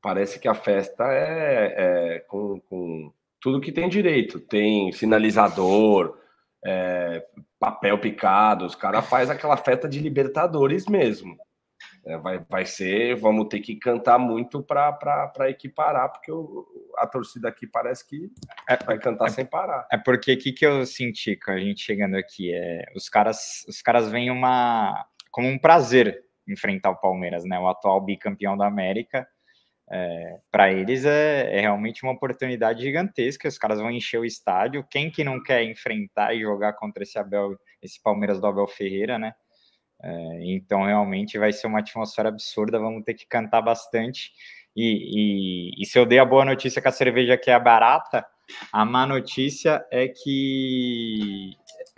parece 0.02 0.40
que 0.40 0.48
a 0.48 0.54
festa 0.54 1.04
é, 1.12 1.74
é 2.16 2.20
com, 2.28 2.60
com, 2.62 3.12
tudo 3.42 3.60
que 3.60 3.72
tem 3.72 3.90
direito. 3.90 4.40
Tem 4.40 4.92
sinalizador, 4.92 6.20
é, 6.64 7.26
papel 7.60 8.00
picado, 8.00 8.66
os 8.66 8.76
caras 8.76 9.08
faz 9.08 9.30
aquela 9.30 9.58
festa 9.58 9.90
de 9.90 10.00
Libertadores 10.00 10.86
mesmo. 10.86 11.36
É, 12.06 12.18
vai, 12.18 12.40
vai 12.48 12.66
ser, 12.66 13.16
vamos 13.16 13.48
ter 13.48 13.60
que 13.60 13.76
cantar 13.76 14.20
muito 14.20 14.62
para 14.62 15.50
equiparar, 15.50 16.12
porque 16.12 16.32
o, 16.32 16.66
a 16.98 17.08
torcida 17.08 17.50
aqui 17.50 17.66
parece 17.66 18.08
que 18.08 18.30
é, 18.70 18.78
vai 18.78 19.00
cantar 19.00 19.26
é, 19.26 19.30
sem 19.30 19.46
parar. 19.46 19.88
É 19.92 19.98
porque 19.98 20.34
o 20.34 20.38
que, 20.38 20.52
que 20.52 20.66
eu 20.66 20.86
senti 20.86 21.36
com 21.36 21.52
a 21.52 21.58
gente 21.58 21.82
chegando 21.82 22.16
aqui? 22.16 22.54
É, 22.54 22.86
os 22.96 23.10
caras 23.10 23.66
os 23.68 23.82
caras 23.82 24.10
veem 24.12 24.30
uma 24.30 25.08
como 25.36 25.50
um 25.50 25.60
prazer 25.60 26.24
enfrentar 26.48 26.92
o 26.92 26.96
Palmeiras, 26.96 27.44
né? 27.44 27.60
O 27.60 27.68
atual 27.68 28.00
bicampeão 28.00 28.56
da 28.56 28.66
América. 28.66 29.28
É, 29.92 30.38
para 30.50 30.72
eles 30.72 31.04
é, 31.04 31.58
é, 31.58 31.60
realmente 31.60 32.04
uma 32.04 32.14
oportunidade 32.14 32.82
gigantesca. 32.82 33.46
Os 33.46 33.58
caras 33.58 33.82
vão 33.82 33.92
encher 33.92 34.18
o 34.18 34.24
estádio. 34.24 34.88
Quem 34.90 35.12
que 35.12 35.26
não 35.26 35.44
quer 35.44 35.62
enfrentar 35.66 36.34
e 36.34 36.40
jogar 36.40 36.72
contra 36.72 37.04
esse 37.04 37.20
Abel, 37.20 37.58
esse 37.82 38.02
Palmeiras 38.02 38.40
do 38.40 38.48
Abel 38.48 38.66
Ferreira, 38.66 39.20
né? 39.20 39.34
É, 40.02 40.54
então 40.54 40.86
realmente 40.86 41.38
vai 41.38 41.52
ser 41.52 41.68
uma 41.68 41.80
atmosfera 41.80 42.30
absurda. 42.30 42.80
Vamos 42.80 43.04
ter 43.04 43.14
que 43.14 43.28
cantar 43.28 43.62
bastante. 43.62 44.32
E, 44.74 45.74
e, 45.76 45.84
e 45.84 45.86
se 45.86 46.00
eu 46.00 46.06
dei 46.06 46.20
a 46.20 46.26
boa 46.26 46.46
notícia 46.46 46.82
que 46.82 46.88
a 46.88 46.94
cerveja 46.94 47.34
aqui 47.34 47.52
é 47.52 47.60
barata, 47.60 48.26
a 48.72 48.86
má 48.86 49.06
notícia 49.06 49.86
é 49.92 50.08
que 50.08 51.52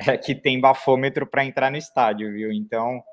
é 0.10 0.18
que 0.18 0.34
tem 0.34 0.60
bafômetro 0.60 1.28
para 1.28 1.46
entrar 1.46 1.70
no 1.70 1.78
estádio, 1.78 2.34
viu? 2.34 2.52
Então 2.52 3.04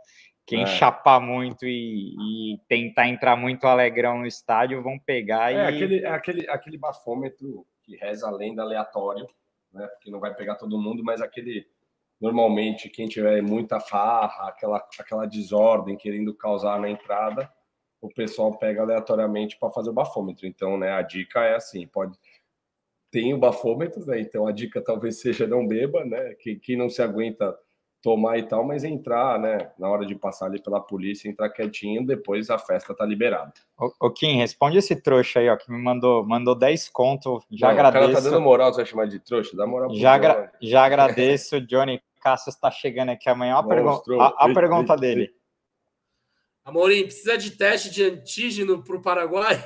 quem 0.47 0.63
é. 0.63 0.67
chapar 0.67 1.21
muito 1.21 1.67
e, 1.67 2.15
e, 2.15 2.59
tentar 2.69 3.09
entrar 3.09 3.35
muito 3.35 3.67
alegrão 3.67 4.19
no 4.19 4.27
estádio 4.27 4.83
vão 4.83 4.99
pegar 4.99 5.53
é, 5.53 5.57
e. 5.57 5.61
Aquele, 5.61 6.05
é 6.05 6.09
aquele, 6.09 6.51
aquele 6.51 6.79
bafômetro 6.79 7.67
que 7.83 7.97
reza 7.97 8.27
a 8.27 8.31
lenda 8.31 8.63
aleatório, 8.63 9.27
né? 9.73 9.87
Porque 9.87 10.11
não 10.11 10.21
vai 10.21 10.35
pegar 10.35 10.57
todo 10.57 10.81
mundo, 10.81 11.03
mas 11.03 11.21
aquele. 11.21 11.67
Normalmente, 12.21 12.89
quem 12.89 13.07
tiver 13.07 13.43
muita 13.43 13.81
farra, 13.81 14.49
aquela, 14.49 14.79
aquela 14.99 15.27
desordem 15.27 15.97
querendo 15.97 16.33
causar 16.33 16.81
na 16.81 16.89
entrada, 16.89 17.53
o 18.01 18.09
pessoal 18.09 18.57
pega 18.57 18.83
aleatoriamente 18.83 19.59
para 19.59 19.71
fazer 19.71 19.91
o 19.91 19.95
bafômetro. 19.95 20.47
Então, 20.47 20.79
né, 20.79 20.93
a 20.93 21.03
dica 21.03 21.41
é 21.41 21.57
assim: 21.57 21.87
pode. 21.87 22.19
Tem 23.11 23.33
o 23.33 23.39
bafômetro, 23.39 24.05
né? 24.07 24.21
Então 24.21 24.47
a 24.47 24.53
dica 24.53 24.83
talvez 24.83 25.21
seja 25.21 25.47
não 25.47 25.67
beba, 25.67 26.05
né? 26.05 26.35
Quem, 26.35 26.59
quem 26.59 26.77
não 26.77 26.91
se 26.91 27.01
aguenta 27.01 27.57
tomar 28.05 28.37
e 28.37 28.43
tal, 28.43 28.63
mas 28.63 28.85
entrar, 28.85 29.41
né, 29.41 29.71
na 29.79 29.89
hora 29.89 30.05
de 30.05 30.15
passar 30.15 30.45
ali 30.45 30.61
pela 30.61 30.79
polícia, 30.79 31.27
entrar 31.27 31.49
quietinho, 31.49 32.07
depois 32.07 32.51
a 32.51 32.59
festa 32.59 32.95
tá 32.95 33.03
liberada. 33.07 33.51
Ô, 33.99 34.11
Kim, 34.11 34.37
responde 34.37 34.77
esse 34.77 34.95
trouxa 34.95 35.41
aí, 35.41 35.49
ó, 35.49 35.57
que 35.57 35.73
me 35.73 35.83
mandou, 35.83 36.23
mandou 36.23 36.55
10 36.55 36.91
conto, 36.91 37.43
já 37.51 37.69
Não, 37.69 37.73
agradeço. 37.73 38.05
O 38.05 38.13
cara 38.13 38.23
tá 38.23 38.29
dando 38.29 38.43
moral, 38.43 38.71
você 38.71 38.77
vai 38.77 38.87
chamar 38.87 39.07
de 39.07 39.19
trouxa? 39.21 39.57
Dá 39.57 39.67
moral 39.67 39.89
pro 39.89 39.99
Já, 39.99 40.13
agra 40.13 40.53
já 40.61 40.85
agradeço, 40.85 41.63
Johnny 41.63 42.03
Cassius 42.21 42.57
tá 42.57 42.71
chegando 42.71 43.09
aqui 43.09 43.27
amanhã, 43.27 43.57
a, 43.57 43.63
pergu 43.63 44.03
a, 44.21 44.45
a 44.45 44.53
pergunta 44.53 44.95
dele. 44.97 45.35
Amorim, 46.63 47.05
precisa 47.05 47.39
de 47.39 47.53
teste 47.53 47.91
de 47.91 48.05
antígeno 48.05 48.85
pro 48.85 49.01
Paraguai? 49.01 49.65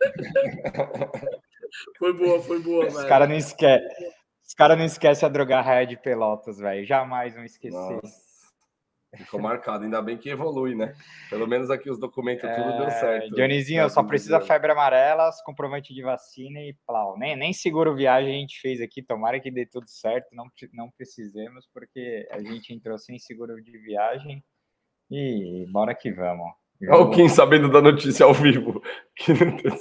foi 1.98 2.12
boa, 2.12 2.38
foi 2.42 2.58
boa, 2.60 2.86
Os 2.86 3.04
caras 3.04 3.30
não 3.30 3.36
esquecem. 3.36 4.11
Os 4.52 4.54
caras 4.54 4.76
não 4.76 4.84
esquecem 4.84 5.26
a 5.26 5.32
drogar 5.32 5.64
raia 5.64 5.86
de 5.86 5.96
Pelotas, 5.96 6.58
velho. 6.58 6.84
Jamais 6.84 7.34
vão 7.34 7.42
esquecer. 7.42 7.74
Nossa. 7.74 8.52
Ficou 9.16 9.40
marcado, 9.40 9.84
ainda 9.84 10.02
bem 10.02 10.18
que 10.18 10.28
evolui, 10.28 10.74
né? 10.74 10.94
Pelo 11.30 11.46
menos 11.46 11.70
aqui 11.70 11.90
os 11.90 11.98
documentos 11.98 12.44
é... 12.44 12.54
tudo 12.54 12.76
deu 12.76 12.90
certo. 12.90 13.34
Dionizinho, 13.34 13.88
só 13.88 14.02
precisa 14.02 14.42
febre 14.42 14.70
amarela, 14.70 15.30
comprovante 15.46 15.94
de 15.94 16.02
vacina 16.02 16.60
e 16.60 16.76
plau. 16.86 17.16
Nem, 17.16 17.34
nem 17.34 17.50
seguro 17.54 17.96
viagem 17.96 18.36
a 18.36 18.38
gente 18.40 18.60
fez 18.60 18.82
aqui, 18.82 19.02
tomara 19.02 19.40
que 19.40 19.50
dê 19.50 19.64
tudo 19.64 19.88
certo, 19.88 20.28
não, 20.34 20.44
não 20.74 20.90
precisemos, 20.90 21.66
porque 21.72 22.28
a 22.30 22.38
gente 22.42 22.74
entrou 22.74 22.98
sem 22.98 23.18
seguro 23.18 23.56
de 23.56 23.78
viagem 23.78 24.44
e 25.10 25.64
bora 25.72 25.94
que 25.94 26.12
vamos. 26.12 26.61
Olha 26.88 27.02
o 27.02 27.10
Kim 27.10 27.28
sabendo 27.28 27.70
da 27.70 27.80
notícia 27.80 28.26
ao 28.26 28.34
vivo. 28.34 28.82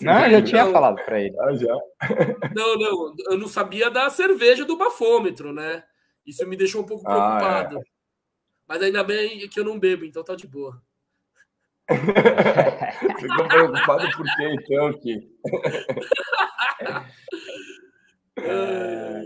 não, 0.01 0.13
não 0.13 0.25
eu 0.25 0.31
já 0.31 0.41
tinha 0.41 0.71
falado 0.71 1.03
para 1.03 1.19
ele. 1.19 1.35
Ah, 1.39 1.53
já? 1.53 1.77
Não, 2.55 2.77
não, 2.77 3.15
eu 3.29 3.37
não 3.37 3.47
sabia 3.47 3.89
da 3.89 4.09
cerveja 4.09 4.65
do 4.65 4.77
bafômetro, 4.77 5.51
né? 5.51 5.83
Isso 6.25 6.47
me 6.47 6.55
deixou 6.55 6.81
um 6.81 6.85
pouco 6.85 7.03
preocupado. 7.03 7.77
Ah, 7.77 7.81
é. 7.81 7.83
Mas 8.67 8.83
ainda 8.83 9.03
bem 9.03 9.47
que 9.49 9.59
eu 9.59 9.65
não 9.65 9.79
bebo, 9.79 10.05
então 10.05 10.23
tá 10.23 10.35
de 10.35 10.47
boa. 10.47 10.81
Ficou 13.19 13.47
preocupado 13.47 14.09
por 14.15 14.25
quê, 14.35 14.55
então, 14.59 14.93
Kim? 14.93 15.29
É... 18.37 19.21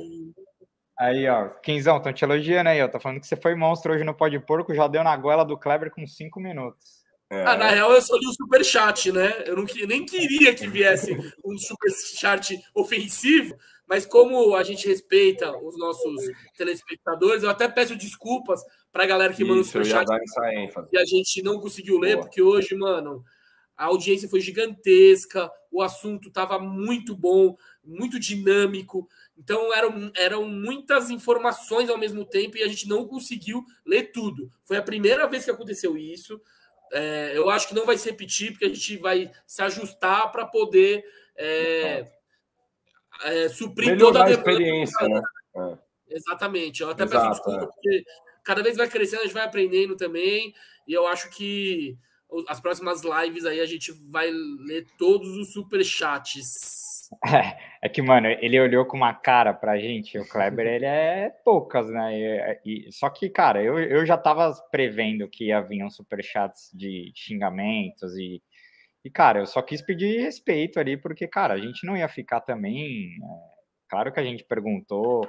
Aí, 0.97 1.27
ó, 1.27 1.49
Quinzão, 1.61 1.97
estão 1.97 2.11
te 2.11 2.25
elogiando 2.25 2.69
aí, 2.69 2.81
ó. 2.81 2.87
Tá 2.87 2.99
falando 2.99 3.19
que 3.19 3.27
você 3.27 3.35
foi 3.35 3.53
monstro 3.53 3.93
hoje 3.93 4.03
no 4.03 4.15
pó 4.15 4.27
de 4.27 4.39
porco, 4.39 4.73
já 4.73 4.87
deu 4.87 5.03
na 5.03 5.15
goela 5.15 5.45
do 5.45 5.57
Kleber 5.57 5.91
com 5.91 6.05
cinco 6.07 6.39
minutos. 6.39 7.04
É. 7.29 7.43
Ah, 7.43 7.57
na 7.57 7.69
real, 7.69 7.91
eu 7.91 8.01
só 8.01 8.15
li 8.17 8.27
o 8.27 8.33
super 8.33 8.63
chat, 8.63 9.11
né? 9.11 9.43
Eu 9.47 9.55
não, 9.55 9.65
nem 9.87 10.05
queria 10.05 10.53
que 10.53 10.67
viesse 10.67 11.11
um 11.43 11.57
super 11.57 11.91
chat 11.91 12.61
ofensivo, 12.73 13.55
mas 13.87 14.05
como 14.05 14.55
a 14.55 14.63
gente 14.63 14.87
respeita 14.87 15.55
os 15.57 15.77
nossos 15.77 16.23
telespectadores, 16.55 17.43
eu 17.43 17.49
até 17.49 17.67
peço 17.67 17.95
desculpas 17.95 18.61
para 18.91 19.03
a 19.03 19.07
galera 19.07 19.33
que 19.33 19.43
manda 19.43 19.61
o 19.61 19.63
super 19.63 19.85
chat 19.85 20.05
e 20.91 20.97
a 20.97 21.05
gente 21.05 21.41
não 21.41 21.59
conseguiu 21.59 21.97
ler, 21.97 22.13
Boa. 22.13 22.25
porque 22.25 22.41
hoje, 22.41 22.75
mano, 22.75 23.23
a 23.75 23.85
audiência 23.85 24.29
foi 24.29 24.39
gigantesca, 24.39 25.51
o 25.71 25.81
assunto 25.81 26.29
estava 26.29 26.57
muito 26.59 27.15
bom, 27.15 27.55
muito 27.83 28.19
dinâmico. 28.19 29.07
Então 29.37 29.73
eram, 29.73 30.11
eram 30.15 30.47
muitas 30.47 31.09
informações 31.09 31.89
ao 31.89 31.97
mesmo 31.97 32.23
tempo 32.23 32.57
e 32.57 32.63
a 32.63 32.67
gente 32.67 32.87
não 32.87 33.05
conseguiu 33.05 33.63
ler 33.85 34.11
tudo. 34.11 34.51
Foi 34.63 34.77
a 34.77 34.81
primeira 34.81 35.27
vez 35.27 35.43
que 35.43 35.51
aconteceu 35.51 35.97
isso. 35.97 36.39
É, 36.91 37.31
eu 37.35 37.49
acho 37.49 37.67
que 37.67 37.75
não 37.75 37.85
vai 37.85 37.97
se 37.97 38.09
repetir, 38.09 38.51
porque 38.51 38.65
a 38.65 38.69
gente 38.69 38.97
vai 38.97 39.31
se 39.45 39.61
ajustar 39.61 40.31
para 40.31 40.45
poder 40.45 41.03
é, 41.35 42.05
é, 43.23 43.49
suprir 43.49 43.91
Melhorar 43.91 44.05
toda 44.05 44.23
a, 44.23 44.27
a 44.27 44.31
experiência, 44.31 45.07
né? 45.07 45.21
É. 45.57 45.77
Exatamente. 46.15 46.81
Eu 46.81 46.89
até 46.89 47.03
Exato, 47.03 47.27
peço 47.27 47.31
desculpa, 47.31 47.63
é. 47.63 47.67
porque 47.67 48.05
cada 48.43 48.63
vez 48.63 48.77
vai 48.77 48.87
crescendo, 48.87 49.21
a 49.21 49.23
gente 49.23 49.33
vai 49.33 49.43
aprendendo 49.43 49.95
também. 49.95 50.53
E 50.87 50.93
eu 50.93 51.07
acho 51.07 51.29
que 51.29 51.97
as 52.47 52.59
próximas 52.59 53.01
lives 53.03 53.45
aí 53.45 53.59
a 53.59 53.65
gente 53.65 53.91
vai 54.09 54.29
ler 54.31 54.85
todos 54.97 55.35
os 55.37 55.53
superchats. 55.53 56.94
É, 57.25 57.57
é 57.83 57.89
que, 57.89 58.01
mano, 58.01 58.27
ele 58.27 58.59
olhou 58.59 58.85
com 58.85 58.97
uma 58.97 59.13
cara 59.13 59.53
pra 59.53 59.77
gente, 59.77 60.17
o 60.17 60.27
Kleber, 60.27 60.67
ele 60.67 60.85
é 60.85 61.29
poucas, 61.43 61.89
né? 61.89 62.17
E, 62.65 62.87
e, 62.87 62.91
só 62.91 63.09
que, 63.09 63.29
cara, 63.29 63.63
eu, 63.63 63.79
eu 63.79 64.05
já 64.05 64.17
tava 64.17 64.53
prevendo 64.71 65.27
que 65.29 65.45
ia 65.45 65.61
vir 65.61 65.83
uns 65.83 65.95
superchats 65.95 66.71
de 66.73 67.11
xingamentos 67.15 68.15
e, 68.17 68.41
e, 69.03 69.09
cara, 69.09 69.39
eu 69.39 69.45
só 69.45 69.61
quis 69.61 69.81
pedir 69.81 70.21
respeito 70.21 70.79
ali, 70.79 70.97
porque, 70.97 71.27
cara, 71.27 71.53
a 71.53 71.59
gente 71.59 71.85
não 71.85 71.95
ia 71.95 72.07
ficar 72.07 72.41
também. 72.41 73.09
É, 73.23 73.27
claro 73.89 74.11
que 74.11 74.19
a 74.19 74.23
gente 74.23 74.43
perguntou, 74.43 75.21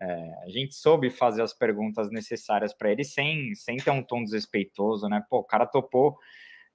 é, 0.00 0.06
a 0.44 0.50
gente 0.50 0.74
soube 0.74 1.10
fazer 1.10 1.42
as 1.42 1.54
perguntas 1.54 2.10
necessárias 2.10 2.74
para 2.74 2.90
ele 2.90 3.04
sem, 3.04 3.54
sem 3.54 3.76
ter 3.76 3.90
um 3.90 4.02
tom 4.02 4.22
desrespeitoso, 4.24 5.08
né? 5.08 5.24
Pô, 5.30 5.38
o 5.38 5.44
cara 5.44 5.66
topou 5.66 6.18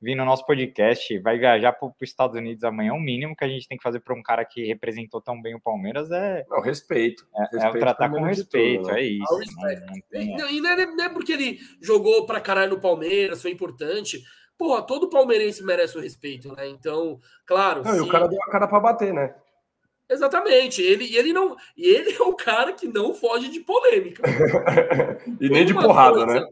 vir 0.01 0.15
no 0.15 0.23
nosso 0.23 0.45
podcast, 0.45 1.17
vai 1.19 1.37
viajar 1.37 1.73
para 1.73 1.87
os 1.87 1.93
Estados 2.01 2.37
Unidos 2.37 2.63
amanhã. 2.63 2.93
O 2.93 2.99
mínimo 2.99 3.35
que 3.35 3.43
a 3.43 3.47
gente 3.47 3.67
tem 3.67 3.77
que 3.77 3.83
fazer 3.83 3.99
para 3.99 4.15
um 4.15 4.23
cara 4.23 4.45
que 4.45 4.65
representou 4.65 5.21
tão 5.21 5.41
bem 5.41 5.55
o 5.55 5.61
Palmeiras 5.61 6.09
é. 6.11 6.45
Não, 6.49 6.61
respeito. 6.61 7.27
É, 7.35 7.41
respeito 7.41 7.65
é 7.65 7.69
o 7.69 7.79
tratar 7.79 8.09
com 8.09 8.23
respeito, 8.23 8.83
tudo, 8.83 8.93
né? 8.93 9.01
é 9.01 9.03
isso. 9.05 9.39
Não, 10.13 10.37
não, 10.37 10.49
e 10.49 10.61
não 10.61 10.69
é, 10.69 10.85
não 10.85 11.03
é 11.05 11.09
porque 11.09 11.33
ele 11.33 11.59
jogou 11.81 12.25
para 12.25 12.39
caralho 12.39 12.75
no 12.75 12.81
Palmeiras, 12.81 13.41
foi 13.41 13.51
importante. 13.51 14.23
Porra, 14.57 14.81
todo 14.81 15.09
palmeirense 15.09 15.63
merece 15.63 15.97
o 15.97 16.01
respeito, 16.01 16.53
né? 16.53 16.67
Então, 16.67 17.17
claro. 17.45 17.81
Não, 17.83 17.93
sim. 17.93 17.97
e 17.97 18.01
o 18.01 18.09
cara 18.09 18.27
deu 18.27 18.39
a 18.43 18.51
cara 18.51 18.67
para 18.67 18.79
bater, 18.79 19.13
né? 19.13 19.33
Exatamente. 20.09 20.81
Ele, 20.81 21.15
ele 21.15 21.31
não, 21.31 21.55
e 21.77 21.87
ele 21.87 22.13
é 22.13 22.21
o 22.21 22.35
cara 22.35 22.73
que 22.73 22.87
não 22.87 23.13
foge 23.13 23.49
de 23.49 23.59
polêmica. 23.59 24.23
e 25.39 25.49
nem 25.49 25.65
de 25.65 25.73
porrada, 25.73 26.25
coisa, 26.25 26.41
né? 26.41 26.47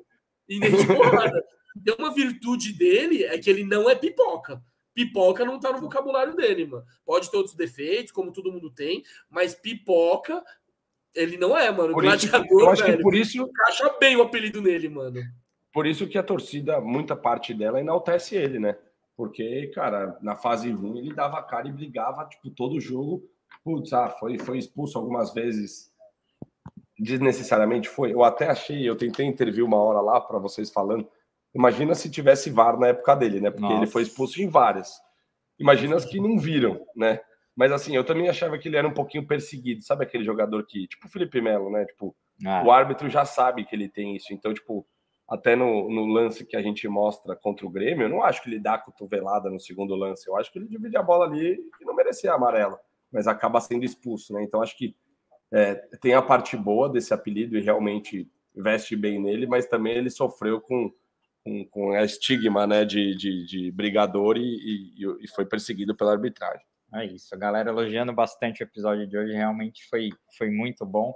E 0.47 0.59
nem 0.59 0.71
de 0.71 0.87
porrada. 0.87 1.43
Tem 1.83 1.95
uma 1.97 2.13
virtude 2.13 2.73
dele 2.73 3.23
é 3.23 3.37
que 3.37 3.49
ele 3.49 3.63
não 3.63 3.89
é 3.89 3.95
pipoca. 3.95 4.61
Pipoca 4.93 5.45
não 5.45 5.59
tá 5.59 5.71
no 5.71 5.79
vocabulário 5.79 6.35
dele, 6.35 6.65
mano. 6.65 6.83
Pode 7.05 7.29
ter 7.29 7.37
outros 7.37 7.55
defeitos, 7.55 8.11
como 8.11 8.33
todo 8.33 8.51
mundo 8.51 8.69
tem, 8.71 9.03
mas 9.29 9.53
pipoca 9.53 10.43
ele 11.13 11.37
não 11.37 11.57
é, 11.57 11.71
mano. 11.71 11.93
Por 11.93 12.03
Gladiador, 12.03 12.45
isso, 12.45 12.59
eu 12.59 12.69
acho 12.69 12.83
velho, 12.83 12.97
que 12.97 13.03
por 13.03 13.15
isso 13.15 13.41
encaixa 13.41 13.95
bem 13.99 14.15
o 14.15 14.21
apelido 14.21 14.61
nele, 14.61 14.89
mano. 14.89 15.21
Por 15.71 15.85
isso 15.85 16.07
que 16.07 16.17
a 16.17 16.23
torcida, 16.23 16.81
muita 16.81 17.15
parte 17.15 17.53
dela 17.53 17.79
enaltece 17.79 18.35
ele, 18.35 18.59
né? 18.59 18.77
Porque, 19.15 19.67
cara, 19.73 20.17
na 20.21 20.35
fase 20.35 20.71
ruim 20.71 20.99
ele 20.99 21.13
dava 21.13 21.39
a 21.39 21.43
cara 21.43 21.67
e 21.67 21.71
brigava, 21.71 22.25
tipo, 22.25 22.49
todo 22.51 22.79
jogo 22.79 23.27
putz, 23.63 23.91
ah, 23.91 24.09
foi, 24.09 24.37
foi 24.37 24.57
expulso 24.57 24.97
algumas 24.97 25.33
vezes 25.33 25.91
desnecessariamente 26.97 27.89
foi. 27.89 28.13
Eu 28.13 28.23
até 28.23 28.47
achei, 28.47 28.87
eu 28.87 28.95
tentei 28.95 29.25
intervir 29.25 29.63
uma 29.63 29.77
hora 29.77 29.99
lá 29.99 30.21
para 30.21 30.39
vocês 30.39 30.69
falando. 30.69 31.07
Imagina 31.57 31.95
se 31.95 32.09
tivesse 32.09 32.49
VAR 32.49 32.77
na 32.79 32.87
época 32.87 33.15
dele, 33.15 33.39
né? 33.39 33.49
Porque 33.49 33.63
Nossa. 33.63 33.77
ele 33.77 33.87
foi 33.87 34.03
expulso 34.03 34.41
em 34.41 34.47
várias. 34.47 34.99
Imagina 35.59 35.95
as 35.95 36.05
que 36.05 36.19
não 36.19 36.37
viram, 36.37 36.85
né? 36.95 37.19
Mas 37.55 37.71
assim, 37.71 37.95
eu 37.95 38.03
também 38.03 38.29
achava 38.29 38.57
que 38.57 38.67
ele 38.67 38.77
era 38.77 38.87
um 38.87 38.93
pouquinho 38.93 39.25
perseguido. 39.25 39.81
Sabe 39.81 40.03
aquele 40.03 40.23
jogador 40.23 40.65
que, 40.65 40.87
tipo 40.87 41.07
o 41.07 41.09
Felipe 41.09 41.41
Melo, 41.41 41.71
né? 41.71 41.85
Tipo, 41.85 42.15
ah. 42.45 42.63
o 42.63 42.71
árbitro 42.71 43.09
já 43.09 43.25
sabe 43.25 43.65
que 43.65 43.75
ele 43.75 43.89
tem 43.89 44.15
isso. 44.15 44.31
Então, 44.31 44.53
tipo, 44.53 44.85
até 45.27 45.55
no, 45.55 45.89
no, 45.89 46.05
lance 46.05 46.45
que 46.45 46.55
a 46.55 46.61
gente 46.61 46.87
mostra 46.87 47.35
contra 47.35 47.65
o 47.65 47.69
Grêmio, 47.69 48.05
eu 48.05 48.09
não 48.09 48.23
acho 48.23 48.43
que 48.43 48.49
ele 48.49 48.59
dá 48.59 48.75
a 48.75 48.77
cotovelada 48.77 49.49
no 49.49 49.59
segundo 49.59 49.95
lance. 49.95 50.29
Eu 50.29 50.37
acho 50.37 50.51
que 50.51 50.59
ele 50.59 50.67
divide 50.67 50.95
a 50.95 51.01
bola 51.01 51.25
ali 51.25 51.57
e 51.81 51.85
não 51.85 51.95
merecia 51.95 52.31
a 52.31 52.35
amarela 52.35 52.79
mas 53.11 53.27
acaba 53.27 53.61
sendo 53.61 53.85
expulso, 53.85 54.33
né? 54.33 54.43
Então 54.43 54.61
acho 54.61 54.77
que 54.77 54.95
é, 55.51 55.75
tem 56.01 56.13
a 56.13 56.21
parte 56.21 56.57
boa 56.57 56.89
desse 56.89 57.13
apelido 57.13 57.57
e 57.57 57.61
realmente 57.61 58.29
veste 58.53 58.95
bem 58.95 59.21
nele, 59.21 59.47
mas 59.47 59.65
também 59.65 59.93
ele 59.95 60.09
sofreu 60.09 60.59
com, 60.59 60.91
com, 61.47 61.65
com 61.65 61.97
estigma 61.97 62.67
né, 62.67 62.83
de, 62.83 63.15
de, 63.15 63.45
de 63.45 63.71
brigador 63.71 64.37
e, 64.37 64.41
e, 64.41 64.95
e, 65.21 65.27
foi 65.29 65.45
perseguido 65.45 65.95
pela 65.95 66.11
arbitragem. 66.11 66.65
É 66.93 67.05
isso, 67.05 67.33
a 67.33 67.37
galera 67.37 67.69
elogiando 67.69 68.13
bastante 68.13 68.61
o 68.61 68.65
episódio 68.65 69.07
de 69.07 69.17
hoje, 69.17 69.33
realmente 69.33 69.87
foi, 69.89 70.09
foi 70.37 70.49
muito 70.49 70.85
bom. 70.85 71.13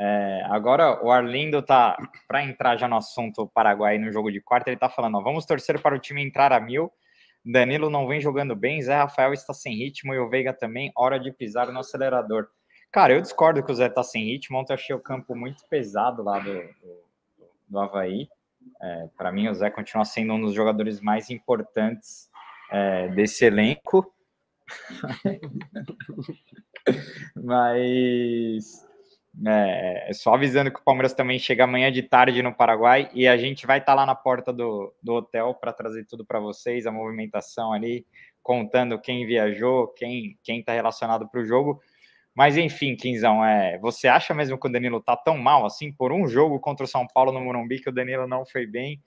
É, 0.00 0.42
agora 0.46 1.04
o 1.04 1.10
Arlindo 1.10 1.62
tá 1.62 1.96
para 2.26 2.44
entrar 2.44 2.76
já 2.76 2.88
no 2.88 2.96
assunto 2.96 3.46
Paraguai 3.48 3.98
no 3.98 4.10
jogo 4.10 4.32
de 4.32 4.40
quarta, 4.40 4.70
ele 4.70 4.78
tá 4.78 4.88
falando: 4.88 5.16
ó, 5.16 5.20
vamos 5.20 5.46
torcer 5.46 5.80
para 5.80 5.94
o 5.94 5.98
time 5.98 6.22
entrar 6.22 6.52
a 6.52 6.60
mil 6.60 6.90
Danilo 7.44 7.90
não 7.90 8.06
vem 8.06 8.20
jogando 8.20 8.54
bem, 8.54 8.80
Zé 8.80 8.94
Rafael 8.94 9.32
está 9.32 9.52
sem 9.52 9.74
ritmo 9.74 10.14
e 10.14 10.18
o 10.18 10.28
Veiga 10.28 10.52
também, 10.52 10.92
hora 10.96 11.18
de 11.18 11.32
pisar 11.32 11.72
no 11.72 11.80
acelerador. 11.80 12.46
Cara, 12.90 13.14
eu 13.14 13.20
discordo 13.20 13.64
que 13.64 13.72
o 13.72 13.74
Zé 13.74 13.86
está 13.86 14.02
sem 14.02 14.24
ritmo. 14.24 14.58
Ontem 14.58 14.72
eu 14.72 14.74
achei 14.74 14.94
o 14.94 15.00
campo 15.00 15.34
muito 15.34 15.66
pesado 15.66 16.22
lá 16.22 16.38
do, 16.38 16.52
do, 16.52 17.02
do 17.68 17.78
Havaí. 17.80 18.28
É, 18.80 19.08
Para 19.16 19.32
mim, 19.32 19.48
o 19.48 19.54
Zé 19.54 19.70
continua 19.70 20.04
sendo 20.04 20.34
um 20.34 20.40
dos 20.40 20.54
jogadores 20.54 21.00
mais 21.00 21.30
importantes 21.30 22.30
é, 22.70 23.08
desse 23.08 23.44
elenco. 23.44 24.12
Mas 27.36 28.86
é, 29.46 30.10
é, 30.10 30.12
só 30.12 30.34
avisando 30.34 30.70
que 30.70 30.78
o 30.78 30.84
Palmeiras 30.84 31.14
também 31.14 31.38
chega 31.38 31.64
amanhã 31.64 31.90
de 31.90 32.02
tarde 32.02 32.42
no 32.42 32.54
Paraguai 32.54 33.10
e 33.14 33.26
a 33.26 33.36
gente 33.36 33.66
vai 33.66 33.78
estar 33.78 33.92
tá 33.92 33.96
lá 33.96 34.06
na 34.06 34.14
porta 34.14 34.52
do, 34.52 34.94
do 35.02 35.14
hotel 35.14 35.54
para 35.54 35.72
trazer 35.72 36.04
tudo 36.04 36.24
para 36.24 36.38
vocês, 36.38 36.86
a 36.86 36.92
movimentação 36.92 37.72
ali, 37.72 38.06
contando 38.42 39.00
quem 39.00 39.26
viajou, 39.26 39.88
quem 39.88 40.38
quem 40.42 40.60
está 40.60 40.72
relacionado 40.72 41.28
para 41.28 41.40
o 41.40 41.44
jogo. 41.44 41.80
Mas 42.34 42.56
enfim, 42.56 42.96
Quinzão, 42.96 43.44
é, 43.44 43.78
você 43.78 44.08
acha 44.08 44.32
mesmo 44.32 44.58
que 44.58 44.66
o 44.66 44.72
Danilo 44.72 45.02
tá 45.02 45.16
tão 45.16 45.36
mal 45.36 45.66
assim 45.66 45.92
por 45.92 46.12
um 46.12 46.26
jogo 46.26 46.58
contra 46.58 46.84
o 46.84 46.88
São 46.88 47.06
Paulo 47.06 47.30
no 47.30 47.40
Morumbi 47.40 47.80
que 47.80 47.90
o 47.90 47.92
Danilo 47.92 48.26
não 48.26 48.46
foi 48.46 48.66
bem? 48.66 49.00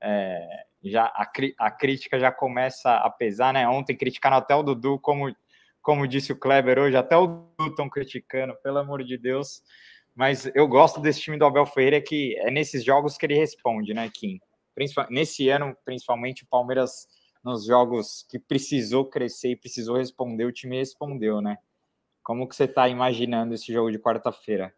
É, 0.00 0.64
já 0.82 1.04
a, 1.04 1.30
a 1.58 1.70
crítica 1.70 2.18
já 2.18 2.32
começa 2.32 2.92
a 2.92 3.08
pesar, 3.08 3.52
né? 3.52 3.68
Ontem 3.68 3.96
criticaram 3.96 4.36
até 4.36 4.54
o 4.54 4.62
Dudu 4.62 4.98
como 4.98 5.32
como 5.80 6.06
disse 6.06 6.32
o 6.32 6.38
Kleber 6.38 6.78
hoje, 6.78 6.96
até 6.96 7.16
o 7.16 7.26
Dudu 7.26 7.70
estão 7.70 7.90
criticando, 7.90 8.54
pelo 8.62 8.78
amor 8.78 9.02
de 9.02 9.18
Deus. 9.18 9.62
Mas 10.14 10.50
eu 10.54 10.68
gosto 10.68 11.00
desse 11.00 11.20
time 11.20 11.36
do 11.36 11.44
Abel 11.44 11.66
Ferreira, 11.66 12.00
que 12.00 12.36
é 12.38 12.50
nesses 12.50 12.84
jogos 12.84 13.16
que 13.16 13.26
ele 13.26 13.34
responde, 13.34 13.92
né, 13.92 14.08
Kim? 14.12 14.38
Nesse 15.10 15.48
ano, 15.48 15.76
principalmente, 15.84 16.44
o 16.44 16.46
Palmeiras, 16.46 17.08
nos 17.44 17.66
jogos 17.66 18.24
que 18.30 18.38
precisou 18.38 19.04
crescer 19.06 19.50
e 19.50 19.56
precisou 19.56 19.96
responder, 19.96 20.44
o 20.44 20.52
time 20.52 20.78
respondeu, 20.78 21.40
né? 21.40 21.58
Como 22.22 22.48
que 22.48 22.54
você 22.54 22.64
está 22.64 22.88
imaginando 22.88 23.54
esse 23.54 23.72
jogo 23.72 23.90
de 23.90 23.98
quarta-feira? 23.98 24.74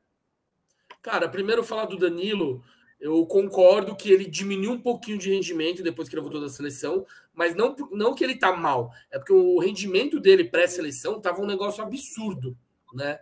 Cara, 1.03 1.29
primeiro 1.29 1.63
falar 1.63 1.85
do 1.85 1.99
Danilo, 1.99 2.63
eu 2.99 3.27
concordo 3.27 3.95
que 3.95 4.11
ele 4.11 4.25
diminuiu 4.25 4.73
um 4.73 4.81
pouquinho 4.81 5.19
de 5.19 5.31
rendimento 5.31 5.83
depois 5.83 6.09
que 6.09 6.15
ele 6.15 6.23
voltou 6.23 6.41
da 6.41 6.49
seleção, 6.49 7.05
mas 7.35 7.55
não, 7.55 7.77
não 7.91 8.15
que 8.15 8.25
ele 8.25 8.37
tá 8.37 8.57
mal, 8.57 8.91
é 9.11 9.19
porque 9.19 9.33
o 9.33 9.59
rendimento 9.59 10.19
dele 10.19 10.45
pré-seleção 10.45 11.21
tava 11.21 11.43
um 11.43 11.47
negócio 11.47 11.85
absurdo, 11.85 12.57
né? 12.95 13.19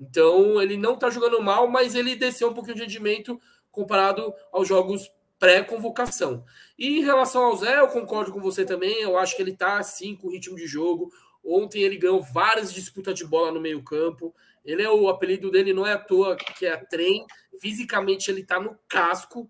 Então 0.00 0.60
ele 0.60 0.76
não 0.76 0.96
tá 0.96 1.10
jogando 1.10 1.42
mal, 1.42 1.68
mas 1.68 1.94
ele 1.94 2.16
desceu 2.16 2.48
um 2.48 2.54
pouquinho 2.54 2.76
de 2.76 2.82
rendimento 2.82 3.38
comparado 3.70 4.32
aos 4.50 4.66
jogos 4.66 5.10
pré-convocação. 5.38 6.44
E 6.78 6.98
em 6.98 7.04
relação 7.04 7.44
ao 7.44 7.56
Zé, 7.56 7.78
eu 7.78 7.88
concordo 7.88 8.32
com 8.32 8.40
você 8.40 8.64
também, 8.64 9.02
eu 9.02 9.18
acho 9.18 9.36
que 9.36 9.42
ele 9.42 9.54
tá 9.54 9.78
assim 9.78 10.16
com 10.16 10.30
ritmo 10.30 10.56
de 10.56 10.66
jogo. 10.66 11.12
Ontem 11.46 11.82
ele 11.82 11.96
ganhou 11.96 12.20
várias 12.20 12.72
disputas 12.72 13.14
de 13.14 13.24
bola 13.24 13.52
no 13.52 13.60
meio-campo. 13.60 14.34
Ele 14.64 14.82
é 14.82 14.90
o 14.90 15.08
apelido 15.08 15.48
dele 15.48 15.72
não 15.72 15.86
é 15.86 15.92
à 15.92 15.98
toa 15.98 16.34
que 16.34 16.66
é 16.66 16.76
trem. 16.76 17.24
Fisicamente 17.60 18.28
ele 18.30 18.44
tá 18.44 18.58
no 18.58 18.76
casco. 18.88 19.48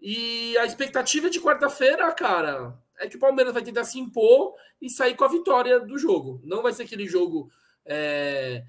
E 0.00 0.56
a 0.58 0.64
expectativa 0.64 1.28
de 1.28 1.40
quarta-feira, 1.40 2.10
cara, 2.12 2.78
é 2.98 3.08
que 3.08 3.16
o 3.16 3.20
Palmeiras 3.20 3.52
vai 3.52 3.62
tentar 3.62 3.84
se 3.84 3.98
impor 3.98 4.54
e 4.80 4.88
sair 4.88 5.16
com 5.16 5.24
a 5.24 5.28
vitória 5.28 5.80
do 5.80 5.98
jogo. 5.98 6.40
Não 6.44 6.62
vai 6.62 6.72
ser 6.72 6.84
aquele 6.84 7.06
jogo 7.06 7.50
é, 7.84 8.62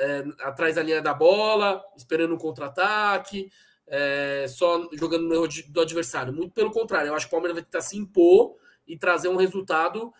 é, 0.00 0.24
atrás 0.40 0.76
da 0.76 0.82
linha 0.82 1.02
da 1.02 1.12
bola, 1.12 1.84
esperando 1.96 2.34
um 2.34 2.38
contra-ataque, 2.38 3.50
é, 3.86 4.46
só 4.48 4.88
jogando 4.94 5.26
no 5.28 5.34
erro 5.34 5.48
do 5.68 5.80
adversário. 5.80 6.32
Muito 6.32 6.52
pelo 6.52 6.70
contrário, 6.70 7.08
eu 7.08 7.14
acho 7.14 7.26
que 7.26 7.30
o 7.30 7.36
Palmeiras 7.36 7.56
vai 7.56 7.64
tentar 7.64 7.82
se 7.82 7.96
impor 7.96 8.56
e 8.86 8.96
trazer 8.96 9.28
um 9.28 9.36
resultado 9.36 10.12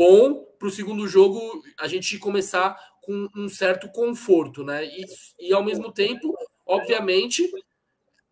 bom 0.00 0.46
para 0.58 0.66
o 0.66 0.70
segundo 0.70 1.06
jogo 1.06 1.62
a 1.78 1.86
gente 1.86 2.18
começar 2.18 2.74
com 3.02 3.28
um 3.36 3.50
certo 3.50 3.86
conforto, 3.92 4.64
né? 4.64 4.86
E, 4.86 5.04
e 5.38 5.52
ao 5.52 5.62
mesmo 5.62 5.92
tempo, 5.92 6.34
obviamente, 6.64 7.52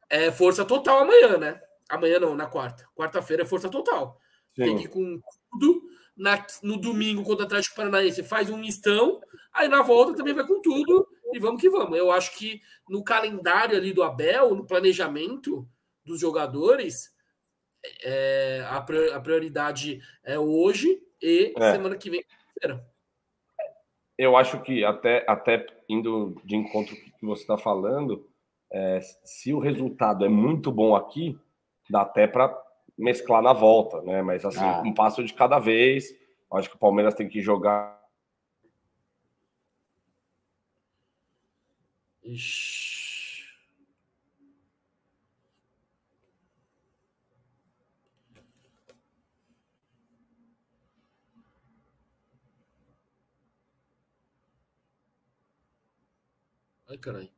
é 0.08 0.32
força 0.32 0.64
total 0.64 1.00
amanhã, 1.00 1.36
né? 1.36 1.60
Amanhã 1.86 2.20
não, 2.20 2.34
na 2.34 2.46
quarta. 2.46 2.88
Quarta-feira 2.96 3.42
é 3.42 3.46
força 3.46 3.68
total. 3.68 4.18
Sim. 4.56 4.64
Tem 4.64 4.76
que 4.78 4.84
ir 4.84 4.88
com 4.88 5.20
tudo, 5.52 5.82
na, 6.16 6.42
no 6.62 6.78
domingo 6.78 7.22
contra 7.22 7.44
o 7.44 7.46
Atlético 7.46 7.76
Paranaense 7.76 8.22
faz 8.22 8.48
um 8.48 8.56
mistão, 8.56 9.20
aí 9.52 9.68
na 9.68 9.82
volta 9.82 10.16
também 10.16 10.32
vai 10.32 10.46
com 10.46 10.62
tudo 10.62 11.06
e 11.34 11.38
vamos 11.38 11.60
que 11.60 11.68
vamos. 11.68 11.98
Eu 11.98 12.10
acho 12.10 12.34
que 12.38 12.62
no 12.88 13.04
calendário 13.04 13.76
ali 13.76 13.92
do 13.92 14.02
Abel, 14.02 14.54
no 14.54 14.66
planejamento 14.66 15.68
dos 16.02 16.18
jogadores, 16.18 17.10
é, 18.02 18.66
a, 18.70 19.20
prioridade 19.20 20.00
é 20.24 20.38
hoje 20.38 21.06
e 21.22 21.54
é. 21.56 21.72
semana 21.72 21.96
que 21.96 22.10
vem. 22.10 22.24
Eu 24.16 24.36
acho 24.36 24.60
que 24.62 24.84
até, 24.84 25.24
até 25.28 25.64
indo 25.88 26.40
de 26.44 26.56
encontro 26.56 26.96
com 26.96 27.02
o 27.08 27.12
que 27.18 27.26
você 27.26 27.42
está 27.42 27.56
falando, 27.56 28.28
é, 28.70 29.00
se 29.24 29.52
o 29.52 29.58
resultado 29.58 30.24
é 30.24 30.28
muito 30.28 30.72
bom 30.72 30.96
aqui, 30.96 31.38
dá 31.88 32.02
até 32.02 32.26
para 32.26 32.56
mesclar 32.96 33.42
na 33.42 33.52
volta, 33.52 34.02
né? 34.02 34.22
Mas 34.22 34.44
assim, 34.44 34.64
ah. 34.64 34.82
um 34.84 34.92
passo 34.92 35.22
de 35.22 35.32
cada 35.32 35.58
vez. 35.58 36.14
Acho 36.52 36.70
que 36.70 36.76
o 36.76 36.78
Palmeiras 36.78 37.14
tem 37.14 37.28
que 37.28 37.40
jogar. 37.40 37.98
Ixi. 42.24 42.87
Ai, 56.88 56.98
caralho. 56.98 57.30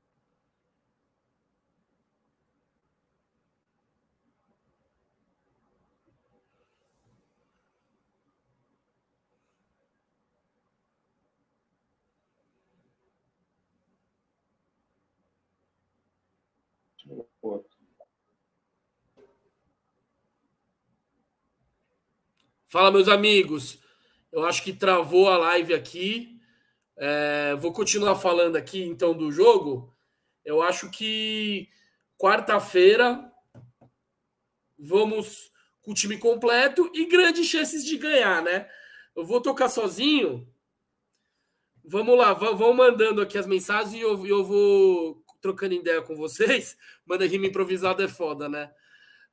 Fala, 22.66 22.90
meus 22.90 23.08
amigos. 23.08 23.78
Eu 24.32 24.44
acho 24.46 24.62
que 24.62 24.72
travou 24.72 25.28
a 25.28 25.36
live 25.36 25.74
aqui. 25.74 26.39
É, 27.02 27.54
vou 27.54 27.72
continuar 27.72 28.16
falando 28.16 28.56
aqui 28.56 28.82
então 28.82 29.14
do 29.14 29.32
jogo. 29.32 29.90
Eu 30.44 30.60
acho 30.60 30.90
que 30.90 31.66
quarta-feira 32.18 33.32
vamos 34.78 35.50
com 35.80 35.92
o 35.92 35.94
time 35.94 36.18
completo 36.18 36.90
e 36.92 37.06
grandes 37.06 37.46
chances 37.46 37.86
de 37.86 37.96
ganhar, 37.96 38.42
né? 38.42 38.68
Eu 39.16 39.24
vou 39.24 39.40
tocar 39.40 39.70
sozinho. 39.70 40.46
Vamos 41.82 42.18
lá, 42.18 42.34
vão 42.34 42.74
mandando 42.74 43.22
aqui 43.22 43.38
as 43.38 43.46
mensagens 43.46 43.94
e 43.94 44.00
eu, 44.00 44.26
eu 44.26 44.44
vou 44.44 45.24
trocando 45.40 45.72
ideia 45.72 46.02
com 46.02 46.14
vocês. 46.14 46.76
Manda 47.06 47.26
rima 47.26 47.46
improvisada 47.46 48.04
é 48.04 48.08
foda, 48.08 48.46
né? 48.46 48.70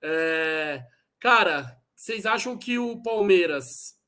É, 0.01 0.85
cara, 1.19 1.77
vocês 1.93 2.25
acham 2.25 2.57
que 2.57 2.79
o 2.79 3.01
Palmeiras 3.03 3.99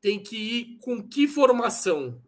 tem 0.00 0.18
que 0.18 0.36
ir 0.36 0.78
com 0.78 1.06
que 1.06 1.28
formação? 1.28 2.26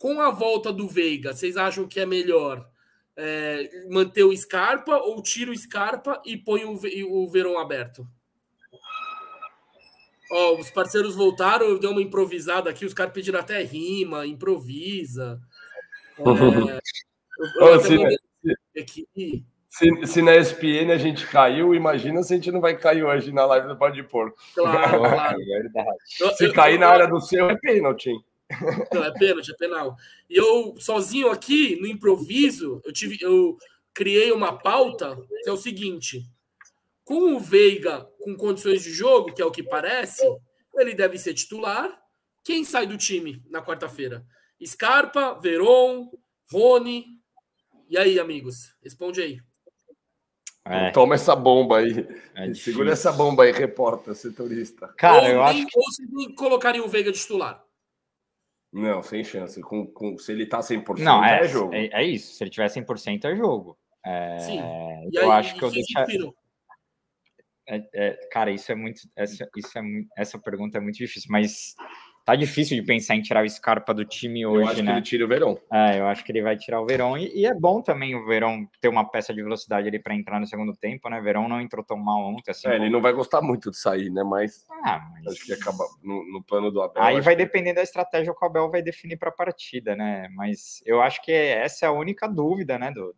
Com 0.00 0.18
a 0.18 0.30
volta 0.30 0.72
do 0.72 0.88
Veiga, 0.88 1.34
vocês 1.34 1.58
acham 1.58 1.86
que 1.86 2.00
é 2.00 2.06
melhor 2.06 2.66
é, 3.14 3.68
manter 3.90 4.24
o 4.24 4.34
Scarpa 4.34 4.96
ou 4.96 5.22
tira 5.22 5.50
o 5.50 5.56
Scarpa 5.56 6.22
e 6.24 6.38
põe 6.38 6.64
o, 6.64 6.72
o 6.72 7.28
Verão 7.28 7.58
aberto? 7.58 8.08
Ó, 10.32 10.58
os 10.58 10.70
parceiros 10.70 11.14
voltaram, 11.14 11.66
eu 11.66 11.78
dei 11.78 11.90
uma 11.90 12.00
improvisada 12.00 12.70
aqui, 12.70 12.86
os 12.86 12.94
caras 12.94 13.12
pediram 13.12 13.38
até 13.38 13.62
rima, 13.62 14.26
improvisa. 14.26 15.38
É, 17.42 17.64
eu, 17.64 17.68
eu 17.68 17.80
se, 17.80 17.96
aqui. 18.78 19.06
Se, 19.70 20.06
se, 20.06 20.20
na 20.20 20.36
ESPN 20.36 20.92
a 20.92 20.98
gente 20.98 21.26
caiu, 21.26 21.74
imagina 21.74 22.22
se 22.22 22.34
a 22.34 22.36
gente 22.36 22.52
não 22.52 22.60
vai 22.60 22.76
cair 22.76 23.02
hoje 23.02 23.32
na 23.32 23.46
live 23.46 23.68
do 23.68 23.78
Pode 23.78 24.02
Pôr. 24.02 24.34
Claro, 24.54 24.98
claro. 25.00 25.40
É 25.40 26.34
se 26.34 26.52
cair 26.52 26.78
na 26.78 26.88
área 26.88 27.06
do 27.06 27.18
seu, 27.18 27.48
é 27.48 27.56
pênalti. 27.56 28.10
Não, 28.92 29.04
é 29.04 29.12
pênalti, 29.12 29.52
é 29.52 29.56
penal. 29.56 29.96
E 30.28 30.36
eu, 30.36 30.74
sozinho 30.78 31.30
aqui, 31.30 31.76
no 31.80 31.86
improviso, 31.86 32.80
eu, 32.84 32.92
tive, 32.92 33.18
eu 33.20 33.56
criei 33.94 34.32
uma 34.32 34.58
pauta 34.58 35.16
que 35.42 35.48
é 35.48 35.52
o 35.52 35.56
seguinte: 35.56 36.24
com 37.04 37.34
o 37.34 37.40
Veiga 37.40 38.08
com 38.20 38.36
condições 38.36 38.82
de 38.82 38.90
jogo, 38.90 39.32
que 39.32 39.42
é 39.42 39.44
o 39.44 39.50
que 39.50 39.62
parece, 39.62 40.22
ele 40.74 40.94
deve 40.94 41.18
ser 41.18 41.34
titular. 41.34 41.90
Quem 42.44 42.64
sai 42.64 42.86
do 42.86 42.96
time 42.96 43.42
na 43.48 43.62
quarta-feira? 43.62 44.24
Scarpa, 44.64 45.34
Veron, 45.34 46.10
Rony. 46.50 47.06
E 47.88 47.96
aí, 47.98 48.18
amigos? 48.18 48.74
Responde 48.82 49.20
aí. 49.20 49.40
É. 50.64 50.90
Toma 50.90 51.14
essa 51.14 51.34
bomba 51.34 51.78
aí. 51.78 52.06
É 52.34 52.52
Segura 52.54 52.92
essa 52.92 53.10
bomba 53.10 53.44
aí, 53.44 53.52
repórter, 53.52 54.14
setorista. 54.14 54.88
Cara, 54.96 55.22
ou, 55.22 55.28
eu 55.28 55.42
acho 55.42 55.66
que... 55.66 55.78
ou 55.78 55.90
se 55.90 56.34
colocarem 56.34 56.80
o 56.80 56.88
Veiga 56.88 57.12
titular. 57.12 57.64
Não, 58.72 59.02
sem 59.02 59.24
chance. 59.24 59.60
Com, 59.60 59.86
com, 59.86 60.16
se 60.16 60.32
ele 60.32 60.46
tá 60.46 60.60
100%, 60.60 60.98
não, 60.98 61.24
é, 61.24 61.40
é 61.40 61.48
jogo. 61.48 61.74
É, 61.74 61.86
é, 61.92 62.04
isso. 62.04 62.34
Se 62.34 62.44
ele 62.44 62.50
tiver 62.50 62.68
100%, 62.68 63.24
é 63.24 63.36
jogo. 63.36 63.76
É, 64.04 64.38
Sim. 64.38 64.60
E 65.10 65.16
eu 65.16 65.30
aí, 65.30 65.38
acho 65.38 65.56
que 65.56 65.62
eu 65.64 65.70
deixar. 65.70 66.06
É, 67.68 67.88
é, 67.94 68.28
cara, 68.30 68.50
isso 68.50 68.70
é 68.70 68.74
muito. 68.74 69.02
Essa, 69.16 69.48
isso 69.56 69.78
é 69.78 69.82
muito, 69.82 70.08
essa 70.16 70.38
pergunta 70.38 70.78
é 70.78 70.80
muito 70.80 70.96
difícil, 70.96 71.28
mas 71.30 71.74
tá 72.24 72.36
difícil 72.36 72.80
de 72.80 72.86
pensar 72.86 73.16
em 73.16 73.22
tirar 73.22 73.44
o 73.44 73.48
Scarpa 73.48 73.92
do 73.92 74.04
time 74.04 74.46
hoje, 74.46 74.62
eu 74.62 74.68
acho 74.68 74.82
né? 74.82 74.92
Que 74.92 74.98
ele 74.98 75.02
tira 75.02 75.24
o 75.24 75.28
Verão. 75.28 75.58
É, 75.72 75.98
eu 75.98 76.06
acho 76.06 76.24
que 76.24 76.32
ele 76.32 76.42
vai 76.42 76.56
tirar 76.56 76.80
o 76.80 76.86
Verão. 76.86 77.16
E, 77.16 77.30
e 77.34 77.46
é 77.46 77.54
bom 77.54 77.82
também 77.82 78.14
o 78.14 78.24
Verão 78.26 78.68
ter 78.80 78.88
uma 78.88 79.04
peça 79.04 79.34
de 79.34 79.42
velocidade 79.42 79.88
ali 79.88 79.98
para 79.98 80.14
entrar 80.14 80.38
no 80.38 80.46
segundo 80.46 80.74
tempo, 80.74 81.08
né? 81.08 81.20
Verão 81.20 81.48
não 81.48 81.60
entrou 81.60 81.84
tão 81.84 81.96
mal 81.96 82.20
ontem. 82.20 82.50
Assim, 82.50 82.68
é, 82.68 82.76
ele 82.76 82.90
não 82.90 83.00
vai 83.00 83.12
gostar 83.12 83.40
muito 83.42 83.70
de 83.70 83.78
sair, 83.78 84.10
né? 84.10 84.22
Mas, 84.22 84.66
ah, 84.84 85.00
mas... 85.12 85.34
acho 85.34 85.46
que 85.46 85.52
acaba 85.52 85.84
no, 86.02 86.24
no 86.32 86.42
plano 86.42 86.70
do 86.70 86.82
Abel. 86.82 87.02
Aí 87.02 87.20
vai 87.20 87.36
que... 87.36 87.44
depender 87.44 87.72
da 87.72 87.82
estratégia 87.82 88.34
que 88.34 88.44
o 88.44 88.46
Abel 88.46 88.70
vai 88.70 88.82
definir 88.82 89.16
para 89.16 89.30
a 89.30 89.32
partida, 89.32 89.96
né? 89.96 90.28
Mas 90.34 90.82
eu 90.84 91.00
acho 91.02 91.22
que 91.22 91.32
essa 91.32 91.86
é 91.86 91.88
a 91.88 91.92
única 91.92 92.28
dúvida, 92.28 92.78
né? 92.78 92.90
Do, 92.92 93.14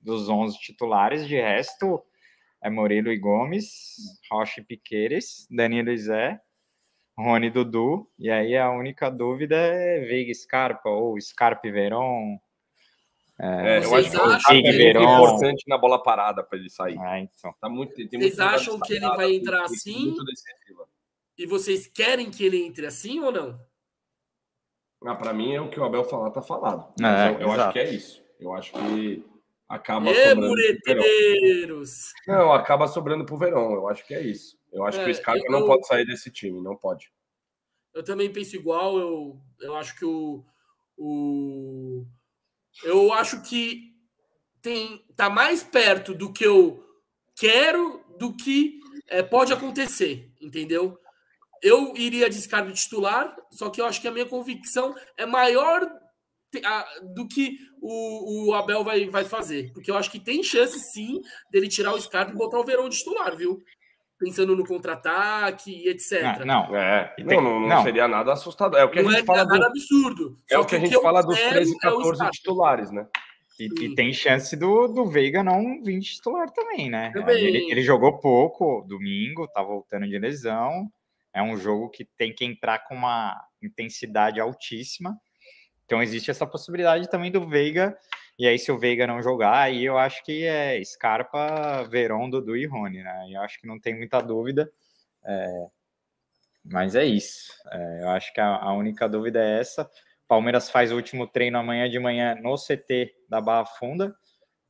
dos 0.00 0.28
11 0.28 0.58
titulares. 0.58 1.26
De 1.26 1.40
resto, 1.40 2.02
é 2.62 2.70
Murilo 2.70 3.10
e 3.10 3.18
Gomes, 3.18 3.96
Rocha 4.30 4.60
e 4.60 4.64
Piqueires, 4.64 5.46
Danilo 5.50 5.90
e 5.90 5.98
Zé 5.98 6.40
Rony 7.22 7.50
Dudu, 7.50 8.08
e 8.18 8.30
aí 8.30 8.56
a 8.56 8.70
única 8.70 9.10
dúvida 9.10 9.56
é 9.56 10.00
Veiga 10.00 10.32
Scarpa 10.34 10.88
ou 10.88 11.20
Scarpa 11.20 11.66
e 11.66 11.70
Veron. 11.70 12.38
É, 13.40 13.78
é 13.78 13.84
eu 13.84 13.94
acho 13.94 14.10
que 14.10 14.16
o 14.16 14.62
Veiga 14.62 14.98
é 14.98 15.02
importante 15.02 15.64
na 15.68 15.78
bola 15.78 16.02
parada 16.02 16.42
para 16.42 16.58
ele 16.58 16.70
sair. 16.70 16.98
É, 16.98 17.20
então. 17.20 17.54
tá 17.60 17.68
muito, 17.68 17.94
tem 17.94 18.20
vocês 18.20 18.38
acham 18.38 18.78
que 18.80 18.94
ele 18.94 19.08
vai 19.08 19.34
entrar 19.34 19.62
assim? 19.62 20.14
E 21.38 21.46
vocês 21.46 21.86
querem 21.86 22.30
que 22.30 22.44
ele 22.44 22.64
entre 22.64 22.86
assim 22.86 23.20
ou 23.20 23.32
não? 23.32 23.58
Ah, 25.04 25.14
para 25.14 25.32
mim 25.32 25.52
é 25.52 25.60
o 25.60 25.68
que 25.68 25.80
o 25.80 25.84
Abel 25.84 26.04
falar, 26.04 26.30
tá 26.30 26.42
falado. 26.42 26.92
É, 27.02 27.34
eu, 27.34 27.40
eu 27.40 27.52
acho 27.52 27.72
que 27.72 27.78
é 27.78 27.90
isso. 27.90 28.22
Eu 28.38 28.52
acho 28.52 28.72
que 28.72 29.24
acaba 29.68 30.10
e 30.10 30.14
sobrando. 30.14 30.54
Não, 32.26 32.52
acaba 32.52 32.86
sobrando 32.86 33.24
pro 33.24 33.36
Verão. 33.36 33.72
Eu 33.72 33.88
acho 33.88 34.06
que 34.06 34.14
é 34.14 34.20
isso. 34.20 34.56
Eu 34.72 34.84
acho 34.84 35.00
é, 35.00 35.04
que 35.04 35.10
o 35.10 35.14
Scarpa 35.14 35.44
eu, 35.44 35.52
não 35.52 35.66
pode 35.66 35.86
sair 35.86 36.06
desse 36.06 36.30
time, 36.30 36.60
não 36.60 36.76
pode. 36.76 37.12
Eu 37.92 38.02
também 38.02 38.32
penso 38.32 38.56
igual, 38.56 38.98
eu, 38.98 39.40
eu 39.60 39.76
acho 39.76 39.94
que 39.96 40.04
o, 40.04 40.44
o. 40.96 42.06
Eu 42.82 43.12
acho 43.12 43.42
que 43.42 43.92
tem 44.62 45.04
tá 45.14 45.28
mais 45.28 45.62
perto 45.62 46.14
do 46.14 46.32
que 46.32 46.44
eu 46.44 46.82
quero 47.36 48.02
do 48.18 48.34
que 48.34 48.80
é, 49.08 49.22
pode 49.22 49.52
acontecer, 49.52 50.32
entendeu? 50.40 50.98
Eu 51.62 51.94
iria 51.96 52.30
de 52.30 52.40
Scarpa 52.40 52.72
titular, 52.72 53.36
só 53.52 53.68
que 53.68 53.80
eu 53.80 53.84
acho 53.84 54.00
que 54.00 54.08
a 54.08 54.12
minha 54.12 54.26
convicção 54.26 54.94
é 55.16 55.26
maior 55.26 55.88
do 57.14 57.26
que 57.26 57.56
o, 57.80 58.50
o 58.50 58.54
Abel 58.54 58.84
vai, 58.84 59.08
vai 59.08 59.24
fazer. 59.24 59.72
Porque 59.72 59.90
eu 59.90 59.96
acho 59.96 60.10
que 60.10 60.20
tem 60.20 60.42
chance 60.42 60.78
sim 60.92 61.20
dele 61.50 61.68
tirar 61.68 61.94
o 61.94 62.00
Scarpa 62.00 62.32
e 62.32 62.36
botar 62.36 62.58
o 62.58 62.64
Verão 62.64 62.88
de 62.88 62.98
titular, 62.98 63.36
viu? 63.36 63.62
Pensando 64.22 64.54
no 64.54 64.64
contra-ataque, 64.64 65.88
etc. 65.88 66.22
Ah, 66.22 66.44
não, 66.44 66.76
é, 66.76 67.14
não, 67.18 67.40
não, 67.40 67.60
não, 67.60 67.68
não, 67.68 67.82
seria 67.82 68.06
nada 68.06 68.32
assustador. 68.32 68.78
É 68.78 68.84
o 68.84 68.90
que 68.90 69.02
não 69.02 69.08
a 69.08 69.12
gente 69.12 69.22
é 69.22 69.26
fala 69.26 69.44
nada 69.44 69.58
do, 69.58 69.64
absurdo. 69.64 70.38
É 70.48 70.58
o 70.58 70.64
que, 70.64 70.70
que 70.70 70.76
a 70.76 70.78
gente 70.78 71.02
fala 71.02 71.22
dos 71.22 71.38
13, 71.38 71.78
14 71.78 72.24
é 72.24 72.30
titulares, 72.30 72.90
né? 72.92 73.06
E, 73.58 73.66
e, 73.66 73.94
tem 73.94 74.12
chance 74.12 74.56
do, 74.56 74.88
do 74.88 75.06
Veiga 75.06 75.42
não 75.42 75.82
vir 75.82 76.00
titular 76.00 76.50
também, 76.50 76.88
né? 76.88 77.10
Também. 77.12 77.44
Ele, 77.44 77.70
ele, 77.70 77.82
jogou 77.82 78.18
pouco 78.18 78.84
domingo, 78.88 79.48
tá 79.48 79.62
voltando 79.62 80.08
de 80.08 80.18
lesão. 80.18 80.88
É 81.34 81.42
um 81.42 81.56
jogo 81.56 81.90
que 81.90 82.04
tem 82.04 82.32
que 82.32 82.44
entrar 82.44 82.78
com 82.80 82.94
uma 82.94 83.36
intensidade 83.62 84.40
altíssima. 84.40 85.18
Então 85.84 86.02
existe 86.02 86.30
essa 86.30 86.46
possibilidade 86.46 87.10
também 87.10 87.30
do 87.30 87.46
Veiga 87.46 87.96
e 88.38 88.46
aí, 88.46 88.58
se 88.58 88.72
o 88.72 88.78
Veiga 88.78 89.06
não 89.06 89.22
jogar, 89.22 89.58
aí 89.58 89.84
eu 89.84 89.98
acho 89.98 90.24
que 90.24 90.44
é 90.44 90.82
Scarpa, 90.84 91.84
Verón, 91.84 92.30
Dudu 92.30 92.56
e 92.56 92.66
Rony, 92.66 93.02
né? 93.02 93.26
Eu 93.30 93.40
acho 93.42 93.60
que 93.60 93.66
não 93.66 93.78
tem 93.78 93.96
muita 93.96 94.20
dúvida. 94.20 94.70
É... 95.24 95.66
mas 96.64 96.94
é 96.94 97.04
isso. 97.04 97.52
É, 97.70 98.02
eu 98.02 98.10
acho 98.10 98.32
que 98.32 98.40
a, 98.40 98.56
a, 98.56 98.72
única 98.74 99.08
dúvida 99.08 99.42
é 99.42 99.60
essa. 99.60 99.88
Palmeiras 100.26 100.70
faz 100.70 100.90
o 100.90 100.96
último 100.96 101.26
treino 101.26 101.58
amanhã 101.58 101.88
de 101.88 101.98
manhã 101.98 102.34
no 102.34 102.56
CT 102.56 103.14
da 103.28 103.40
Barra 103.40 103.66
Funda, 103.66 104.16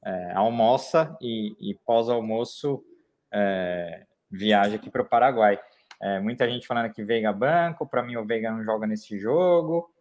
é, 0.04 0.32
almoça 0.34 1.16
e, 1.20 1.54
e 1.60 1.74
pós-almoço 1.86 2.84
é, 3.32 4.04
viaja 4.30 4.76
aqui 4.76 4.90
para 4.90 5.02
o 5.02 5.08
Paraguai. 5.08 5.58
É, 6.00 6.18
muita 6.18 6.48
gente 6.50 6.66
falando 6.66 6.92
que 6.92 7.04
Veiga 7.04 7.32
banco, 7.32 7.86
para 7.86 8.02
mim 8.02 8.16
o 8.16 8.26
Veiga 8.26 8.50
não 8.50 8.64
joga 8.64 8.86
nesse 8.86 9.18
jogo. 9.18 9.91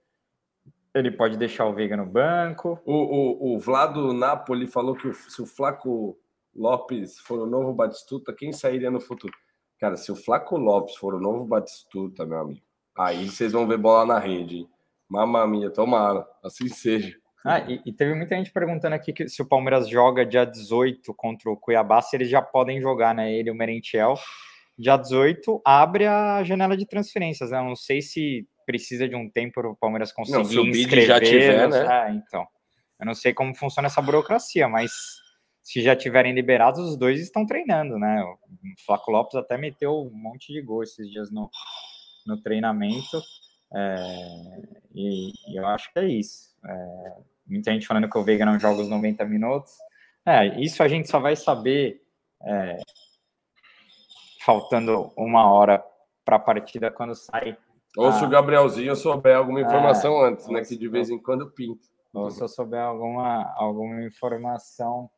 Ele 0.93 1.11
pode 1.11 1.37
deixar 1.37 1.65
o 1.65 1.73
Veiga 1.73 1.95
no 1.95 2.05
banco. 2.05 2.79
O, 2.85 2.93
o, 2.93 3.55
o 3.55 3.59
Vlado 3.59 4.13
Napoli 4.13 4.67
falou 4.67 4.95
que 4.95 5.13
se 5.13 5.41
o 5.41 5.45
Flaco 5.45 6.17
Lopes 6.53 7.17
for 7.19 7.39
o 7.39 7.45
novo 7.45 7.73
Batistuta, 7.73 8.33
quem 8.33 8.51
sairia 8.51 8.91
no 8.91 8.99
futuro? 8.99 9.33
Cara, 9.79 9.95
se 9.95 10.11
o 10.11 10.15
Flaco 10.15 10.57
Lopes 10.57 10.95
for 10.95 11.15
o 11.15 11.19
novo 11.19 11.45
Batistuta, 11.45 12.25
meu 12.25 12.39
amigo, 12.39 12.61
aí 12.97 13.29
vocês 13.29 13.53
vão 13.53 13.67
ver 13.67 13.77
bola 13.77 14.05
na 14.05 14.19
rede, 14.19 14.57
hein? 14.57 14.69
Mamma 15.09 15.45
mia, 15.45 15.69
tomara, 15.69 16.25
assim 16.43 16.69
seja. 16.69 17.17
Ah, 17.43 17.59
e, 17.59 17.81
e, 17.85 17.91
teve 17.91 18.13
muita 18.13 18.35
gente 18.35 18.51
perguntando 18.51 18.93
aqui 18.93 19.11
que 19.11 19.27
se 19.27 19.41
o 19.41 19.45
Palmeiras 19.45 19.89
joga 19.89 20.25
dia 20.25 20.45
18 20.45 21.13
contra 21.15 21.49
o 21.49 21.57
Cuiabá, 21.57 22.01
se 22.01 22.15
eles 22.15 22.29
já 22.29 22.41
podem 22.41 22.79
jogar, 22.79 23.15
né? 23.15 23.33
Ele 23.33 23.49
e 23.49 23.51
o 23.51 23.55
Merentiel. 23.55 24.13
Dia 24.77 24.95
18 24.95 25.61
abre 25.65 26.05
a 26.05 26.43
janela 26.43 26.77
de 26.77 26.85
transferências, 26.85 27.51
né? 27.51 27.59
Eu 27.59 27.65
não 27.65 27.75
sei 27.75 28.01
se 28.01 28.47
precisa 28.65 29.07
de 29.07 29.15
um 29.15 29.29
tempo 29.29 29.53
para 29.55 29.69
o 29.69 29.75
Palmeiras 29.75 30.11
conseguir 30.11 30.37
não, 30.37 30.45
se 30.45 30.59
o 30.59 30.65
inscrever. 30.67 31.07
já 31.07 31.19
tiver, 31.19 31.69
né? 31.69 31.87
Ah, 31.87 32.11
então. 32.11 32.47
Eu 32.99 33.05
não 33.05 33.13
sei 33.15 33.33
como 33.33 33.55
funciona 33.55 33.87
essa 33.87 34.01
burocracia, 34.01 34.67
mas 34.69 34.91
se 35.63 35.81
já 35.81 35.95
tiverem 35.95 36.33
liberados, 36.33 36.79
os 36.79 36.97
dois 36.97 37.19
estão 37.19 37.45
treinando, 37.45 37.97
né? 37.97 38.21
O 38.23 38.37
Flaco 38.85 39.11
Lopes 39.11 39.35
até 39.35 39.57
meteu 39.57 40.01
um 40.01 40.11
monte 40.11 40.51
de 40.51 40.61
gol 40.61 40.83
esses 40.83 41.09
dias 41.09 41.31
no, 41.31 41.49
no 42.25 42.41
treinamento. 42.41 43.21
É, 43.73 43.95
e, 44.93 45.31
e, 45.47 45.57
eu 45.57 45.65
acho 45.67 45.91
que 45.93 45.99
é 45.99 46.07
isso. 46.07 46.49
É, 46.65 47.13
muita 47.47 47.71
gente 47.71 47.87
falando 47.87 48.09
que 48.09 48.17
o 48.17 48.23
Veiga 48.23 48.45
não 48.45 48.59
joga 48.59 48.81
os 48.81 48.89
90 48.89 49.23
minutos. 49.25 49.73
É, 50.25 50.59
isso 50.59 50.83
a 50.83 50.87
gente 50.87 51.09
só 51.09 51.19
vai 51.19 51.35
saber 51.35 52.01
é, 52.43 52.77
faltando 54.43 55.11
uma 55.15 55.51
hora 55.51 55.83
para 56.25 56.35
a 56.35 56.39
partida 56.39 56.91
quando 56.91 57.15
sai. 57.15 57.57
Ou 57.97 58.07
a... 58.07 58.11
se 58.13 58.23
o 58.23 58.29
Gabrielzinho 58.29 58.95
souber 58.95 59.35
alguma 59.35 59.61
informação 59.61 60.23
é, 60.25 60.29
antes, 60.29 60.47
né? 60.47 60.61
Que 60.63 60.77
de 60.77 60.87
vez 60.87 61.09
em 61.09 61.17
quando 61.17 61.49
pinta. 61.51 61.87
Ou 62.13 62.29
se 62.29 62.41
eu 62.41 62.47
souber 62.47 62.81
alguma, 62.81 63.53
alguma 63.55 64.03
informação 64.03 65.09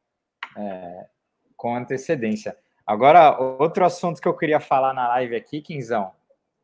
é, 0.57 1.07
com 1.55 1.75
antecedência. 1.75 2.55
Agora, 2.85 3.39
outro 3.39 3.85
assunto 3.85 4.21
que 4.21 4.27
eu 4.27 4.35
queria 4.35 4.59
falar 4.59 4.93
na 4.93 5.07
live 5.09 5.35
aqui, 5.35 5.61
Quinzão, 5.61 6.11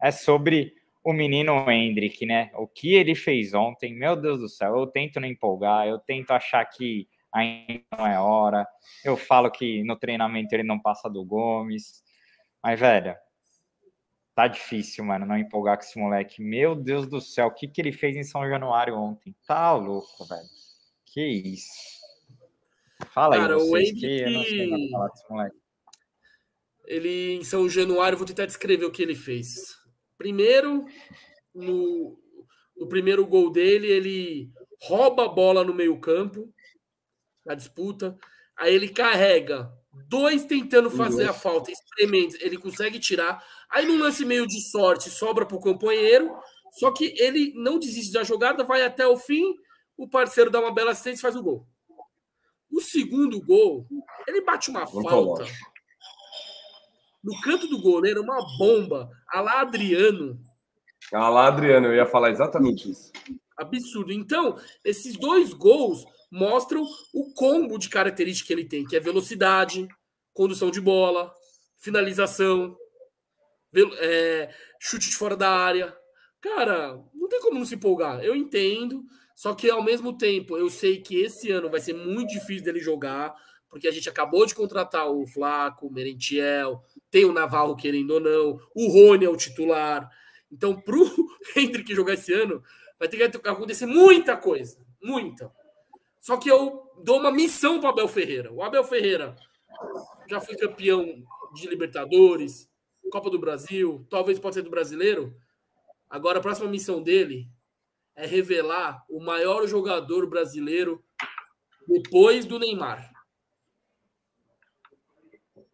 é 0.01 0.12
sobre 0.12 0.74
o 1.03 1.14
menino 1.14 1.70
Hendrick, 1.70 2.26
né? 2.26 2.51
O 2.55 2.68
que 2.68 2.93
ele 2.93 3.16
fez 3.16 3.53
ontem, 3.53 3.95
meu 3.95 4.16
Deus 4.16 4.41
do 4.41 4.49
céu, 4.49 4.78
eu 4.78 4.88
tento 4.88 5.20
não 5.20 5.28
empolgar, 5.28 5.88
eu 5.88 5.97
tento 5.97 6.32
achar 6.32 6.64
que 6.66 7.07
ainda 7.32 7.84
não 7.97 8.05
é 8.05 8.20
hora, 8.20 8.68
eu 9.03 9.16
falo 9.16 9.49
que 9.49 9.84
no 9.84 9.95
treinamento 9.95 10.53
ele 10.53 10.64
não 10.64 10.80
passa 10.80 11.10
do 11.10 11.24
Gomes, 11.24 12.03
mas, 12.62 12.80
velho, 12.80 13.16
tá 14.40 14.48
difícil, 14.48 15.04
mano, 15.04 15.26
não 15.26 15.38
empolgar 15.38 15.76
com 15.76 15.84
esse 15.84 16.00
moleque. 16.00 16.42
Meu 16.42 16.74
Deus 16.74 17.06
do 17.06 17.20
céu, 17.20 17.48
o 17.48 17.52
que, 17.52 17.68
que 17.68 17.82
ele 17.82 17.92
fez 17.92 18.16
em 18.16 18.24
São 18.24 18.48
Januário 18.48 18.96
ontem? 18.96 19.36
Tá 19.46 19.74
louco, 19.74 20.26
velho. 20.26 20.48
Que 21.08 21.22
isso. 21.22 21.68
Fala 23.14 23.36
Cara, 23.36 23.56
aí, 23.56 23.60
vocês, 23.60 23.70
o 23.70 23.78
Hendrick... 23.78 24.00
que 24.00 24.22
eu 24.22 24.32
não 24.32 24.44
sei 24.44 24.90
falar 24.92 25.08
desse 25.10 25.30
moleque. 25.30 25.58
Ele, 26.86 27.34
em 27.34 27.44
São 27.44 27.68
Januário, 27.68 28.18
vou 28.18 28.26
tentar 28.26 28.46
descrever 28.46 28.86
o 28.86 28.92
que 28.92 29.04
ele 29.04 29.14
fez. 29.14 29.76
Primeiro, 30.18 30.86
no, 31.54 32.18
no 32.78 32.88
primeiro 32.88 33.28
gol 33.28 33.52
dele, 33.52 33.88
ele 33.88 34.54
rouba 34.84 35.26
a 35.26 35.30
bola 35.30 35.66
no 35.66 35.74
meio-campo, 35.74 36.50
na 37.46 37.56
disputa. 37.56 38.18
Aí 38.58 38.74
ele 38.74 38.88
carrega 38.88 39.70
dois 39.92 40.46
tentando 40.46 40.90
fazer 40.90 41.30
a 41.30 41.34
falta, 41.34 41.72
experimenta, 41.72 42.38
ele 42.42 42.58
consegue 42.58 43.00
tirar. 43.00 43.44
Aí 43.70 43.86
num 43.86 44.00
lance 44.00 44.26
meio 44.26 44.48
de 44.48 44.62
sorte, 44.70 45.10
sobra 45.10 45.46
para 45.46 45.58
o 45.58 45.62
companheiro. 45.62 46.32
Só 46.74 46.92
que 46.92 47.14
ele 47.18 47.54
não 47.56 47.80
desiste 47.80 48.14
da 48.14 48.24
jogada, 48.24 48.64
vai 48.64 48.84
até 48.84 49.08
o 49.08 49.18
fim. 49.18 49.56
O 49.98 50.08
parceiro 50.08 50.52
dá 50.52 50.60
uma 50.60 50.74
bela 50.74 50.92
assistência 50.92 51.20
e 51.20 51.22
faz 51.22 51.36
o 51.36 51.44
gol. 51.44 51.68
O 52.72 52.80
segundo 52.80 53.42
gol, 53.42 53.88
ele 54.28 54.42
bate 54.42 54.70
uma 54.70 54.86
falta 54.86 55.46
no 57.24 57.40
canto 57.42 57.68
do 57.68 57.82
goleiro, 57.82 58.22
uma 58.22 58.40
bomba. 58.58 59.10
A 59.28 59.42
lá 59.42 59.62
Adriano. 59.62 60.40
A 61.14 61.30
lá 61.30 61.48
Adriano, 61.48 61.88
eu 61.88 61.96
ia 61.96 62.06
falar 62.06 62.32
exatamente 62.32 62.90
isso. 62.90 63.12
Absurdo. 63.58 64.12
Então, 64.12 64.58
esses 64.84 65.18
dois 65.18 65.54
gols 65.54 66.06
mostram 66.32 66.86
o 67.14 67.34
combo 67.34 67.78
de 67.78 67.90
características 67.90 68.48
que 68.48 68.54
ele 68.54 68.66
tem, 68.66 68.86
que 68.86 68.96
é 68.96 69.00
velocidade, 69.00 69.88
condução 70.34 70.70
de 70.70 70.80
bola, 70.80 71.34
finalização, 71.78 72.78
é, 73.98 74.54
chute 74.80 75.10
de 75.10 75.16
fora 75.16 75.36
da 75.36 75.50
área. 75.50 75.96
Cara, 76.42 77.02
não 77.14 77.28
tem 77.28 77.42
como 77.42 77.60
não 77.60 77.66
se 77.66 77.76
empolgar. 77.76 78.24
Eu 78.24 78.36
entendo, 78.36 79.04
só 79.36 79.54
que 79.54 79.70
ao 79.70 79.84
mesmo 79.84 80.18
tempo 80.18 80.58
eu 80.58 80.70
sei 80.70 81.02
que 81.02 81.20
esse 81.22 81.52
ano 81.52 81.70
vai 81.70 81.80
ser 81.80 81.94
muito 81.94 82.30
difícil 82.30 82.64
dele 82.64 82.80
jogar, 82.80 83.34
porque 83.70 83.88
a 83.88 83.92
gente 83.92 84.10
acabou 84.10 84.46
de 84.46 84.56
contratar 84.56 85.10
o 85.10 85.28
Flaco, 85.28 85.88
o 85.88 85.94
Merentiel, 85.94 86.84
tem 87.12 87.26
o 87.26 87.34
Navarro 87.34 87.76
querendo 87.76 88.12
ou 88.12 88.20
não, 88.20 88.60
o 88.74 88.88
Rony 88.88 89.26
é 89.26 89.30
o 89.30 89.38
titular. 89.38 90.10
Então, 90.52 90.80
para 90.80 90.96
o 90.96 91.30
Hendrick 91.56 91.94
jogar 91.94 92.14
esse 92.14 92.34
ano, 92.34 92.64
vai 92.98 93.08
ter 93.08 93.18
que 93.18 93.48
acontecer 93.48 93.86
muita 93.86 94.36
coisa, 94.36 94.78
muita. 95.02 95.52
Só 96.20 96.38
que 96.38 96.49
eu 96.49 96.84
dou 97.03 97.20
uma 97.20 97.32
missão 97.32 97.80
para 97.80 97.89
Abel 97.89 98.07
Ferreira. 98.07 98.51
O 98.51 98.61
Abel 98.61 98.84
Ferreira 98.84 99.36
já 100.28 100.39
foi 100.39 100.55
campeão 100.55 101.24
de 101.53 101.67
Libertadores, 101.67 102.70
Copa 103.09 103.30
do 103.30 103.39
Brasil, 103.39 104.05
talvez 104.09 104.38
pode 104.38 104.55
ser 104.55 104.61
do 104.61 104.70
Brasileiro. 104.70 105.34
Agora 106.09 106.39
a 106.39 106.41
próxima 106.41 106.70
missão 106.70 107.01
dele 107.01 107.47
é 108.15 108.26
revelar 108.26 109.03
o 109.09 109.20
maior 109.20 109.65
jogador 109.67 110.28
brasileiro 110.28 111.01
depois 111.88 112.45
do 112.45 112.59
Neymar. 112.59 113.11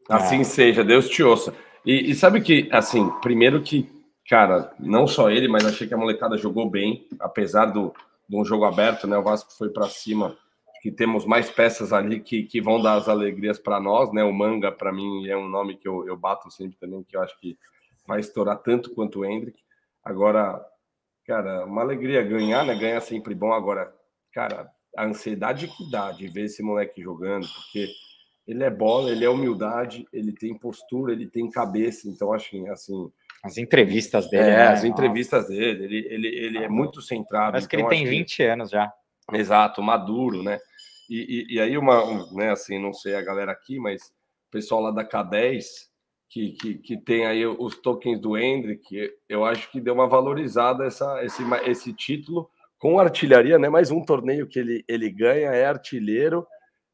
Assim 0.07 0.43
seja, 0.43 0.83
Deus 0.83 1.09
te 1.09 1.23
ouça. 1.23 1.55
E, 1.85 2.11
e, 2.11 2.15
sabe 2.15 2.41
que, 2.41 2.69
assim, 2.71 3.09
primeiro 3.21 3.61
que, 3.61 3.89
cara, 4.29 4.73
não 4.79 5.07
só 5.07 5.29
ele, 5.29 5.47
mas 5.47 5.65
achei 5.65 5.87
que 5.87 5.93
a 5.93 5.97
molecada 5.97 6.37
jogou 6.37 6.69
bem, 6.69 7.07
apesar 7.19 7.65
do, 7.65 7.93
de 8.27 8.35
um 8.35 8.45
jogo 8.45 8.65
aberto, 8.65 9.07
né? 9.07 9.17
O 9.17 9.23
Vasco 9.23 9.53
foi 9.57 9.69
para 9.69 9.87
cima, 9.87 10.37
que 10.81 10.91
temos 10.91 11.25
mais 11.25 11.49
peças 11.49 11.93
ali 11.93 12.19
que, 12.19 12.43
que 12.43 12.61
vão 12.61 12.81
dar 12.81 12.95
as 12.95 13.09
alegrias 13.09 13.57
para 13.59 13.79
nós, 13.79 14.11
né? 14.13 14.23
O 14.23 14.33
Manga, 14.33 14.71
para 14.71 14.91
mim, 14.91 15.27
é 15.27 15.37
um 15.37 15.47
nome 15.47 15.77
que 15.77 15.87
eu, 15.87 16.07
eu 16.07 16.15
bato 16.15 16.51
sempre 16.51 16.77
também, 16.77 17.03
que 17.03 17.15
eu 17.15 17.21
acho 17.21 17.39
que 17.39 17.57
vai 18.07 18.19
estourar 18.19 18.57
tanto 18.59 18.93
quanto 18.93 19.19
o 19.19 19.25
Hendrick. 19.25 19.59
Agora, 20.03 20.63
cara, 21.25 21.65
uma 21.65 21.81
alegria 21.81 22.23
ganhar, 22.23 22.65
né? 22.65 22.75
Ganhar 22.75 23.01
sempre 23.01 23.33
bom. 23.33 23.51
Agora, 23.51 23.93
cara, 24.31 24.71
a 24.95 25.05
ansiedade 25.05 25.67
que 25.67 25.89
dá 25.89 26.11
de 26.11 26.27
ver 26.27 26.45
esse 26.45 26.61
moleque 26.61 27.01
jogando, 27.01 27.47
porque 27.47 27.89
ele 28.47 28.63
é 28.63 28.69
bola, 28.69 29.11
ele 29.11 29.25
é 29.25 29.29
humildade, 29.29 30.07
ele 30.13 30.31
tem 30.31 30.57
postura, 30.57 31.13
ele 31.13 31.27
tem 31.27 31.49
cabeça. 31.49 32.07
Então, 32.07 32.31
acho 32.31 32.51
que 32.51 32.69
assim. 32.69 33.11
As 33.45 33.57
entrevistas 33.57 34.27
dele. 34.29 34.49
É, 34.49 34.57
né? 34.57 34.67
as 34.67 34.83
entrevistas 34.83 35.47
dele, 35.47 35.83
ele, 35.83 36.07
ele, 36.09 36.27
ele 36.27 36.57
é 36.57 36.67
muito 36.67 37.01
centrado. 37.01 37.51
Parece 37.51 37.67
então, 37.67 37.87
que 37.87 37.95
ele 37.95 38.03
tem 38.03 38.09
20 38.09 38.35
que... 38.37 38.43
anos 38.43 38.69
já. 38.71 38.91
Exato, 39.31 39.81
maduro, 39.83 40.41
né? 40.41 40.59
E, 41.09 41.45
e, 41.51 41.55
e, 41.55 41.59
aí, 41.59 41.77
uma, 41.77 42.03
um, 42.03 42.33
né, 42.33 42.51
assim, 42.51 42.79
não 42.79 42.91
sei 42.91 43.15
a 43.15 43.21
galera 43.21 43.51
aqui, 43.51 43.79
mas 43.79 44.01
o 44.47 44.51
pessoal 44.51 44.81
lá 44.81 44.91
da 44.91 45.07
K10, 45.07 45.63
que, 46.27 46.53
que, 46.53 46.73
que 46.79 46.97
tem 46.97 47.25
aí 47.25 47.45
os 47.45 47.77
tokens 47.77 48.19
do 48.19 48.35
Hendrick, 48.35 49.11
eu 49.29 49.45
acho 49.45 49.71
que 49.71 49.79
deu 49.79 49.93
uma 49.93 50.07
valorizada 50.07 50.85
essa, 50.85 51.23
esse, 51.23 51.43
esse 51.65 51.93
título 51.93 52.49
com 52.79 52.99
artilharia, 52.99 53.59
né? 53.59 53.69
Mais 53.69 53.91
um 53.91 54.03
torneio 54.03 54.47
que 54.47 54.59
ele, 54.59 54.83
ele 54.87 55.09
ganha, 55.09 55.51
é 55.51 55.65
artilheiro 55.65 56.45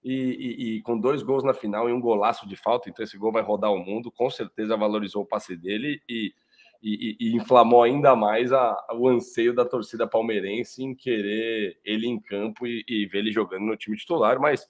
e, 0.03 0.13
e, 0.13 0.77
e, 0.77 0.81
com 0.81 0.99
dois 0.99 1.21
gols 1.21 1.43
na 1.43 1.53
final 1.53 1.87
e 1.87 1.93
um 1.93 2.01
golaço 2.01 2.47
de 2.47 2.55
falta, 2.55 2.89
então 2.89 3.03
esse 3.03 3.17
gol 3.17 3.31
vai 3.31 3.43
rodar 3.43 3.71
o 3.71 3.79
mundo, 3.79 4.11
com 4.11 4.29
certeza 4.29 4.75
valorizou 4.75 5.23
o 5.23 5.25
passe 5.25 5.55
dele 5.55 6.01
e, 6.09 6.33
e 6.82 7.36
inflamou 7.36 7.84
ainda 7.84 8.15
mais 8.15 8.51
a, 8.51 8.75
o 8.93 9.07
anseio 9.07 9.53
da 9.53 9.63
torcida 9.63 10.07
palmeirense 10.07 10.84
em 10.84 10.95
querer 10.95 11.79
ele 11.86 12.07
em 12.07 12.19
campo 12.19 12.65
e, 12.65 13.07
ver 13.11 13.19
ele 13.19 13.32
jogando 13.32 13.65
no 13.65 13.77
time 13.77 13.95
titular, 13.95 14.39
mas 14.39 14.67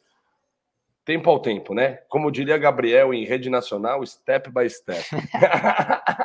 tempo 1.06 1.30
ao 1.30 1.40
tempo, 1.40 1.74
né? 1.74 1.96
Como 2.10 2.32
diria 2.32 2.58
Gabriel 2.58 3.14
em 3.14 3.26
rede 3.26 3.50
nacional, 3.50 4.06
step 4.06 4.52
by 4.52 4.70
step. 4.70 5.04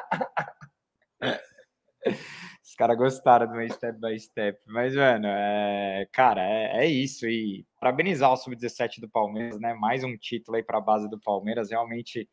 caras 2.77 2.97
gostaram 2.97 3.47
do 3.47 3.55
meu 3.55 3.69
step 3.71 3.99
by 3.99 4.19
step. 4.21 4.61
Mas, 4.67 4.95
mano, 4.95 5.27
é, 5.27 6.07
cara, 6.13 6.43
é, 6.43 6.85
é 6.85 6.87
isso. 6.87 7.27
E 7.27 7.67
parabenizar 7.81 8.33
o 8.33 8.37
Sub-17 8.37 9.01
do 9.01 9.09
Palmeiras, 9.09 9.59
né? 9.59 9.75
Mais 9.75 10.05
um 10.05 10.17
título 10.17 10.57
aí 10.57 10.63
para 10.63 10.79
a 10.79 10.81
base 10.81 11.09
do 11.09 11.19
Palmeiras. 11.19 11.71
Realmente 11.71 12.29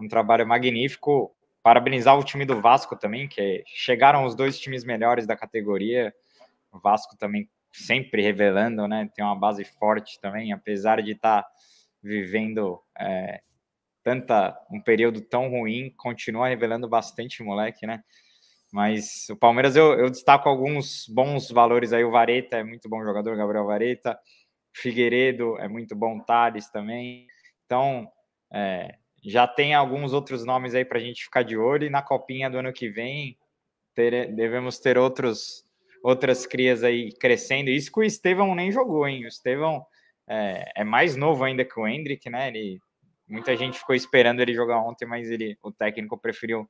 um 0.00 0.06
trabalho 0.06 0.46
magnífico. 0.46 1.34
Parabenizar 1.62 2.18
o 2.18 2.24
time 2.24 2.44
do 2.44 2.60
Vasco 2.60 2.96
também, 2.96 3.28
que 3.28 3.62
chegaram 3.66 4.24
os 4.24 4.34
dois 4.34 4.58
times 4.58 4.84
melhores 4.84 5.26
da 5.26 5.36
categoria. 5.36 6.14
O 6.72 6.78
Vasco 6.78 7.16
também 7.16 7.48
sempre 7.72 8.22
revelando, 8.22 8.86
né? 8.88 9.10
Tem 9.14 9.24
uma 9.24 9.38
base 9.38 9.64
forte 9.64 10.20
também, 10.20 10.52
apesar 10.52 11.02
de 11.02 11.12
estar 11.12 11.42
tá 11.42 11.48
vivendo 12.02 12.80
é, 12.98 13.40
tanta 14.02 14.58
um 14.70 14.80
período 14.80 15.20
tão 15.20 15.50
ruim, 15.50 15.92
continua 15.96 16.48
revelando 16.48 16.88
bastante 16.88 17.42
moleque, 17.42 17.86
né? 17.86 18.02
Mas 18.72 19.28
o 19.30 19.36
Palmeiras 19.36 19.76
eu, 19.76 19.94
eu 19.94 20.10
destaco 20.10 20.48
alguns 20.48 21.06
bons 21.08 21.50
valores 21.50 21.92
aí. 21.92 22.04
O 22.04 22.10
Vareta 22.10 22.58
é 22.58 22.64
muito 22.64 22.88
bom 22.88 23.02
jogador, 23.02 23.36
Gabriel 23.36 23.66
Vareta. 23.66 24.18
Figueiredo 24.74 25.58
é 25.58 25.68
muito 25.68 25.96
bom, 25.96 26.20
Thales 26.20 26.68
também. 26.70 27.26
Então, 27.64 28.10
é, 28.52 28.96
já 29.28 29.46
tem 29.46 29.74
alguns 29.74 30.12
outros 30.12 30.44
nomes 30.44 30.74
aí 30.74 30.84
para 30.84 30.98
a 30.98 31.00
gente 31.00 31.24
ficar 31.24 31.42
de 31.42 31.56
olho. 31.56 31.86
E 31.86 31.90
na 31.90 32.02
copinha 32.02 32.48
do 32.48 32.58
ano 32.58 32.72
que 32.72 32.88
vem, 32.88 33.36
ter, 33.94 34.32
devemos 34.34 34.78
ter 34.78 34.96
outros, 34.96 35.64
outras 36.02 36.46
crias 36.46 36.82
aí 36.82 37.12
crescendo. 37.12 37.68
Isso 37.68 37.92
que 37.92 38.00
o 38.00 38.04
Estevão 38.04 38.54
nem 38.54 38.72
jogou, 38.72 39.06
hein? 39.06 39.24
O 39.24 39.28
Estevão 39.28 39.84
é, 40.26 40.64
é 40.76 40.84
mais 40.84 41.14
novo 41.14 41.44
ainda 41.44 41.64
que 41.64 41.78
o 41.78 41.86
Hendrick, 41.86 42.30
né? 42.30 42.48
Ele, 42.48 42.80
muita 43.28 43.54
gente 43.54 43.78
ficou 43.78 43.94
esperando 43.94 44.40
ele 44.40 44.54
jogar 44.54 44.80
ontem, 44.80 45.06
mas 45.06 45.30
ele, 45.30 45.58
o 45.62 45.70
técnico 45.70 46.16
preferiu 46.16 46.68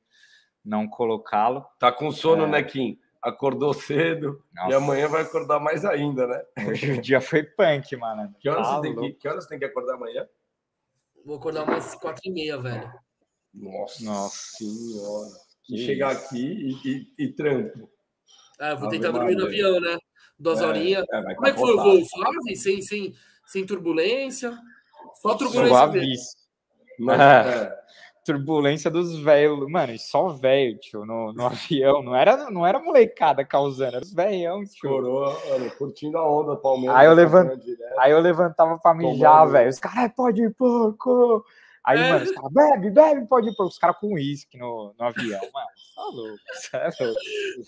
não 0.63 0.87
colocá-lo. 0.87 1.65
Tá 1.79 1.91
com 1.91 2.11
sono, 2.11 2.43
é... 2.43 2.47
né, 2.47 2.63
Kim? 2.63 2.99
Acordou 3.21 3.73
cedo 3.73 4.41
Nossa. 4.53 4.71
e 4.71 4.73
amanhã 4.73 5.07
vai 5.07 5.23
acordar 5.23 5.59
mais 5.59 5.83
ainda, 5.83 6.25
né? 6.25 6.41
Hoje 6.67 6.91
o 6.93 7.01
dia 7.01 7.19
foi 7.19 7.43
punk, 7.43 7.95
mano. 7.97 8.33
Que 8.39 8.49
horas, 8.49 8.67
tá 8.67 8.75
você, 8.77 8.81
tem 8.81 8.95
que, 8.95 9.11
que 9.13 9.27
horas 9.27 9.43
você 9.43 9.49
tem 9.49 9.59
que 9.59 9.65
acordar 9.65 9.95
amanhã? 9.95 10.25
Vou 11.25 11.37
acordar 11.37 11.63
umas 11.63 11.95
quatro 11.95 12.21
e 12.25 12.31
meia, 12.31 12.57
velho. 12.57 12.91
Nossa, 13.53 14.03
Nossa 14.03 14.35
senhora. 14.57 15.29
E 15.69 15.85
chegar 15.85 16.11
aqui 16.11 16.45
e, 16.83 16.89
e, 16.89 17.25
e 17.25 17.33
trampo. 17.33 17.89
Ah, 18.59 18.75
vou 18.75 18.89
tentar 18.89 19.11
dormir 19.11 19.35
no 19.35 19.45
avião, 19.45 19.79
né? 19.79 19.97
Duas 20.37 20.61
é, 20.61 20.65
horinhas. 20.65 21.05
É, 21.11 21.35
Como 21.35 21.47
é 21.47 21.51
que 21.51 21.59
foi 21.59 21.73
o 21.73 21.77
voo? 21.77 22.05
Suave? 22.05 22.55
Sem, 22.55 22.81
sem, 22.81 23.13
sem 23.45 23.65
turbulência? 23.65 24.57
Só 25.21 25.35
turbulência. 25.35 25.69
Suavíssimo. 25.69 26.41
Mas, 26.99 27.19
é 27.47 27.79
turbulência 28.29 28.91
dos 28.91 29.17
velhos, 29.17 29.67
mano, 29.67 29.91
e 29.91 29.97
só 29.97 30.27
velho, 30.27 30.77
tio, 30.77 31.03
no, 31.03 31.33
no 31.33 31.47
avião, 31.47 32.03
não 32.03 32.15
era, 32.15 32.51
não 32.51 32.65
era 32.65 32.79
molecada 32.79 33.43
causando, 33.43 33.95
era 33.95 34.05
os 34.05 34.13
velhão, 34.13 34.63
tio. 34.63 34.89
Chorou, 34.89 35.35
mano, 35.49 35.71
curtindo 35.71 36.17
a 36.19 36.31
onda, 36.31 36.55
Palmeiras. 36.55 36.95
Aí 36.95 37.07
eu, 37.07 37.13
levant... 37.13 37.59
aí 37.97 38.11
eu 38.11 38.19
levantava 38.19 38.77
pra 38.77 38.93
mijar, 38.93 39.49
velho, 39.49 39.69
os 39.69 39.79
caras, 39.79 40.11
pode 40.15 40.43
ir, 40.43 40.53
porco. 40.53 41.43
Aí, 41.83 41.99
é. 41.99 42.11
mano, 42.11 42.25
os 42.25 42.31
caras, 42.31 42.51
bebe, 42.51 42.91
bebe, 42.91 43.27
pode 43.27 43.49
ir, 43.49 43.55
porco. 43.55 43.71
Os 43.71 43.79
caras 43.79 43.97
com 43.97 44.13
uísque 44.13 44.59
no, 44.59 44.93
no 44.99 45.05
avião, 45.05 45.41
mano, 45.51 45.67
tá 45.95 46.03
louco, 46.03 46.39
é 46.73 47.03
louco. 47.03 47.19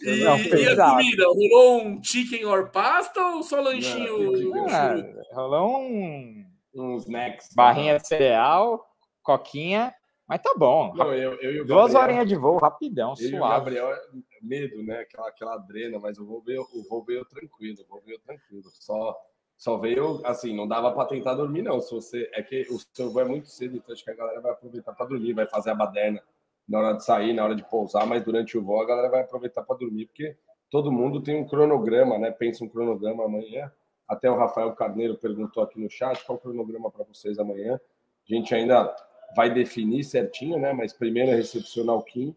E, 0.03 0.23
não, 0.23 0.37
e 0.37 0.69
a 0.69 0.89
comida, 0.91 1.25
rolou 1.25 1.81
um 1.81 2.03
chicken 2.03 2.45
or 2.45 2.69
pasta 2.69 3.19
ou 3.19 3.41
só 3.41 3.59
lanchinho? 3.59 4.53
Não, 4.53 4.67
não, 4.67 5.23
rolou 5.33 5.79
um... 5.79 6.45
Uns 6.73 7.03
snacks. 7.03 7.49
Barrinha 7.53 7.97
de 7.97 8.07
cereal, 8.07 8.87
coquinha 9.21 9.93
mas 10.31 10.41
tá 10.41 10.53
bom. 10.55 10.93
Não, 10.95 11.13
eu, 11.13 11.33
eu 11.41 11.65
Duas 11.65 11.93
horinhas 11.93 12.25
de 12.25 12.37
voo, 12.37 12.57
rapidão, 12.57 13.09
eu 13.19 13.29
suave. 13.29 13.53
Gabriel, 13.53 13.91
é 13.91 13.99
medo, 14.41 14.81
né? 14.81 14.99
Aquela, 14.99 15.27
aquela 15.27 15.57
drena, 15.57 15.99
mas 15.99 16.17
o 16.17 16.25
voo 16.25 16.41
veio, 16.41 16.61
o 16.73 16.87
voo 16.87 17.03
veio 17.03 17.25
tranquilo, 17.25 17.81
o 17.81 17.85
voo 17.85 18.01
veio 18.05 18.17
tranquilo. 18.19 18.63
Só, 18.79 19.13
só 19.57 19.75
veio, 19.75 20.25
assim, 20.25 20.55
não 20.55 20.65
dava 20.65 20.93
para 20.93 21.03
tentar 21.03 21.33
dormir, 21.33 21.63
não. 21.63 21.81
Se 21.81 21.93
você, 21.93 22.31
é 22.31 22.41
que 22.41 22.61
o 22.69 22.79
seu 22.93 23.11
voo 23.11 23.21
é 23.21 23.25
muito 23.25 23.49
cedo, 23.49 23.75
então 23.75 23.91
acho 23.91 24.05
que 24.05 24.09
a 24.09 24.15
galera 24.15 24.39
vai 24.39 24.53
aproveitar 24.53 24.93
para 24.93 25.05
dormir, 25.05 25.33
vai 25.33 25.45
fazer 25.47 25.71
a 25.71 25.75
baderna 25.75 26.23
na 26.65 26.79
hora 26.79 26.93
de 26.93 27.03
sair, 27.03 27.33
na 27.33 27.43
hora 27.43 27.53
de 27.53 27.69
pousar, 27.69 28.07
mas 28.07 28.23
durante 28.23 28.57
o 28.57 28.63
voo 28.63 28.81
a 28.81 28.87
galera 28.87 29.09
vai 29.09 29.23
aproveitar 29.23 29.63
para 29.63 29.75
dormir, 29.75 30.05
porque 30.05 30.37
todo 30.69 30.93
mundo 30.93 31.21
tem 31.21 31.35
um 31.35 31.45
cronograma, 31.45 32.17
né? 32.17 32.31
Pensa 32.31 32.63
um 32.63 32.69
cronograma 32.69 33.25
amanhã. 33.25 33.69
Até 34.07 34.31
o 34.31 34.37
Rafael 34.37 34.71
Carneiro 34.75 35.17
perguntou 35.17 35.61
aqui 35.61 35.77
no 35.77 35.89
chat 35.89 36.23
qual 36.23 36.37
o 36.37 36.41
cronograma 36.41 36.89
para 36.89 37.03
vocês 37.03 37.37
amanhã. 37.37 37.75
A 37.75 38.33
gente 38.33 38.55
ainda 38.55 38.95
vai 39.35 39.53
definir 39.53 40.03
certinho, 40.03 40.59
né? 40.59 40.73
Mas 40.73 40.93
primeiro 40.93 41.31
é 41.31 41.35
recepcionar 41.35 41.95
o 41.95 42.03
Kim 42.03 42.35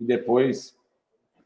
e 0.00 0.04
depois, 0.04 0.76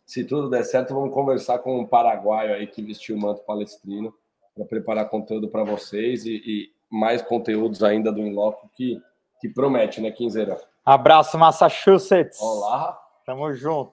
se 0.05 0.25
tudo 0.25 0.49
der 0.49 0.65
certo, 0.65 0.95
vamos 0.95 1.13
conversar 1.13 1.59
com 1.59 1.81
um 1.81 1.87
paraguaio 1.87 2.55
aí 2.55 2.67
que 2.67 2.83
vestiu 2.83 3.17
o 3.17 3.21
manto 3.21 3.43
palestrino 3.43 4.15
para 4.55 4.65
preparar 4.65 5.11
conteúdo 5.11 5.49
para 5.49 5.65
vocês 5.65 6.25
e, 6.25 6.43
e, 6.47 6.73
mais 6.89 7.21
conteúdos 7.21 7.83
ainda 7.83 8.13
do 8.13 8.21
Inloco 8.21 8.71
que, 8.75 9.01
que 9.41 9.49
promete, 9.49 10.01
né, 10.01 10.11
Quinzeira? 10.11 10.59
Abraço, 10.85 11.37
Massachusetts. 11.37 12.41
Olá. 12.41 12.99
Tamo 13.27 13.53
junto. 13.53 13.93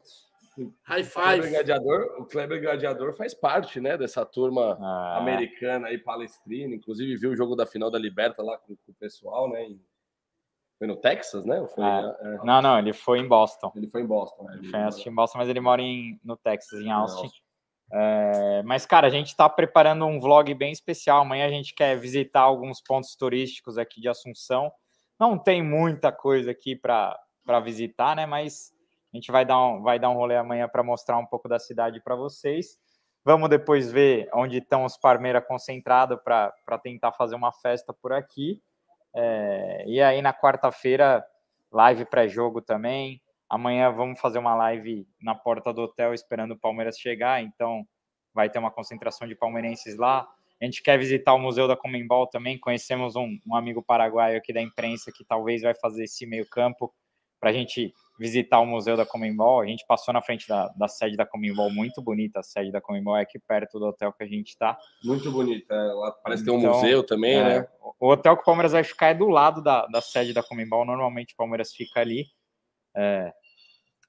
High 0.84 1.04
five. 1.04 1.48
O 1.48 1.50
Gladiador, 1.50 2.16
o 2.20 2.26
Kleber 2.26 2.62
Gladiador 2.62 3.14
faz 3.14 3.34
parte, 3.34 3.82
né, 3.82 3.98
dessa 3.98 4.24
turma 4.24 4.78
ah. 4.80 5.18
americana 5.18 5.88
aí, 5.88 5.98
palestrina. 5.98 6.76
Inclusive, 6.76 7.18
viu 7.18 7.32
o 7.32 7.36
jogo 7.36 7.56
da 7.56 7.66
final 7.66 7.90
da 7.90 7.98
Liberta 7.98 8.44
lá 8.44 8.58
com, 8.60 8.76
com 8.76 8.92
o 8.92 8.96
pessoal, 8.96 9.50
né, 9.50 9.64
em 9.64 9.82
foi 10.84 10.88
no 10.88 10.98
Texas, 10.98 11.46
né? 11.46 11.66
Foi, 11.74 11.84
ah, 11.84 12.16
é... 12.20 12.46
Não, 12.46 12.62
não, 12.62 12.78
ele 12.78 12.92
foi 12.92 13.20
em 13.20 13.28
Boston. 13.28 13.72
Ele 13.74 13.88
foi 13.88 14.02
em 14.02 14.06
Boston. 14.06 14.46
Ele, 14.52 14.68
ele 14.68 14.92
foi 14.92 15.12
em 15.12 15.16
Boston, 15.16 15.38
mas 15.38 15.48
ele 15.48 15.62
mora 15.62 15.82
em, 15.82 16.20
no 16.24 16.36
Texas, 16.36 16.82
em 16.82 16.92
Austin. 16.92 17.30
É, 17.90 18.62
mas, 18.64 18.86
cara, 18.86 19.08
a 19.08 19.10
gente 19.10 19.28
está 19.28 19.48
preparando 19.48 20.06
um 20.06 20.20
vlog 20.20 20.54
bem 20.54 20.74
especial. 20.74 21.22
Amanhã 21.22 21.46
a 21.46 21.50
gente 21.50 21.74
quer 21.74 21.98
visitar 21.98 22.42
alguns 22.42 22.82
pontos 22.82 23.16
turísticos 23.16 23.78
aqui 23.78 24.02
de 24.02 24.10
Assunção. 24.10 24.70
Não 25.18 25.38
tem 25.38 25.64
muita 25.64 26.12
coisa 26.12 26.52
aqui 26.52 26.76
para 26.76 27.18
visitar, 27.64 28.14
né? 28.16 28.26
Mas 28.26 28.74
a 29.14 29.16
gente 29.16 29.32
vai 29.32 29.46
dar 29.46 29.66
um, 29.66 29.82
vai 29.82 29.98
dar 29.98 30.10
um 30.10 30.16
rolê 30.16 30.36
amanhã 30.36 30.68
para 30.68 30.84
mostrar 30.84 31.18
um 31.18 31.26
pouco 31.26 31.48
da 31.48 31.60
cidade 31.60 32.02
para 32.02 32.16
vocês. 32.16 32.78
Vamos 33.24 33.50
depois 33.50 33.90
ver 33.90 34.28
onde 34.34 34.58
estão 34.58 34.84
os 34.84 34.98
Parmeira 34.98 35.42
concentrados 35.42 36.20
para 36.22 36.78
tentar 36.82 37.14
fazer 37.14 37.36
uma 37.36 37.54
festa 37.54 37.94
por 37.94 38.12
aqui. 38.12 38.62
É, 39.16 39.84
e 39.88 40.02
aí 40.02 40.22
na 40.22 40.34
quarta-feira, 40.34 41.26
live 41.72 42.06
pré-jogo 42.06 42.62
também. 42.62 43.22
Amanhã 43.50 43.92
vamos 43.92 44.20
fazer 44.20 44.40
uma 44.40 44.56
live 44.56 45.08
na 45.22 45.36
porta 45.36 45.74
do 45.74 45.82
hotel 45.84 46.14
esperando 46.14 46.52
o 46.52 46.60
Palmeiras 46.60 46.98
chegar, 46.98 47.44
então 47.44 47.86
vai 48.34 48.50
ter 48.50 48.60
uma 48.60 48.72
concentração 48.72 49.28
de 49.28 49.36
palmeirenses 49.36 49.96
lá. 49.98 50.28
A 50.62 50.66
gente 50.66 50.82
quer 50.82 50.98
visitar 50.98 51.34
o 51.34 51.40
Museu 51.40 51.68
da 51.68 51.76
Comembol 51.76 52.26
também. 52.26 52.58
Conhecemos 52.58 53.16
um, 53.16 53.38
um 53.46 53.56
amigo 53.56 53.84
paraguaio 53.84 54.38
aqui 54.38 54.54
da 54.54 54.62
imprensa 54.62 55.12
que 55.14 55.26
talvez 55.26 55.62
vai 55.62 55.76
fazer 55.76 56.06
esse 56.06 56.26
meio 56.26 56.48
campo 56.50 56.94
para 57.40 57.50
a 57.50 57.54
gente 57.54 57.94
visitar 58.18 58.60
o 58.60 58.66
Museu 58.66 58.96
da 58.96 59.06
Comembol. 59.06 59.62
A 59.62 59.66
gente 59.66 59.86
passou 59.88 60.14
na 60.14 60.22
frente 60.22 60.48
da, 60.48 60.68
da 60.70 60.88
sede 60.88 61.16
da 61.18 61.26
Comembol, 61.26 61.70
muito 61.72 62.02
bonita. 62.02 62.40
A 62.40 62.44
sede 62.44 62.72
da 62.72 62.82
Comembol 62.82 63.18
é 63.18 63.22
aqui 63.22 63.40
perto 63.40 63.80
do 63.80 63.86
hotel 63.86 64.14
que 64.14 64.24
a 64.24 64.28
gente 64.28 64.50
está. 64.50 64.78
Muito 65.04 65.32
bonita. 65.32 65.74
É, 65.74 65.94
lá 65.94 66.12
parece 66.24 66.44
então, 66.44 66.60
ter 66.60 66.66
um 66.66 66.70
então, 66.70 66.82
museu 66.82 67.04
também, 67.04 67.36
é, 67.36 67.44
né? 67.44 67.68
O 68.00 68.10
hotel 68.10 68.36
que 68.36 68.42
o 68.42 68.46
Palmeiras 68.46 68.72
vai 68.72 68.84
ficar 68.84 69.08
é 69.08 69.14
do 69.14 69.28
lado 69.28 69.62
da, 69.62 69.86
da 69.88 70.02
sede 70.02 70.34
da 70.34 70.44
Comembol. 70.44 70.86
Normalmente 70.86 71.34
o 71.34 71.38
Palmeiras 71.38 71.74
fica 71.74 72.00
ali. 72.00 72.26
É, 72.96 73.34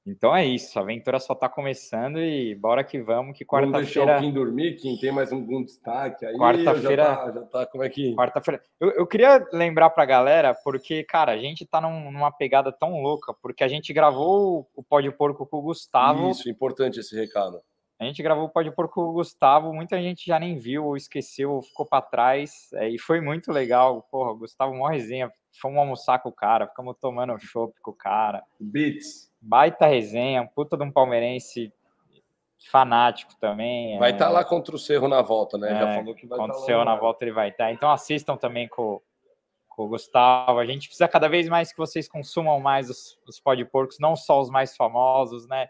então 0.07 0.37
é 0.37 0.45
isso, 0.45 0.79
a 0.79 0.83
aventura 0.83 1.19
só 1.19 1.33
está 1.33 1.49
começando 1.49 2.19
e 2.21 2.55
bora 2.55 2.85
que 2.85 3.01
vamos, 3.01 3.37
que 3.37 3.45
quarta-feira... 3.45 3.79
Vamos 3.79 3.95
deixar 3.95 4.19
o 4.19 4.21
Kim 4.21 4.33
dormir, 4.33 4.77
Kim, 4.77 4.97
tem 4.99 5.11
mais 5.11 5.33
um, 5.33 5.39
um 5.39 5.65
destaque 5.65 6.27
aí? 6.27 6.37
Quarta-feira... 6.37 7.05
Já, 7.05 7.17
tá, 7.17 7.33
já 7.33 7.43
tá, 7.43 7.67
como 7.67 7.83
é 7.85 7.89
que... 7.89 8.15
Quarta-feira... 8.15 8.63
Eu, 8.79 8.91
eu 8.91 9.07
queria 9.07 9.47
lembrar 9.53 9.91
pra 9.91 10.05
galera, 10.05 10.55
porque, 10.63 11.05
cara, 11.05 11.33
a 11.33 11.39
gente 11.39 11.65
tá 11.65 11.81
num, 11.81 12.11
numa 12.11 12.31
pegada 12.31 12.71
tão 12.71 13.01
louca, 13.01 13.33
porque 13.41 13.65
a 13.65 13.69
gente 13.69 13.93
gravou 13.93 14.69
o 14.75 14.83
Pó 14.83 15.01
de 15.01 15.11
Porco 15.11 15.47
com 15.47 15.57
o 15.57 15.63
Gustavo... 15.63 16.31
Isso, 16.31 16.51
importante 16.51 17.01
esse 17.01 17.17
recado. 17.17 17.61
A 17.99 18.05
gente 18.05 18.23
gravou 18.23 18.45
o 18.45 18.49
Pó 18.51 18.61
de 18.61 18.71
Porco 18.71 18.95
com 18.95 19.09
o 19.09 19.13
Gustavo, 19.13 19.73
muita 19.73 20.03
gente 20.03 20.27
já 20.27 20.39
nem 20.39 20.59
viu, 20.59 20.85
ou 20.85 20.97
esqueceu, 20.97 21.53
ou 21.53 21.63
ficou 21.63 21.87
para 21.87 22.03
trás, 22.03 22.69
é, 22.75 22.89
e 22.89 22.99
foi 22.99 23.21
muito 23.21 23.53
legal, 23.53 24.03
porra, 24.11 24.33
o 24.33 24.37
Gustavo, 24.37 24.75
mó 24.75 24.89
resenha, 24.89 25.31
fomos 25.61 25.79
almoçar 25.79 26.19
com 26.19 26.29
o 26.29 26.33
cara, 26.33 26.67
ficamos 26.67 26.97
tomando 27.01 27.39
chopp 27.39 27.73
com 27.81 27.93
o 27.93 27.95
cara. 27.95 28.43
Beats 28.61 29.33
baita 29.45 29.86
resenha, 29.86 30.47
puta 30.47 30.76
de 30.76 30.82
um 30.82 30.90
palmeirense 30.90 31.72
fanático 32.70 33.34
também. 33.38 33.99
Vai 33.99 34.12
estar 34.12 34.24
é... 34.24 34.28
tá 34.28 34.32
lá 34.32 34.45
contra 34.45 34.74
o 34.74 34.78
Cerro 34.78 35.07
na 35.07 35.20
volta, 35.20 35.59
né? 35.59 35.70
É, 35.70 35.78
Já 35.78 35.95
falou 35.97 36.14
que 36.14 36.26
vai 36.26 36.38
contra 36.38 36.55
tá 36.55 36.61
o 36.61 36.64
Cerro 36.64 36.84
na 36.84 36.97
volta 36.97 37.24
ele 37.24 37.32
vai 37.32 37.51
estar. 37.51 37.64
Tá. 37.64 37.72
Então 37.72 37.90
assistam 37.90 38.36
também 38.36 38.66
com, 38.68 39.01
com 39.68 39.84
o 39.84 39.88
Gustavo. 39.88 40.59
A 40.59 40.66
gente 40.66 40.88
precisa 40.88 41.07
cada 41.07 41.28
vez 41.28 41.49
mais 41.49 41.70
que 41.70 41.78
vocês 41.78 42.09
consumam 42.09 42.59
mais 42.61 42.88
os, 42.88 43.18
os 43.28 43.40
porcos, 43.70 43.99
não 44.01 44.16
só 44.16 44.40
os 44.40 44.49
mais 44.49 44.74
famosos, 44.74 45.47
né? 45.47 45.68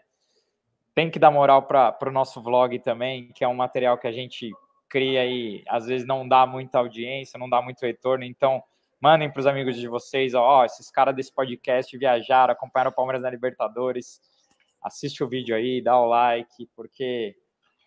Tem 0.93 1.11
que 1.11 1.19
dar 1.19 1.29
moral 1.29 1.63
para 1.63 1.97
o 2.07 2.11
nosso 2.11 2.41
vlog 2.41 2.79
também, 2.79 3.27
que 3.33 3.43
é 3.43 3.47
um 3.47 3.55
material 3.55 3.97
que 3.97 4.07
a 4.07 4.13
gente 4.13 4.49
cria 4.87 5.25
e 5.25 5.61
às 5.67 5.87
vezes 5.87 6.07
não 6.07 6.25
dá 6.25 6.45
muita 6.45 6.79
audiência, 6.79 7.37
não 7.37 7.49
dá 7.49 7.61
muito 7.61 7.81
retorno. 7.81 8.23
Então, 8.23 8.63
Mandem 9.01 9.31
para 9.31 9.39
os 9.39 9.47
amigos 9.47 9.75
de 9.75 9.87
vocês, 9.87 10.33
ó, 10.33 10.65
esses 10.65 10.89
caras 10.89 11.15
desse 11.15 11.33
podcast 11.33 11.95
viajaram, 11.97 12.53
acompanharam 12.53 12.91
o 12.91 12.93
Palmeiras 12.93 13.21
na 13.21 13.29
Libertadores. 13.29 14.21
Assiste 14.81 15.23
o 15.23 15.27
vídeo 15.27 15.55
aí, 15.55 15.81
dá 15.81 15.99
o 15.99 16.05
like, 16.05 16.69
porque 16.75 17.35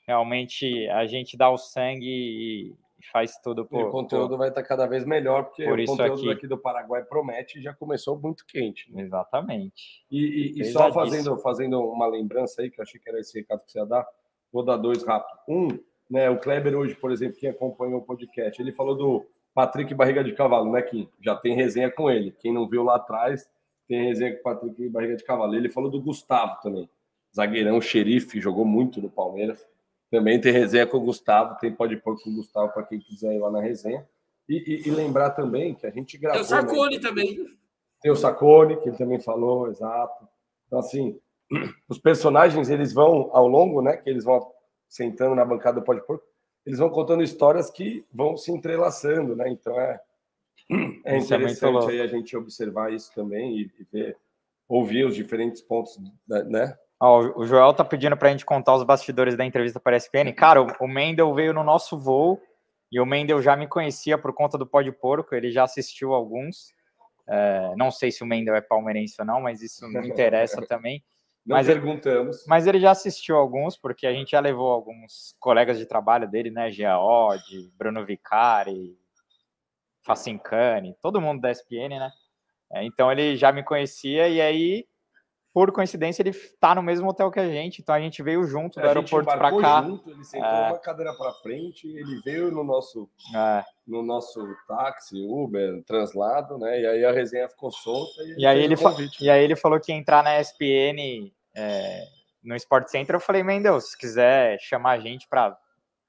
realmente 0.07 0.89
a 0.89 1.07
gente 1.07 1.37
dá 1.37 1.51
o 1.51 1.59
sangue 1.59 2.07
e, 2.07 2.77
faz 3.13 3.39
tudo 3.39 3.65
por. 3.65 3.87
o 3.87 3.91
conteúdo 3.91 4.31
por, 4.31 4.39
vai 4.39 4.49
estar 4.49 4.63
cada 4.63 4.87
vez 4.87 5.05
melhor, 5.05 5.45
porque 5.45 5.65
por 5.65 5.79
o 5.79 5.85
conteúdo 5.85 6.23
aqui. 6.23 6.31
aqui 6.31 6.47
do 6.47 6.59
Paraguai 6.59 7.03
promete 7.05 7.59
e 7.59 7.63
já 7.63 7.73
começou 7.73 8.19
muito 8.19 8.45
quente. 8.47 8.93
Né? 8.93 9.03
Exatamente. 9.03 10.05
E, 10.11 10.55
e, 10.57 10.61
e 10.61 10.65
só 10.67 10.93
fazendo, 10.93 11.37
fazendo 11.39 11.81
uma 11.81 12.07
lembrança 12.07 12.63
aí, 12.63 12.71
que 12.71 12.81
eu 12.81 12.83
achei 12.83 13.01
que 13.01 13.09
era 13.09 13.21
esse 13.21 13.39
recado 13.39 13.65
que 13.65 13.71
você 13.71 13.79
ia 13.79 13.87
dar, 13.87 14.07
vou 14.53 14.65
dar 14.65 14.77
dois 14.77 15.05
rápido. 15.05 15.39
Um, 15.49 15.69
né, 16.11 16.29
o 16.31 16.39
Kleber 16.39 16.75
hoje, 16.77 16.95
por 16.95 17.13
exemplo, 17.13 17.39
quem 17.39 17.51
acompanhou 17.51 18.01
o 18.01 18.05
podcast, 18.05 18.61
ele 18.61 18.73
falou 18.73 18.97
do 18.97 19.27
Patrick 19.59 19.93
Barriga 19.93 20.23
de 20.23 20.33
Cavalo, 20.35 20.71
né, 20.71 20.81
que 20.81 21.09
já 21.21 21.35
tem 21.35 21.57
resenha 21.57 21.91
com 21.91 22.09
ele. 22.09 22.31
Quem 22.39 22.55
não 22.55 22.69
viu 22.69 22.85
lá 22.85 22.95
atrás, 22.95 23.51
tem 23.89 24.05
resenha 24.07 24.33
com 24.35 24.39
o 24.39 24.43
Patrick 24.45 24.89
Barriga 24.89 25.17
de 25.17 25.25
Cavalo. 25.25 25.53
Ele 25.57 25.69
falou 25.69 25.91
do 25.91 26.01
Gustavo 26.01 26.63
também, 26.63 26.89
zagueirão, 27.35 27.81
xerife, 27.81 28.41
jogou 28.41 28.65
muito 28.65 29.03
no 29.03 29.11
Palmeiras. 29.11 29.67
Também 30.13 30.41
tem 30.41 30.53
resenha 30.53 30.87
com 30.87 30.99
o 30.99 31.01
Gustavo, 31.01 31.59
tem 31.59 31.73
pode 31.73 31.97
pôr 31.97 32.17
com 32.23 32.31
o 32.31 32.37
Gustavo 32.37 32.73
para 32.73 32.85
quem 32.85 33.01
quiser 33.01 33.35
ir 33.35 33.41
lá 33.41 33.51
na 33.51 33.61
resenha. 33.61 34.07
E, 34.49 34.85
e, 34.87 34.89
e, 34.89 34.91
lembrar 34.93 35.31
também 35.31 35.75
que 35.75 35.89
a 35.89 35.91
gente 35.91 36.17
gravou. 36.17 36.41
Tem 36.41 36.47
o 36.47 36.49
Sacone 36.49 36.97
né? 36.97 37.03
também. 37.03 37.47
Tem 38.01 38.13
o 38.13 38.17
Sacone, 38.17 38.77
que 38.77 38.91
ele 38.91 38.97
também 38.97 39.19
falou, 39.19 39.69
exato. 39.69 40.25
Então, 40.69 40.79
assim, 40.79 41.19
os 41.91 41.99
personagens, 41.99 42.71
eles 42.71 42.93
vão 42.93 43.29
ao 43.33 43.49
longo, 43.49 43.83
né? 43.83 43.97
Que 43.97 44.09
eles 44.09 44.23
vão 44.23 44.53
sentando 44.89 45.35
na 45.35 45.45
bancada 45.45 45.81
do 45.81 45.85
Pode 45.85 46.07
Porco, 46.07 46.25
eles 46.69 46.79
vão 46.79 46.91
contando 46.91 47.23
histórias 47.23 47.71
que 47.71 48.05
vão 48.13 48.37
se 48.37 48.53
entrelaçando, 48.53 49.35
né? 49.35 49.49
Então 49.49 49.81
é, 49.81 49.99
é, 51.03 51.15
é 51.15 51.17
interessante 51.17 51.91
aí 51.91 52.03
a 52.03 52.07
gente 52.07 52.37
observar 52.37 52.93
isso 52.93 53.11
também 53.15 53.59
e, 53.59 53.87
ver, 53.91 54.19
ouvir 54.69 55.07
os 55.07 55.17
diferentes 55.17 55.63
pontos, 55.63 55.99
né? 56.29 56.77
Ó, 57.01 57.21
o 57.41 57.47
Joel 57.47 57.73
tá 57.73 57.83
pedindo 57.83 58.19
para 58.19 58.29
a 58.29 58.33
gente 58.33 58.45
contar 58.45 58.75
os 58.75 58.83
bastidores 58.83 59.35
da 59.35 59.47
entrevista 59.47 59.81
para 59.81 59.97
a 59.97 59.99
ESPN. 59.99 60.31
Cara, 60.37 60.61
o 60.79 60.87
Mendel 60.87 61.33
veio 61.33 61.55
no 61.55 61.65
nosso 61.65 61.97
voo 61.97 62.39
e 62.93 63.01
o 63.01 63.07
Mendel 63.07 63.41
já 63.41 63.57
me 63.57 63.67
conhecia 63.67 64.19
por 64.19 64.35
conta 64.35 64.59
do 64.59 64.67
Pode 64.67 64.93
Porco, 64.93 65.35
ele 65.35 65.51
já 65.51 65.65
assistiu 65.65 66.13
alguns. 66.13 66.75
É, 67.27 67.73
não 67.79 67.91
sei 67.91 68.11
se 68.11 68.23
o 68.23 68.27
Mendel 68.27 68.55
é 68.55 68.61
palmeirense 68.61 69.17
ou 69.19 69.25
não, 69.25 69.41
mas 69.41 69.63
isso 69.63 69.89
não 69.89 70.03
interessa 70.05 70.61
também. 70.67 71.03
Não 71.49 71.57
mas 71.57 71.67
perguntamos. 71.67 72.41
Ele, 72.41 72.45
mas 72.47 72.67
ele 72.67 72.79
já 72.79 72.91
assistiu 72.91 73.35
alguns, 73.35 73.75
porque 73.75 74.07
a 74.07 74.13
gente 74.13 74.33
já 74.33 74.41
levou 74.41 74.71
alguns 74.71 75.35
colegas 75.41 75.79
de 75.79 75.87
trabalho 75.87 76.29
dele, 76.31 76.51
né? 76.51 76.71
Geode, 76.71 77.73
Bruno 77.75 78.05
Vicari, 78.05 78.95
Facincani, 80.03 80.95
todo 81.01 81.23
mundo 81.23 81.41
da 81.41 81.51
ESPN, 81.51 81.99
né? 81.99 82.13
É, 82.71 82.85
então 82.85 83.11
ele 83.11 83.35
já 83.35 83.51
me 83.51 83.63
conhecia 83.63 84.29
e 84.29 84.43
aí 84.43 84.87
por 85.55 85.73
coincidência, 85.73 86.23
ele 86.23 86.33
tá 86.61 86.75
no 86.75 86.83
mesmo 86.83 87.09
hotel 87.09 87.31
que 87.31 87.41
a 87.41 87.49
gente, 87.49 87.81
então 87.81 87.95
a 87.95 88.01
gente 88.01 88.23
veio 88.23 88.45
junto 88.45 88.79
do 88.79 88.85
a 88.85 88.89
aeroporto 88.91 89.27
para 89.27 89.59
cá. 89.59 89.83
Junto, 89.83 90.11
ele 90.11 90.23
sentou 90.23 90.47
é... 90.47 90.69
uma 90.69 90.79
cadeira 90.79 91.13
para 91.15 91.33
frente, 91.33 91.89
ele 91.89 92.21
veio 92.21 92.51
no 92.51 92.63
nosso 92.63 93.09
é. 93.35 93.65
no 93.87 94.03
nosso 94.03 94.47
táxi, 94.69 95.17
Uber, 95.27 95.83
translado, 95.85 96.59
né? 96.59 96.81
E 96.83 96.87
aí 96.87 97.05
a 97.05 97.11
resenha 97.11 97.49
ficou 97.49 97.73
solta 97.73 98.23
e, 98.23 98.43
e 98.43 98.47
aí 98.47 98.63
ele 98.63 98.75
e 99.21 99.31
aí 99.31 99.43
ele 99.43 99.57
falou 99.57 99.81
que 99.81 99.91
ia 99.91 99.99
entrar 99.99 100.23
na 100.23 100.39
ESPN 100.39 101.33
é, 101.55 102.05
no 102.43 102.55
Sport 102.57 102.89
Center. 102.89 103.17
Eu 103.17 103.21
falei, 103.21 103.43
Mendel, 103.43 103.81
se 103.81 103.97
quiser 103.97 104.59
chamar 104.61 104.93
a 104.93 105.01
gente 105.01 105.27
para 105.29 105.57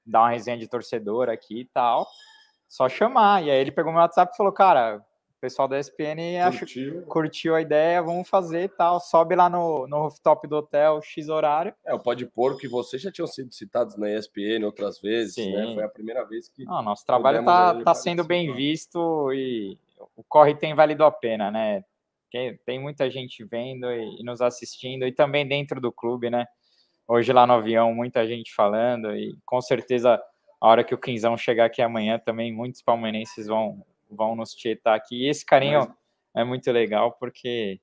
dar 0.04 0.20
uma 0.20 0.30
resenha 0.30 0.58
de 0.58 0.68
torcedor 0.68 1.28
aqui 1.28 1.60
e 1.60 1.64
tal, 1.66 2.06
só 2.68 2.88
chamar. 2.88 3.44
E 3.44 3.50
aí 3.50 3.58
ele 3.58 3.72
pegou 3.72 3.92
meu 3.92 4.00
WhatsApp 4.00 4.32
e 4.32 4.36
falou, 4.36 4.52
cara, 4.52 4.98
o 4.98 5.40
pessoal 5.40 5.66
da 5.66 5.78
ESPN 5.78 6.38
curtiu. 6.58 6.98
Acho, 6.98 7.06
curtiu 7.06 7.54
a 7.54 7.60
ideia, 7.60 8.02
vamos 8.02 8.28
fazer 8.28 8.64
e 8.64 8.68
tal. 8.68 9.00
Sobe 9.00 9.34
lá 9.34 9.48
no, 9.48 9.86
no 9.86 10.02
rooftop 10.02 10.46
do 10.46 10.56
hotel, 10.56 11.00
X 11.02 11.28
horário. 11.28 11.74
É, 11.84 11.94
o 11.94 11.98
Pode 11.98 12.26
Pôr 12.26 12.58
que 12.58 12.68
vocês 12.68 13.00
já 13.00 13.10
tinham 13.10 13.26
sido 13.26 13.52
citados 13.52 13.96
na 13.96 14.10
ESPN 14.10 14.64
outras 14.64 15.00
vezes, 15.00 15.34
Sim. 15.34 15.52
né? 15.52 15.74
Foi 15.74 15.82
a 15.82 15.88
primeira 15.88 16.24
vez 16.26 16.48
que. 16.48 16.64
Não, 16.64 16.82
nosso 16.82 17.06
trabalho 17.06 17.40
está 17.40 17.82
tá 17.82 17.94
sendo 17.94 18.22
bem 18.22 18.52
visto 18.52 19.32
e 19.32 19.78
o 20.14 20.22
corre 20.22 20.54
tem 20.54 20.74
valido 20.74 21.04
a 21.04 21.10
pena, 21.10 21.50
né? 21.50 21.84
Tem 22.64 22.78
muita 22.78 23.10
gente 23.10 23.44
vendo 23.44 23.90
e, 23.90 24.20
e 24.20 24.24
nos 24.24 24.40
assistindo, 24.40 25.06
e 25.06 25.12
também 25.12 25.46
dentro 25.46 25.80
do 25.80 25.92
clube, 25.92 26.30
né? 26.30 26.46
Hoje 27.06 27.32
lá 27.32 27.46
no 27.46 27.54
avião, 27.54 27.94
muita 27.94 28.26
gente 28.26 28.54
falando, 28.54 29.14
e 29.16 29.36
com 29.44 29.60
certeza 29.60 30.20
a 30.60 30.68
hora 30.68 30.84
que 30.84 30.94
o 30.94 30.98
Quinzão 30.98 31.36
chegar 31.36 31.64
aqui 31.66 31.82
amanhã 31.82 32.18
também 32.18 32.52
muitos 32.52 32.82
palmeirenses 32.82 33.46
vão 33.46 33.84
vão 34.10 34.34
nos 34.34 34.52
tietar 34.52 34.96
aqui. 34.96 35.24
E 35.24 35.28
esse 35.28 35.44
carinho 35.44 35.80
Mas... 35.80 35.90
é 36.34 36.44
muito 36.44 36.70
legal 36.70 37.12
porque 37.12 37.80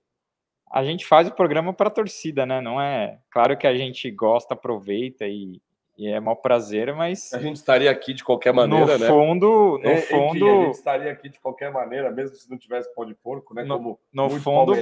a 0.69 0.83
gente 0.83 1.05
faz 1.05 1.27
o 1.27 1.33
programa 1.33 1.73
para 1.73 1.87
a 1.87 1.91
torcida, 1.91 2.45
né? 2.45 2.59
Não 2.61 2.79
é. 2.81 3.19
Claro 3.31 3.57
que 3.57 3.65
a 3.65 3.75
gente 3.75 4.11
gosta, 4.11 4.53
aproveita 4.53 5.25
e, 5.25 5.61
e 5.97 6.07
é 6.07 6.19
mau 6.19 6.35
prazer, 6.35 6.93
mas. 6.93 7.33
A 7.33 7.39
gente 7.39 7.55
estaria 7.55 7.89
aqui 7.89 8.13
de 8.13 8.23
qualquer 8.23 8.53
maneira, 8.53 8.85
no 8.85 8.99
né? 8.99 9.07
Fundo, 9.07 9.79
no 9.83 9.89
é, 9.89 9.97
fundo. 10.01 10.35
Enfim, 10.35 10.49
a 10.49 10.65
gente 10.65 10.75
estaria 10.75 11.11
aqui 11.11 11.29
de 11.29 11.39
qualquer 11.39 11.71
maneira, 11.71 12.11
mesmo 12.11 12.35
se 12.35 12.47
não 12.49 12.57
tivesse 12.57 12.93
pão 12.93 13.03
de 13.03 13.15
porco, 13.15 13.55
né? 13.55 13.63
No, 13.63 13.77
Como 13.77 13.99
no 14.13 14.29
fundo, 14.29 14.73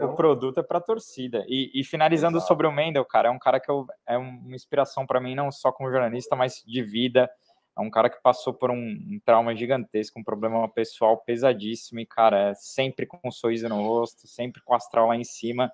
o 0.00 0.14
produto 0.14 0.58
é 0.58 0.62
para 0.62 0.80
torcida. 0.80 1.44
E, 1.46 1.70
e 1.74 1.84
finalizando 1.84 2.38
Exato. 2.38 2.48
sobre 2.48 2.66
o 2.66 2.72
Mendel, 2.72 3.04
cara, 3.04 3.28
é 3.28 3.30
um 3.30 3.38
cara 3.38 3.60
que 3.60 3.70
eu, 3.70 3.86
é 4.08 4.16
uma 4.16 4.56
inspiração 4.56 5.06
para 5.06 5.20
mim, 5.20 5.34
não 5.34 5.52
só 5.52 5.70
como 5.70 5.90
jornalista, 5.90 6.34
mas 6.34 6.62
de 6.66 6.82
vida. 6.82 7.30
É 7.78 7.80
um 7.82 7.90
cara 7.90 8.08
que 8.08 8.22
passou 8.22 8.54
por 8.54 8.70
um, 8.70 8.74
um, 8.74 9.20
trauma 9.22 9.54
gigantesco, 9.54 10.18
um 10.18 10.24
problema 10.24 10.66
pessoal 10.70 11.18
pesadíssimo, 11.18 12.00
e, 12.00 12.06
cara, 12.06 12.50
é 12.50 12.54
sempre 12.54 13.04
com 13.04 13.20
um 13.22 13.30
sorriso 13.30 13.68
no 13.68 13.82
rosto, 13.82 14.26
sempre 14.26 14.62
com 14.64 14.72
o 14.72 14.76
astral 14.76 15.08
lá 15.08 15.16
em 15.16 15.24
cima. 15.24 15.70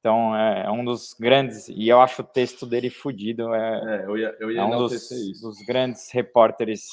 Então, 0.00 0.34
é, 0.34 0.64
é 0.64 0.70
um 0.70 0.82
dos 0.82 1.14
grandes, 1.18 1.68
e 1.68 1.86
eu 1.86 2.00
acho 2.00 2.22
o 2.22 2.24
texto 2.24 2.64
dele 2.66 2.88
fodido. 2.88 3.54
É, 3.54 4.00
é, 4.00 4.06
eu 4.06 4.16
ia, 4.16 4.36
eu 4.40 4.50
ia 4.50 4.62
é 4.62 4.64
um 4.64 4.78
dos, 4.78 5.08
dos, 5.42 5.58
grandes 5.66 6.10
repórteres 6.10 6.88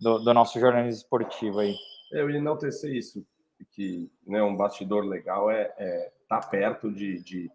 do, 0.00 0.18
do, 0.18 0.34
nosso 0.34 0.58
jornalismo 0.58 1.00
esportivo 1.00 1.60
aí. 1.60 1.74
É, 2.12 2.20
eu 2.20 2.30
ia 2.30 2.38
enaltecer 2.38 2.92
isso, 2.92 3.24
que 3.70 4.10
né, 4.26 4.42
um 4.42 4.56
bastidor 4.56 5.04
legal 5.04 5.50
é 5.50 5.62
estar 5.62 5.84
é 5.84 6.12
tá 6.28 6.40
perto 6.40 6.90
de, 6.90 7.22
de 7.22 7.50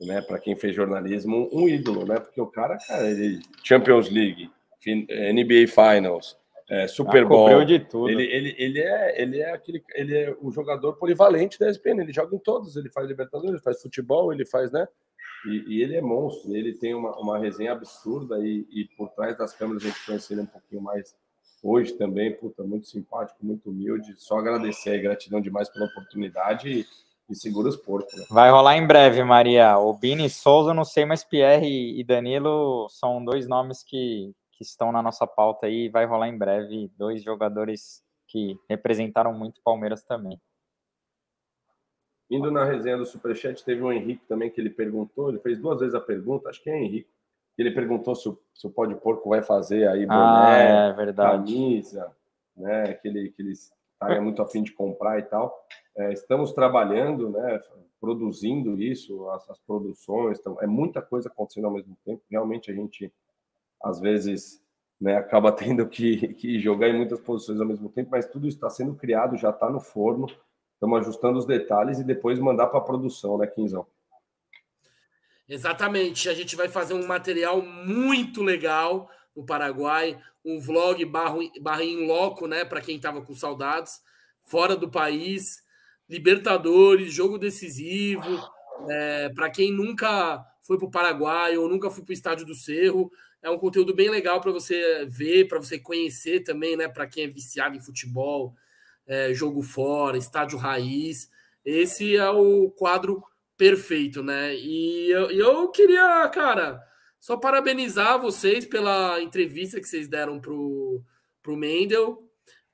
né, 0.00 0.22
para 0.22 0.38
quem 0.38 0.54
fez 0.54 0.74
jornalismo, 0.74 1.48
um 1.52 1.68
ídolo, 1.68 2.06
né? 2.06 2.20
Porque 2.20 2.40
o 2.40 2.46
cara, 2.46 2.78
cara, 2.78 3.10
ele 3.10 3.40
Champions 3.64 4.08
League, 4.08 4.48
NBA 4.86 5.66
Finals, 5.66 6.38
é, 6.70 6.86
Super 6.86 7.24
ah, 7.24 7.26
Bowl. 7.26 7.64
de 7.64 7.80
tudo. 7.80 8.08
Ele, 8.08 8.22
ele, 8.22 8.54
ele, 8.56 8.78
é, 8.78 9.20
ele 9.20 9.40
é 9.40 9.52
aquele, 9.52 9.82
ele 9.92 10.16
é 10.16 10.36
o 10.40 10.52
jogador 10.52 10.92
polivalente 10.92 11.58
da 11.58 11.68
ESPN. 11.68 12.00
Ele 12.00 12.12
joga 12.12 12.36
em 12.36 12.38
todos. 12.38 12.76
Ele 12.76 12.88
faz 12.88 13.08
Libertadores, 13.08 13.54
ele 13.54 13.62
faz 13.62 13.82
futebol, 13.82 14.32
ele 14.32 14.46
faz, 14.46 14.70
né? 14.70 14.86
E, 15.46 15.64
e 15.66 15.82
ele 15.82 15.96
é 15.96 16.00
monstro. 16.00 16.54
Ele 16.54 16.72
tem 16.72 16.94
uma, 16.94 17.10
uma 17.18 17.38
resenha 17.38 17.72
absurda 17.72 18.38
e, 18.38 18.64
e, 18.70 18.84
por 18.96 19.08
trás 19.10 19.36
das 19.36 19.52
câmeras 19.52 19.82
a 19.82 19.86
gente 19.88 20.06
conhece 20.06 20.32
ele 20.32 20.42
um 20.42 20.46
pouquinho 20.46 20.80
mais 20.80 21.16
hoje 21.60 21.92
também. 21.94 22.36
Puta, 22.36 22.62
muito 22.62 22.86
simpático, 22.86 23.44
muito 23.44 23.68
humilde. 23.68 24.14
Só 24.16 24.38
agradecer 24.38 24.90
aí, 24.90 25.00
gratidão 25.00 25.40
demais 25.40 25.68
pela 25.68 25.86
oportunidade. 25.86 26.70
E, 26.70 26.86
e 27.28 27.34
segura 27.34 27.68
os 27.68 27.76
porcos. 27.76 28.16
Né? 28.16 28.26
Vai 28.30 28.48
rolar 28.48 28.76
em 28.76 28.86
breve, 28.86 29.24
Maria. 29.24 29.76
O 29.76 29.92
Bini 29.92 30.30
Souza, 30.30 30.72
não 30.72 30.84
sei, 30.84 31.04
mas 31.04 31.24
Pierre 31.24 31.98
e 31.98 32.04
Danilo 32.04 32.88
são 32.88 33.24
dois 33.24 33.48
nomes 33.48 33.82
que, 33.82 34.32
que 34.60 34.64
estão 34.64 34.92
na 34.92 35.02
nossa 35.02 35.26
pauta 35.26 35.66
aí. 35.66 35.88
Vai 35.88 36.04
rolar 36.04 36.28
em 36.28 36.36
breve 36.36 36.92
dois 36.98 37.22
jogadores 37.22 38.04
que 38.28 38.58
representaram 38.68 39.32
muito 39.32 39.56
o 39.56 39.62
Palmeiras 39.62 40.04
também. 40.04 40.38
Indo 42.30 42.50
na 42.50 42.62
resenha 42.62 42.98
do 42.98 43.06
Superchat, 43.06 43.64
teve 43.64 43.82
um 43.82 43.90
Henrique 43.90 44.26
também 44.26 44.50
que 44.50 44.60
ele 44.60 44.68
perguntou, 44.68 45.30
ele 45.30 45.40
fez 45.40 45.58
duas 45.58 45.80
vezes 45.80 45.94
a 45.94 46.00
pergunta, 46.00 46.50
acho 46.50 46.62
que 46.62 46.68
é 46.68 46.78
Henrique. 46.78 47.10
Ele 47.56 47.70
perguntou 47.70 48.14
se 48.14 48.28
o, 48.28 48.38
se 48.54 48.66
o 48.66 48.70
Pó 48.70 48.84
de 48.84 48.94
Porco 48.94 49.30
vai 49.30 49.42
fazer 49.42 49.88
aí 49.88 50.06
boné, 50.06 50.16
ah, 50.16 50.88
é 50.88 50.92
verdade. 50.92 51.52
camisa, 51.52 52.14
né? 52.54 52.92
Que 52.94 53.08
ele, 53.08 53.30
que 53.30 53.42
ele 53.42 53.52
estaria 53.52 54.20
muito 54.20 54.42
afim 54.42 54.62
de 54.62 54.72
comprar 54.72 55.18
e 55.18 55.22
tal. 55.22 55.58
É, 55.96 56.12
estamos 56.12 56.52
trabalhando, 56.52 57.30
né? 57.30 57.60
Produzindo 57.98 58.80
isso, 58.80 59.28
as, 59.30 59.48
as 59.50 59.58
produções, 59.58 60.38
então, 60.38 60.58
é 60.60 60.66
muita 60.66 61.02
coisa 61.02 61.28
acontecendo 61.28 61.64
ao 61.64 61.72
mesmo 61.72 61.96
tempo. 62.04 62.22
Realmente 62.30 62.70
a 62.70 62.74
gente 62.74 63.12
às 63.82 64.00
vezes 64.00 64.60
né, 65.00 65.16
acaba 65.16 65.50
tendo 65.52 65.86
que, 65.88 66.34
que 66.34 66.58
jogar 66.60 66.88
em 66.88 66.96
muitas 66.96 67.20
posições 67.20 67.60
ao 67.60 67.66
mesmo 67.66 67.88
tempo, 67.88 68.10
mas 68.10 68.26
tudo 68.26 68.46
está 68.46 68.68
sendo 68.68 68.94
criado, 68.94 69.36
já 69.36 69.50
está 69.50 69.70
no 69.70 69.80
forno, 69.80 70.26
estamos 70.74 71.00
ajustando 71.00 71.38
os 71.38 71.46
detalhes 71.46 71.98
e 71.98 72.04
depois 72.04 72.38
mandar 72.38 72.66
para 72.66 72.78
a 72.78 72.84
produção, 72.84 73.38
né, 73.38 73.46
Quinzão? 73.46 73.86
Exatamente, 75.48 76.28
a 76.28 76.34
gente 76.34 76.54
vai 76.54 76.68
fazer 76.68 76.94
um 76.94 77.06
material 77.06 77.60
muito 77.60 78.42
legal 78.42 79.10
no 79.34 79.44
Paraguai, 79.44 80.20
um 80.44 80.60
vlog 80.60 81.04
barra, 81.04 81.84
em 81.84 82.06
loco, 82.06 82.46
né, 82.46 82.64
para 82.64 82.80
quem 82.80 82.96
estava 82.96 83.20
com 83.20 83.34
saudades, 83.34 84.00
fora 84.42 84.76
do 84.76 84.88
país, 84.88 85.62
Libertadores, 86.08 87.12
jogo 87.12 87.38
decisivo, 87.38 88.26
é, 88.88 89.28
para 89.28 89.48
quem 89.48 89.72
nunca 89.72 90.44
foi 90.60 90.76
para 90.76 90.86
o 90.86 90.90
Paraguai 90.90 91.56
ou 91.56 91.68
nunca 91.68 91.88
foi 91.88 92.02
para 92.02 92.10
o 92.10 92.14
Estádio 92.14 92.46
do 92.46 92.54
Cerro, 92.54 93.10
é 93.42 93.50
um 93.50 93.58
conteúdo 93.58 93.94
bem 93.94 94.10
legal 94.10 94.40
para 94.40 94.52
você 94.52 95.06
ver, 95.06 95.48
para 95.48 95.58
você 95.58 95.78
conhecer 95.78 96.40
também, 96.40 96.76
né? 96.76 96.88
Para 96.88 97.06
quem 97.06 97.24
é 97.24 97.28
viciado 97.28 97.74
em 97.74 97.80
futebol, 97.80 98.54
é, 99.06 99.32
jogo 99.32 99.62
fora, 99.62 100.18
estádio 100.18 100.58
raiz. 100.58 101.30
Esse 101.64 102.16
é 102.16 102.30
o 102.30 102.70
quadro 102.70 103.22
perfeito, 103.56 104.22
né? 104.22 104.54
E 104.54 105.10
eu, 105.10 105.30
eu 105.30 105.68
queria, 105.68 106.28
cara, 106.28 106.82
Só 107.18 107.36
parabenizar 107.36 108.20
vocês 108.20 108.64
pela 108.64 109.20
entrevista 109.20 109.80
que 109.80 109.86
vocês 109.88 110.08
deram 110.08 110.40
pro, 110.40 111.02
pro 111.42 111.56
Mendel. 111.56 112.18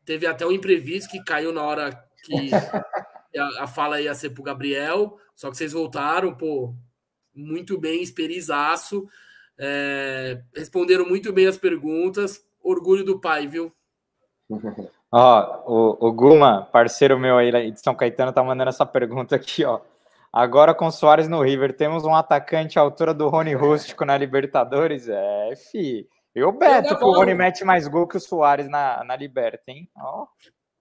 Teve 0.04 0.26
até 0.26 0.46
um 0.46 0.52
imprevisto 0.52 1.10
que 1.10 1.24
caiu 1.24 1.52
na 1.52 1.62
hora 1.62 2.04
que 2.24 2.50
a, 3.38 3.64
a 3.64 3.66
fala 3.66 4.00
ia 4.00 4.14
ser 4.14 4.30
pro 4.30 4.42
Gabriel, 4.42 5.18
só 5.34 5.50
que 5.50 5.56
vocês 5.56 5.72
voltaram, 5.72 6.34
pô, 6.34 6.74
muito 7.34 7.78
bem, 7.78 8.02
esperizaço. 8.02 9.06
É, 9.58 10.42
responderam 10.54 11.06
muito 11.06 11.32
bem 11.32 11.46
as 11.46 11.56
perguntas. 11.56 12.42
Orgulho 12.62 13.04
do 13.04 13.20
pai, 13.20 13.46
viu? 13.46 13.72
Ó, 15.10 15.62
o, 15.66 16.08
o 16.08 16.12
Guma, 16.12 16.68
parceiro 16.72 17.18
meu 17.18 17.38
aí 17.38 17.70
de 17.70 17.80
São 17.80 17.94
Caetano, 17.94 18.32
tá 18.32 18.42
mandando 18.42 18.68
essa 18.68 18.84
pergunta 18.84 19.36
aqui, 19.36 19.64
ó. 19.64 19.80
Agora 20.32 20.74
com 20.74 20.90
Soares 20.90 21.28
no 21.28 21.40
River, 21.40 21.74
temos 21.74 22.04
um 22.04 22.14
atacante 22.14 22.78
à 22.78 22.82
altura 22.82 23.14
do 23.14 23.28
Rony 23.28 23.54
Rústico 23.54 24.04
na 24.04 24.18
Libertadores? 24.18 25.08
É, 25.08 25.54
fi. 25.56 26.06
Eu 26.34 26.52
beto 26.52 26.98
que 26.98 27.04
o 27.04 27.12
Rony 27.12 27.32
mete 27.32 27.64
mais 27.64 27.88
gol 27.88 28.06
que 28.06 28.18
o 28.18 28.20
Soares 28.20 28.68
na, 28.68 29.02
na 29.04 29.16
Liberta, 29.16 29.70
hein? 29.70 29.88
Ó. 29.96 30.26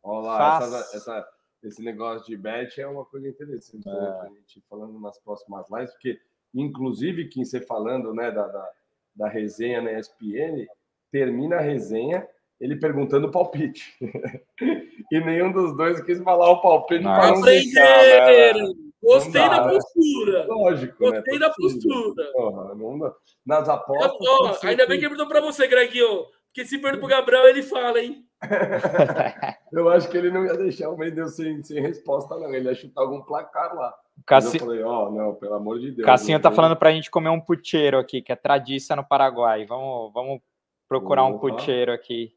Olha 0.03 0.27
lá, 0.27 0.57
essa, 0.61 0.97
essa, 0.97 1.27
esse 1.63 1.81
negócio 1.81 2.27
de 2.27 2.35
bet 2.35 2.81
é 2.81 2.87
uma 2.87 3.05
coisa 3.05 3.29
interessante, 3.29 3.87
né, 3.87 3.93
é. 3.95 4.01
né, 4.01 4.19
a 4.21 4.27
gente 4.27 4.61
falando 4.69 4.99
nas 4.99 5.17
próximas 5.19 5.65
lives, 5.71 5.91
porque, 5.91 6.19
inclusive, 6.55 7.27
quem 7.27 7.45
você 7.45 7.61
falando, 7.61 8.13
né, 8.13 8.31
da, 8.31 8.47
da, 8.47 8.69
da 9.15 9.27
resenha 9.27 9.81
na 9.81 9.99
ESPN, 9.99 10.65
termina 11.11 11.57
a 11.57 11.61
resenha 11.61 12.27
ele 12.59 12.77
perguntando 12.77 13.27
o 13.27 13.31
palpite. 13.31 13.93
e 15.11 15.19
nenhum 15.19 15.51
dos 15.51 15.75
dois 15.75 16.01
quis 16.01 16.21
falar 16.23 16.49
o 16.49 16.61
palpite 16.61 17.03
para 17.03 17.31
não 17.31 17.41
deixar, 17.41 18.53
né? 18.53 18.53
Gostei 19.03 19.33
dá, 19.33 19.49
da 19.49 19.65
né? 19.67 19.73
postura. 19.73 20.45
Lógico, 20.47 21.03
né? 21.03 21.11
Gostei 21.11 21.33
né? 21.33 21.39
da 21.39 21.49
postura. 21.51 22.31
Porra, 22.31 22.75
não, 22.75 23.13
nas 23.45 23.69
apostas. 23.69 24.17
Oh, 24.19 24.65
ainda 24.65 24.87
bem 24.87 24.97
que 24.97 25.05
ele 25.05 25.15
perguntou 25.15 25.27
para 25.27 25.41
você, 25.41 25.67
Greginho. 25.67 26.25
Porque 26.55 26.69
se 26.69 26.77
pergunta 26.77 27.05
pro 27.05 27.09
Gabriel, 27.09 27.49
ele 27.49 27.61
fala, 27.61 27.99
hein? 27.99 28.25
eu 29.73 29.89
acho 29.89 30.09
que 30.09 30.15
ele 30.15 30.31
não 30.31 30.45
ia 30.45 30.55
deixar 30.55 30.89
o 30.89 30.97
Mendel 30.97 31.27
sem, 31.27 31.61
sem 31.61 31.81
resposta, 31.81 32.37
não. 32.37 32.53
Ele 32.53 32.69
ia 32.69 32.73
chutar 32.73 33.01
algum 33.01 33.21
placar 33.23 33.75
lá. 33.75 33.93
Cassi... 34.25 34.55
Eu 34.55 34.61
falei, 34.61 34.81
ó, 34.81 35.09
oh, 35.09 35.11
não, 35.11 35.35
pelo 35.35 35.55
amor 35.55 35.81
de 35.81 35.91
Deus. 35.91 36.05
Cassinho 36.05 36.39
tá 36.39 36.49
falando 36.49 36.77
pra 36.77 36.93
gente 36.93 37.11
comer 37.11 37.27
um 37.27 37.41
pucheiro 37.41 37.99
aqui, 37.99 38.21
que 38.21 38.31
é 38.31 38.37
tradiça 38.37 38.95
no 38.95 39.05
Paraguai. 39.05 39.65
Vamos, 39.65 40.13
vamos 40.13 40.39
procurar 40.87 41.25
um 41.25 41.37
pucheiro 41.37 41.91
aqui. 41.91 42.31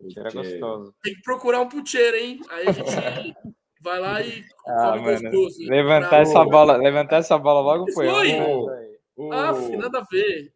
Pucheiro 0.00 0.28
é 0.28 0.32
gostoso. 0.32 0.94
Tem 1.00 1.14
que 1.14 1.22
procurar 1.22 1.60
um 1.60 1.68
pucheiro, 1.68 2.16
hein? 2.16 2.40
Aí 2.50 2.66
a 2.66 2.72
gente 2.72 2.90
vai 3.80 4.00
lá 4.00 4.20
e 4.20 4.44
ah, 4.66 4.94
come 4.94 5.02
mano, 5.02 5.30
gostoso. 5.30 5.58
Levantar 5.70 6.08
pra... 6.08 6.18
essa 6.18 6.44
bola, 6.44 6.76
levantar 6.76 7.16
essa 7.18 7.38
bola 7.38 7.60
logo 7.60 7.92
foi. 7.92 8.08
foi. 8.08 9.30
Ah, 9.30 9.52
nada 9.78 10.00
a 10.00 10.04
ver. 10.10 10.52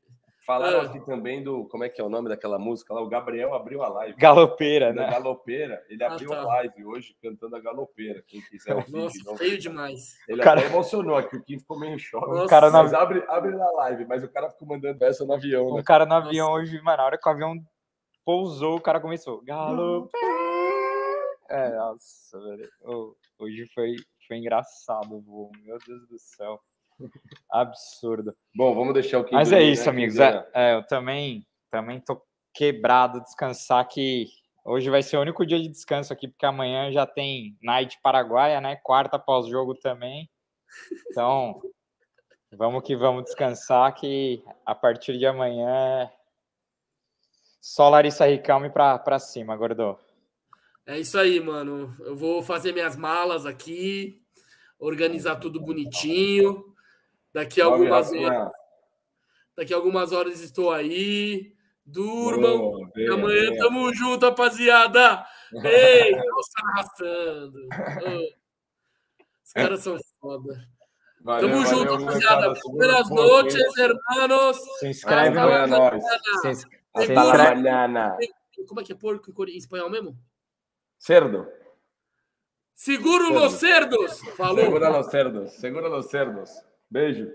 Falaram 0.47 0.81
ah. 0.81 0.83
aqui 0.85 1.05
também 1.05 1.43
do. 1.43 1.65
Como 1.65 1.83
é 1.83 1.89
que 1.89 2.01
é 2.01 2.05
o 2.05 2.09
nome 2.09 2.29
daquela 2.29 2.57
música 2.57 2.95
lá? 2.95 3.03
O 3.03 3.09
Gabriel 3.09 3.53
abriu 3.53 3.83
a 3.83 3.89
live. 3.89 4.17
Galopeira, 4.17 4.93
né? 4.93 5.11
Galopeira. 5.11 5.85
Ele 5.89 6.05
ah, 6.05 6.13
abriu 6.13 6.31
tá. 6.31 6.39
a 6.39 6.45
live 6.45 6.87
hoje 6.87 7.17
cantando 7.21 7.57
a 7.57 7.61
Galopeira. 7.61 8.23
Quem 8.29 8.41
quiser 8.43 8.77
ouvir. 8.77 8.93
Nossa, 8.93 9.19
não. 9.25 9.37
feio 9.37 9.59
demais. 9.59 10.17
Ele 10.29 10.41
cara... 10.41 10.61
até 10.61 10.71
emocionou 10.71 11.17
aqui. 11.17 11.37
O 11.37 11.43
Kim 11.43 11.59
ficou 11.59 11.77
meio 11.77 11.97
em 11.97 11.99
choque. 11.99 12.31
O 12.31 12.47
cara 12.47 12.71
mas 12.71 12.95
abre, 12.95 13.25
abre 13.27 13.57
na 13.57 13.69
live, 13.73 14.07
mas 14.07 14.23
o 14.23 14.29
cara 14.29 14.49
ficou 14.49 14.69
mandando 14.69 15.05
essa 15.05 15.25
no 15.25 15.33
avião. 15.33 15.75
Né? 15.75 15.81
O 15.81 15.85
cara 15.85 16.07
no 16.07 16.15
avião 16.15 16.51
Nossa. 16.51 16.61
hoje, 16.61 16.81
mano, 16.81 16.99
na 16.99 17.05
hora 17.07 17.19
que 17.19 17.29
o 17.29 17.33
avião 17.33 17.57
pousou, 18.25 18.77
o 18.77 18.81
cara 18.81 19.01
começou. 19.01 19.43
Galopeira. 19.43 20.27
É, 21.49 21.71
nossa, 21.75 22.39
velho. 22.39 22.71
Hoje 23.37 23.67
foi, 23.75 23.97
foi 24.29 24.37
engraçado, 24.37 25.21
vô. 25.21 25.51
Meu 25.65 25.77
Deus 25.85 26.07
do 26.09 26.19
céu. 26.19 26.61
Absurdo. 27.51 28.35
Bom, 28.55 28.75
vamos 28.75 28.95
deixar 28.95 29.19
o 29.19 29.25
que. 29.25 29.33
Mas 29.33 29.53
é 29.53 29.63
isso, 29.63 29.85
né, 29.85 29.91
amigos. 29.91 30.19
É, 30.19 30.49
é, 30.55 30.75
eu 30.75 30.87
também, 30.87 31.47
também 31.71 32.01
tô 32.01 32.21
quebrado 32.55 33.21
descansar 33.21 33.87
que 33.87 34.29
hoje 34.65 34.91
vai 34.91 35.03
ser 35.03 35.17
o 35.17 35.21
único 35.21 35.45
dia 35.47 35.61
de 35.61 35.69
descanso 35.69 36.13
aqui, 36.13 36.29
porque 36.29 36.47
amanhã 36.47 36.91
já 36.91 37.07
tem 37.07 37.57
Night 37.63 37.99
Paraguaia, 38.03 38.61
né? 38.61 38.77
Quarta 38.83 39.19
pós-jogo 39.19 39.75
também. 39.75 40.29
Então, 41.11 41.61
vamos 42.53 42.83
que 42.83 42.97
vamos 42.97 43.25
descansar 43.25 43.95
que 43.95 44.43
a 44.65 44.75
partir 44.75 45.19
de 45.19 45.27
amanhã 45.27 45.69
é 45.69 46.11
só 47.61 47.89
Larissa 47.89 48.27
Ricalme 48.27 48.71
para 48.71 49.19
cima, 49.19 49.57
Gordô. 49.57 49.99
É 50.87 50.99
isso 51.01 51.19
aí, 51.19 51.41
mano. 51.41 51.93
Eu 51.99 52.15
vou 52.15 52.43
fazer 52.43 52.73
minhas 52.73 52.95
malas 52.95 53.45
aqui, 53.45 54.23
organizar 54.79 55.37
tudo 55.37 55.61
bonitinho. 55.61 56.66
Daqui 57.37 57.61
a 57.61 57.67
algumas 57.67 58.11
horas. 58.11 58.53
Daqui 59.55 59.75
a 59.75 59.77
algumas 59.77 60.11
horas 60.11 60.41
estou 60.41 60.73
aí. 60.73 61.53
Durmam. 61.85 62.57
Boa, 62.57 62.91
bem, 62.95 63.09
amanhã 63.11 63.51
bem. 63.51 63.59
tamo 63.59 63.95
junto, 63.95 64.25
rapaziada. 64.25 65.23
Ei, 65.63 66.13
tá 66.17 66.23
arrastando. 66.65 67.59
Os 69.45 69.53
caras 69.53 69.81
são 69.81 69.99
foda. 70.19 70.67
Valeu, 71.21 71.51
tamo 71.51 71.63
valeu, 71.63 71.79
junto, 71.79 72.05
rapaziada. 72.07 72.55
Buenas 72.71 73.11
noches, 73.11 73.77
hermanos. 73.77 74.57
Se 74.79 74.89
inscreve 74.89 75.39
no 75.39 75.47
canal. 75.47 75.91
Se, 76.41 76.41
se 76.41 76.49
inscreve. 76.49 77.65
Como 78.67 78.81
é 78.81 78.83
que 78.83 78.93
é 78.93 78.97
porco 78.97 79.45
em 79.45 79.59
espanhol 79.59 79.91
mesmo? 79.91 80.17
Cerdo. 80.99 81.47
Seguro 82.75 83.29
nos 83.29 83.53
cerdos. 83.53 84.21
Falou. 84.39 84.65
Segura 84.65 84.89
nos 84.89 85.07
cerdos. 85.09 85.53
Segura 85.53 85.89
nos 85.91 86.07
cerdos. 86.07 86.51
Beijo. 86.91 87.31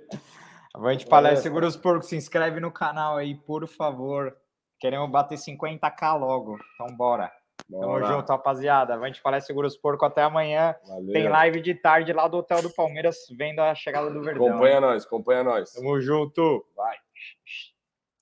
Avante 0.73 1.05
palestra, 1.05 1.41
segura 1.41 1.67
os 1.67 1.75
porcos, 1.75 2.07
se 2.07 2.15
inscreve 2.15 2.59
no 2.59 2.71
canal 2.71 3.17
aí, 3.17 3.35
por 3.35 3.67
favor. 3.67 4.35
Queremos 4.79 5.09
bater 5.11 5.37
50k 5.37 6.17
logo. 6.17 6.57
Então 6.73 6.95
bora. 6.95 7.31
bora. 7.69 7.81
Tamo 7.81 8.03
junto, 8.05 8.29
rapaziada. 8.29 8.93
Avante 8.93 9.21
palestra, 9.21 9.47
segura 9.47 9.67
os 9.67 9.77
porcos 9.77 10.07
até 10.07 10.23
amanhã. 10.23 10.75
Valeu. 10.87 11.11
Tem 11.11 11.27
live 11.27 11.61
de 11.61 11.75
tarde 11.75 12.13
lá 12.13 12.27
do 12.27 12.37
Hotel 12.37 12.61
do 12.61 12.73
Palmeiras, 12.73 13.17
vendo 13.37 13.59
a 13.59 13.75
chegada 13.75 14.09
do 14.09 14.21
Verdão. 14.21 14.47
Acompanha 14.47 14.81
nós, 14.81 15.05
acompanha 15.05 15.43
nós. 15.43 15.73
Tamo 15.73 15.99
junto. 15.99 16.65
Vai. 16.75 16.97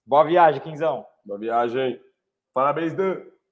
Boa 0.05 0.23
viagem, 0.23 0.59
Quinzão. 0.59 1.05
Boa 1.23 1.39
viagem. 1.39 2.01
Parabéns, 2.51 2.93
Dan. 2.93 3.21